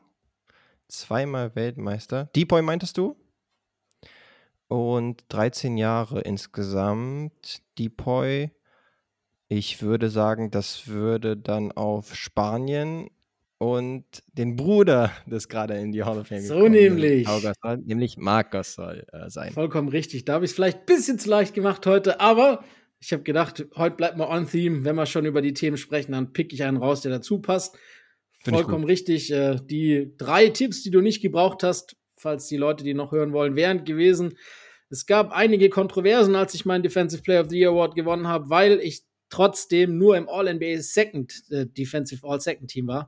[0.89, 2.29] zweimal Weltmeister.
[2.35, 3.15] Depoy meintest du?
[4.67, 7.61] Und 13 Jahre insgesamt.
[7.77, 8.51] Depoy,
[9.47, 13.09] ich würde sagen, das würde dann auf Spanien
[13.57, 17.25] und den Bruder des gerade in die Hall of Fame So nämlich.
[17.25, 19.53] Gasol, nämlich Marc Gasol äh, sein.
[19.53, 20.25] Vollkommen richtig.
[20.25, 22.63] Da habe ich es vielleicht ein bisschen zu leicht gemacht heute, aber
[22.99, 24.83] ich habe gedacht, heute bleibt mal on theme.
[24.83, 27.77] Wenn wir schon über die Themen sprechen, dann pick ich einen raus, der dazu passt.
[28.43, 29.31] Vollkommen richtig.
[29.31, 33.33] Äh, die drei Tipps, die du nicht gebraucht hast, falls die Leute die noch hören
[33.33, 34.37] wollen, wären gewesen.
[34.89, 38.49] Es gab einige Kontroversen, als ich meinen Defensive Player of the Year Award gewonnen habe,
[38.49, 43.07] weil ich trotzdem nur im All-NBA Second äh, Defensive All-Second Team war.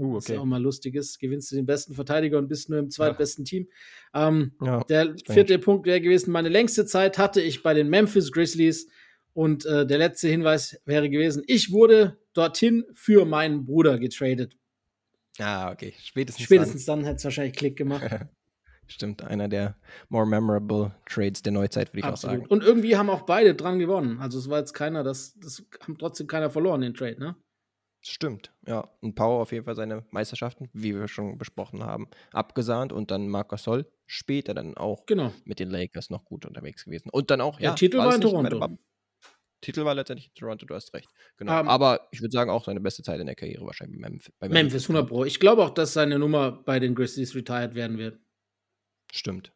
[0.00, 0.14] Uh, okay.
[0.16, 1.18] Was ja auch mal lustig ist.
[1.20, 3.48] Gewinnst du den besten Verteidiger und bist nur im zweitbesten ja.
[3.48, 3.68] Team.
[4.14, 8.32] Ähm, ja, der vierte Punkt wäre gewesen, meine längste Zeit hatte ich bei den Memphis
[8.32, 8.88] Grizzlies.
[9.32, 14.56] Und äh, der letzte Hinweis wäre gewesen, ich wurde dorthin für meinen Bruder getradet.
[15.38, 15.92] Ah, okay.
[15.98, 18.04] Spätestens, Spätestens dann, dann hätte es wahrscheinlich Klick gemacht.
[18.86, 19.76] Stimmt, einer der
[20.08, 22.36] more memorable Trades der Neuzeit, würde ich Absolut.
[22.36, 22.50] auch sagen.
[22.50, 24.18] Und irgendwie haben auch beide dran gewonnen.
[24.20, 27.36] Also es war jetzt keiner, das, das haben trotzdem keiner verloren, den Trade, ne?
[28.06, 28.86] Stimmt, ja.
[29.00, 33.28] Und Power auf jeden Fall seine Meisterschaften, wie wir schon besprochen haben, abgesahnt und dann
[33.28, 35.32] Marc Sol später dann auch genau.
[35.44, 37.08] mit den Lakers noch gut unterwegs gewesen.
[37.10, 38.78] Und dann auch, ja, der Titel war in Toronto.
[39.62, 41.08] Titel war letztendlich in Toronto, du hast recht.
[41.38, 41.52] Genau.
[41.52, 44.10] Um, ähm, Aber ich würde sagen, auch seine beste Zeit in der Karriere wahrscheinlich bei
[44.10, 44.32] Memphis.
[44.38, 45.24] Bei Memphis, 100 Pro.
[45.24, 48.20] Ich glaube auch, dass seine Nummer bei den Grizzlies retired werden wird.
[49.10, 49.52] Stimmt.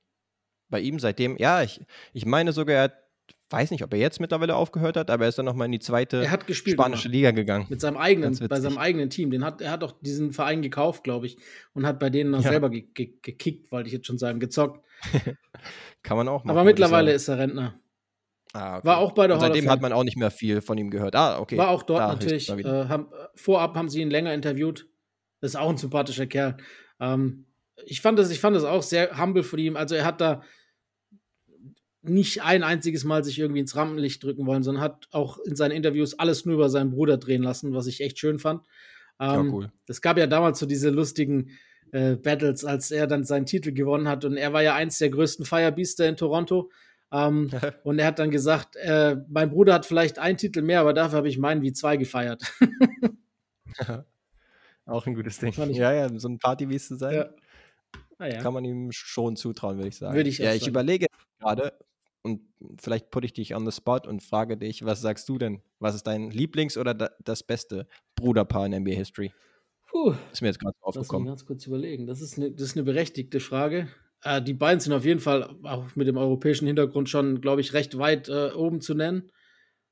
[0.70, 1.80] Bei ihm seitdem, ja, ich,
[2.14, 3.07] ich meine sogar, er hat
[3.50, 5.78] weiß nicht, ob er jetzt mittlerweile aufgehört hat, aber er ist dann nochmal in die
[5.78, 7.66] zweite spanische Liga gegangen.
[7.68, 9.30] Mit seinem eigenen, bei seinem eigenen Team.
[9.30, 11.38] Den hat, er hat auch diesen Verein gekauft, glaube ich,
[11.72, 12.50] und hat bei denen noch ja.
[12.50, 14.84] selber ge ge gekickt, wollte ich jetzt schon sagen, gezockt.
[16.02, 16.56] Kann man auch machen.
[16.56, 17.80] Aber mittlerweile ist er Rentner.
[18.52, 18.86] Ah, okay.
[18.86, 21.14] War auch bei der und Seitdem hat man auch nicht mehr viel von ihm gehört.
[21.14, 21.56] Ah, okay.
[21.58, 22.48] War auch dort da natürlich.
[22.48, 24.88] Äh, haben, vorab haben sie ihn länger interviewt.
[25.40, 26.56] Das ist auch ein sympathischer Kerl.
[27.00, 27.46] Ähm,
[27.84, 29.76] ich fand das, ich fand das auch sehr humble von ihm.
[29.76, 30.42] Also er hat da
[32.08, 35.72] nicht ein einziges Mal sich irgendwie ins Rampenlicht drücken wollen, sondern hat auch in seinen
[35.72, 38.62] Interviews alles nur über seinen Bruder drehen lassen, was ich echt schön fand.
[39.20, 39.72] Ähm, ja, cool.
[39.86, 41.50] Es gab ja damals so diese lustigen
[41.92, 45.10] äh, Battles, als er dann seinen Titel gewonnen hat und er war ja eins der
[45.10, 46.70] größten Firebeaster in Toronto.
[47.10, 47.50] Ähm,
[47.84, 51.18] und er hat dann gesagt, äh, mein Bruder hat vielleicht einen Titel mehr, aber dafür
[51.18, 52.42] habe ich meinen wie zwei gefeiert.
[54.86, 55.52] Auch ein gutes Ding.
[55.72, 57.14] Ja, ja, so ein Partybeast zu sein.
[57.14, 57.28] Ja.
[58.18, 58.40] Ah, ja.
[58.40, 60.16] Kann man ihm schon zutrauen, würde ich sagen.
[60.16, 60.70] Würde ich ja, ich sagen.
[60.70, 61.06] überlege
[61.38, 61.72] gerade,
[62.28, 65.62] und vielleicht putte ich dich on the spot und frage dich, was sagst du denn?
[65.78, 69.32] Was ist dein Lieblings- oder da, das beste Bruderpaar in NBA History?
[69.86, 71.26] Puh, ist mir jetzt gerade aufgekommen.
[71.26, 72.06] Lass mich ganz kurz überlegen.
[72.06, 73.88] Das ist eine, das ist eine berechtigte Frage.
[74.22, 77.72] Äh, die beiden sind auf jeden Fall auch mit dem europäischen Hintergrund schon, glaube ich,
[77.72, 79.30] recht weit äh, oben zu nennen.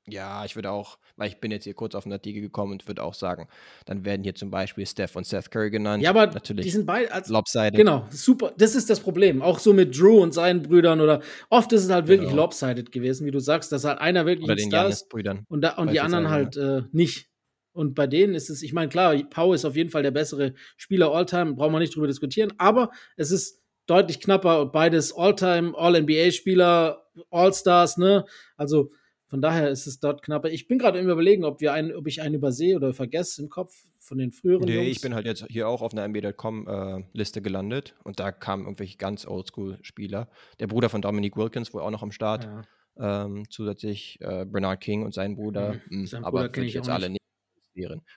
[0.09, 2.87] Ja, ich würde auch, weil ich bin jetzt hier kurz auf den Artikel gekommen und
[2.87, 3.47] würde auch sagen,
[3.85, 6.01] dann werden hier zum Beispiel Steph und Seth Curry genannt.
[6.01, 7.75] Ja, aber natürlich die sind beide als lopsided.
[7.75, 8.53] Genau, super.
[8.57, 9.41] Das ist das Problem.
[9.41, 12.43] Auch so mit Drew und seinen Brüdern oder oft ist es halt wirklich genau.
[12.43, 15.61] lopsided gewesen, wie du sagst, dass halt einer wirklich oder ein Star ist Brüdern und,
[15.61, 17.29] da, und die anderen halt äh, nicht.
[17.73, 20.53] Und bei denen ist es, ich meine, klar, Pau ist auf jeden Fall der bessere
[20.77, 25.73] Spieler Alltime, brauchen wir nicht drüber diskutieren, aber es ist deutlich knapper und beides Alltime,
[25.77, 28.25] All-NBA-Spieler, All-Stars, ne?
[28.55, 28.91] Also
[29.27, 30.49] von daher ist es dort knapper.
[30.49, 33.49] Ich bin gerade im Überlegen, ob, wir einen, ob ich einen übersehe oder vergesse im
[33.49, 34.87] Kopf von den früheren Nee, Jungs.
[34.87, 38.97] ich bin halt jetzt hier auch auf einer NBA.com-Liste äh, gelandet und da kamen irgendwelche
[38.97, 40.29] ganz Oldschool-Spieler.
[40.59, 42.45] Der Bruder von Dominic Wilkins wohl auch noch am Start.
[42.45, 43.25] Ja.
[43.25, 45.73] Ähm, zusätzlich äh, Bernard King und sein Bruder.
[45.73, 45.81] Mhm.
[45.89, 47.21] Hm, sein aber Bruder ich jetzt alle nicht.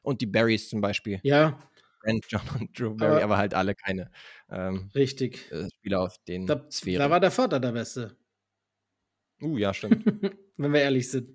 [0.02, 1.20] Und die Barrys zum Beispiel.
[1.22, 1.58] Ja.
[2.02, 4.10] Brent John und Drew Barry, aber, aber halt alle keine
[4.48, 5.50] ähm, richtig.
[5.50, 7.00] Äh, Spieler auf den da, Sphären.
[7.00, 8.16] Da war der Vater der Beste.
[9.42, 10.04] Uh, ja, stimmt.
[10.56, 11.30] Wenn wir ehrlich sind.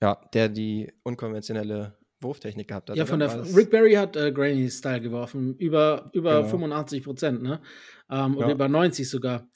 [0.00, 2.96] Ja, der die unkonventionelle Wurftechnik gehabt hat.
[2.96, 5.56] Ja, von der Rick Barry hat äh, Granny-Style geworfen.
[5.56, 6.48] Über, über genau.
[6.48, 7.60] 85 Prozent, ne?
[8.10, 8.46] Ähm, ja.
[8.46, 9.48] Und über 90 sogar.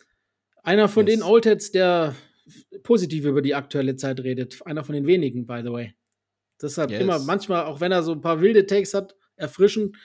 [0.63, 1.17] Einer von yes.
[1.17, 2.15] den Oldheads, der
[2.83, 4.65] positiv über die aktuelle Zeit redet.
[4.65, 5.95] Einer von den wenigen, by the way.
[6.61, 7.01] Deshalb yes.
[7.01, 9.97] immer, manchmal, auch wenn er so ein paar wilde Takes hat, erfrischen.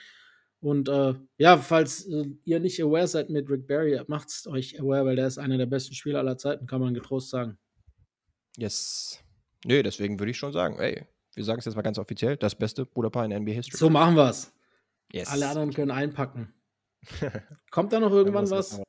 [0.60, 4.80] Und äh, ja, falls äh, ihr nicht aware seid mit Rick Barry, macht es euch
[4.80, 7.58] aware, weil der ist einer der besten Spieler aller Zeiten, kann man getrost sagen.
[8.56, 9.22] Yes.
[9.64, 12.56] Nö, deswegen würde ich schon sagen, ey, wir sagen es jetzt mal ganz offiziell, das
[12.56, 13.76] beste Bruderpaar in NBA History.
[13.76, 14.52] So machen wir es.
[15.12, 15.28] Yes.
[15.28, 16.52] Alle anderen können einpacken.
[17.70, 18.82] Kommt da noch irgendwann was?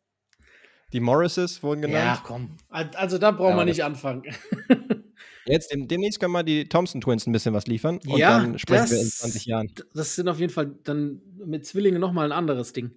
[0.92, 2.20] Die Morrises wurden genannt.
[2.20, 2.58] Ja, komm.
[2.70, 4.24] Also da brauchen ja, wir nicht anfangen.
[5.46, 8.82] Jetzt demnächst können wir die Thompson Twins ein bisschen was liefern und ja, dann sprechen
[8.82, 9.74] das, wir in 20 Jahren.
[9.94, 12.92] Das sind auf jeden Fall dann mit Zwillingen nochmal ein anderes Ding.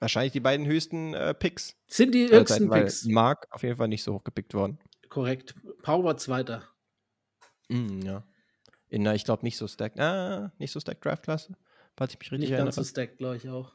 [0.00, 1.76] Wahrscheinlich die beiden höchsten äh, Picks.
[1.86, 3.04] Sind die höchsten Zeiten, Picks.
[3.04, 4.78] Mark auf jeden Fall nicht so hoch gepickt worden.
[5.08, 5.54] Korrekt.
[5.82, 6.68] Pau war Zweiter.
[7.68, 8.24] Mm, ja.
[8.88, 11.56] In einer, ich glaube, nicht so stacked, ah, nicht so stacked Draft-Klasse,
[11.96, 12.74] falls ich mich richtig Nicht erinnere.
[12.74, 13.72] ganz so stacked, glaube ich auch.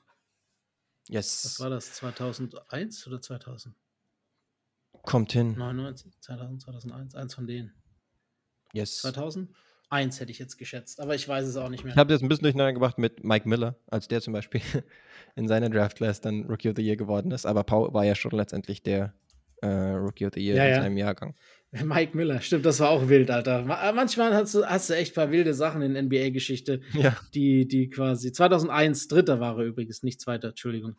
[1.07, 1.93] Was yes, war das?
[1.93, 3.73] 2001 oder 2000?
[5.07, 5.55] Kommt hin.
[5.57, 7.15] 99, 2000, 2001?
[7.15, 7.73] Eins von denen.
[8.73, 8.97] Yes.
[8.97, 9.49] 2000?
[9.89, 11.93] Eins hätte ich jetzt geschätzt, aber ich weiß es auch nicht mehr.
[11.93, 14.61] Ich habe jetzt ein bisschen durcheinander gebracht mit Mike Miller, als der zum Beispiel
[15.37, 17.45] in seiner Draft-Class dann Rookie of the Year geworden ist.
[17.45, 19.13] Aber Paul war ja schon letztendlich der
[19.61, 20.81] äh, Rookie of the Year Ja, in ja.
[20.81, 21.35] seinem Jahrgang.
[21.71, 23.63] Mike Miller, stimmt, das war auch wild, Alter.
[23.63, 27.15] Ma- Manchmal hast du, hast du echt ein paar wilde Sachen in NBA-Geschichte, Ja.
[27.33, 28.33] die, die quasi.
[28.33, 30.97] 2001, dritter war er übrigens, nicht zweiter, Entschuldigung.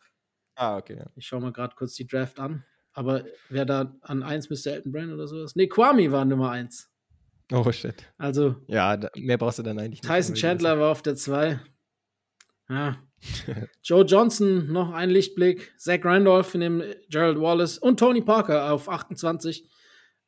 [0.57, 1.05] Ah, okay.
[1.15, 2.65] Ich schaue mal gerade kurz die Draft an.
[2.99, 5.55] Aber wer da an 1 müsste Elton Brand oder sowas?
[5.55, 6.91] Nee, Kwame war Nummer 1.
[7.53, 7.95] Oh, shit.
[8.19, 10.05] Also Ja, da, mehr brauchst du dann eigentlich nicht.
[10.13, 11.61] Tyson Chandler war auf der 2.
[12.69, 12.99] Ja.
[13.83, 15.73] Joe Johnson, noch ein Lichtblick.
[15.79, 19.69] Zach Randolph in dem Gerald Wallace und Tony Parker auf 28.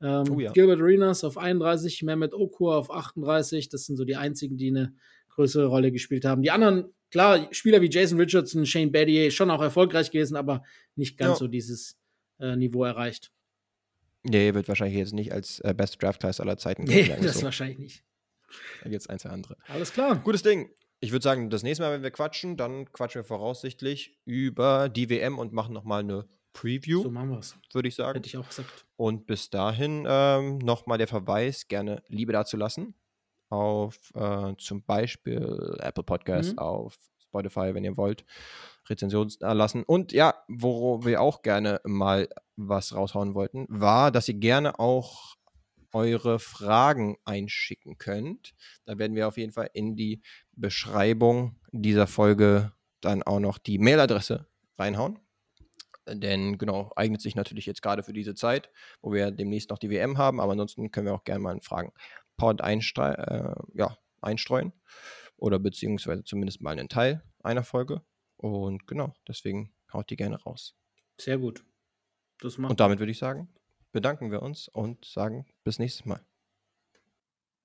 [0.03, 0.53] Ähm, Oh ja.
[0.53, 3.69] Gilbert Arenas auf 31, Mehmet Okur auf 38.
[3.69, 4.95] Das sind so die einzigen, die eine
[5.31, 6.43] größere Rolle gespielt haben.
[6.43, 10.63] Die anderen, klar, Spieler wie Jason Richardson, Shane Battier, schon auch erfolgreich gewesen, aber
[10.97, 11.37] nicht ganz Ja.
[11.37, 12.00] so dieses
[12.41, 13.31] äh, Niveau erreicht.
[14.23, 17.39] Nee, wird wahrscheinlich jetzt nicht als äh, Best Draft Class aller Zeiten Nee, gelten, das
[17.39, 17.45] so.
[17.45, 18.05] wahrscheinlich nicht.
[18.83, 19.57] Da gibt es ein, zwei andere.
[19.69, 20.17] Alles klar.
[20.17, 20.71] Gutes Ding.
[21.03, 25.09] Ich würde sagen, das nächste Mal, wenn wir quatschen, dann quatschen wir voraussichtlich über die
[25.09, 27.57] WM und machen nochmal eine Preview, So machen wir es.
[27.73, 28.17] würde ich sagen.
[28.19, 28.85] Hätte ich auch gesagt.
[28.97, 32.95] Und bis dahin ähm, nochmal der Verweis, gerne Liebe dazulassen.
[33.49, 36.59] Auf äh, zum Beispiel Apple Podcast, Mhm.
[36.59, 36.97] auf
[37.31, 38.25] Spotify, wenn ihr wollt,
[38.89, 39.85] Rezensionen lassen.
[39.85, 45.37] Und ja, wo wir auch gerne mal was raushauen wollten, war, dass ihr gerne auch
[45.93, 48.55] eure Fragen einschicken könnt.
[48.85, 53.79] Da werden wir auf jeden Fall in die Beschreibung dieser Folge dann auch noch die
[53.79, 54.47] Mailadresse
[54.79, 55.19] reinhauen.
[56.09, 58.71] Denn genau, eignet sich natürlich jetzt gerade für diese Zeit,
[59.01, 61.61] wo wir demnächst noch die WM haben, aber ansonsten können wir auch gerne mal einen
[61.61, 64.73] Fragen-Pod äh, ja, einstreuen
[65.41, 68.03] oder beziehungsweise zumindest mal einen Teil einer Folge.
[68.37, 70.77] Und genau, deswegen haut die gerne raus.
[71.21, 71.65] Sehr gut.
[72.39, 73.53] Das macht Und damit würde ich sagen,
[73.93, 76.25] bedanken wir uns und sagen bis nächstes Mal.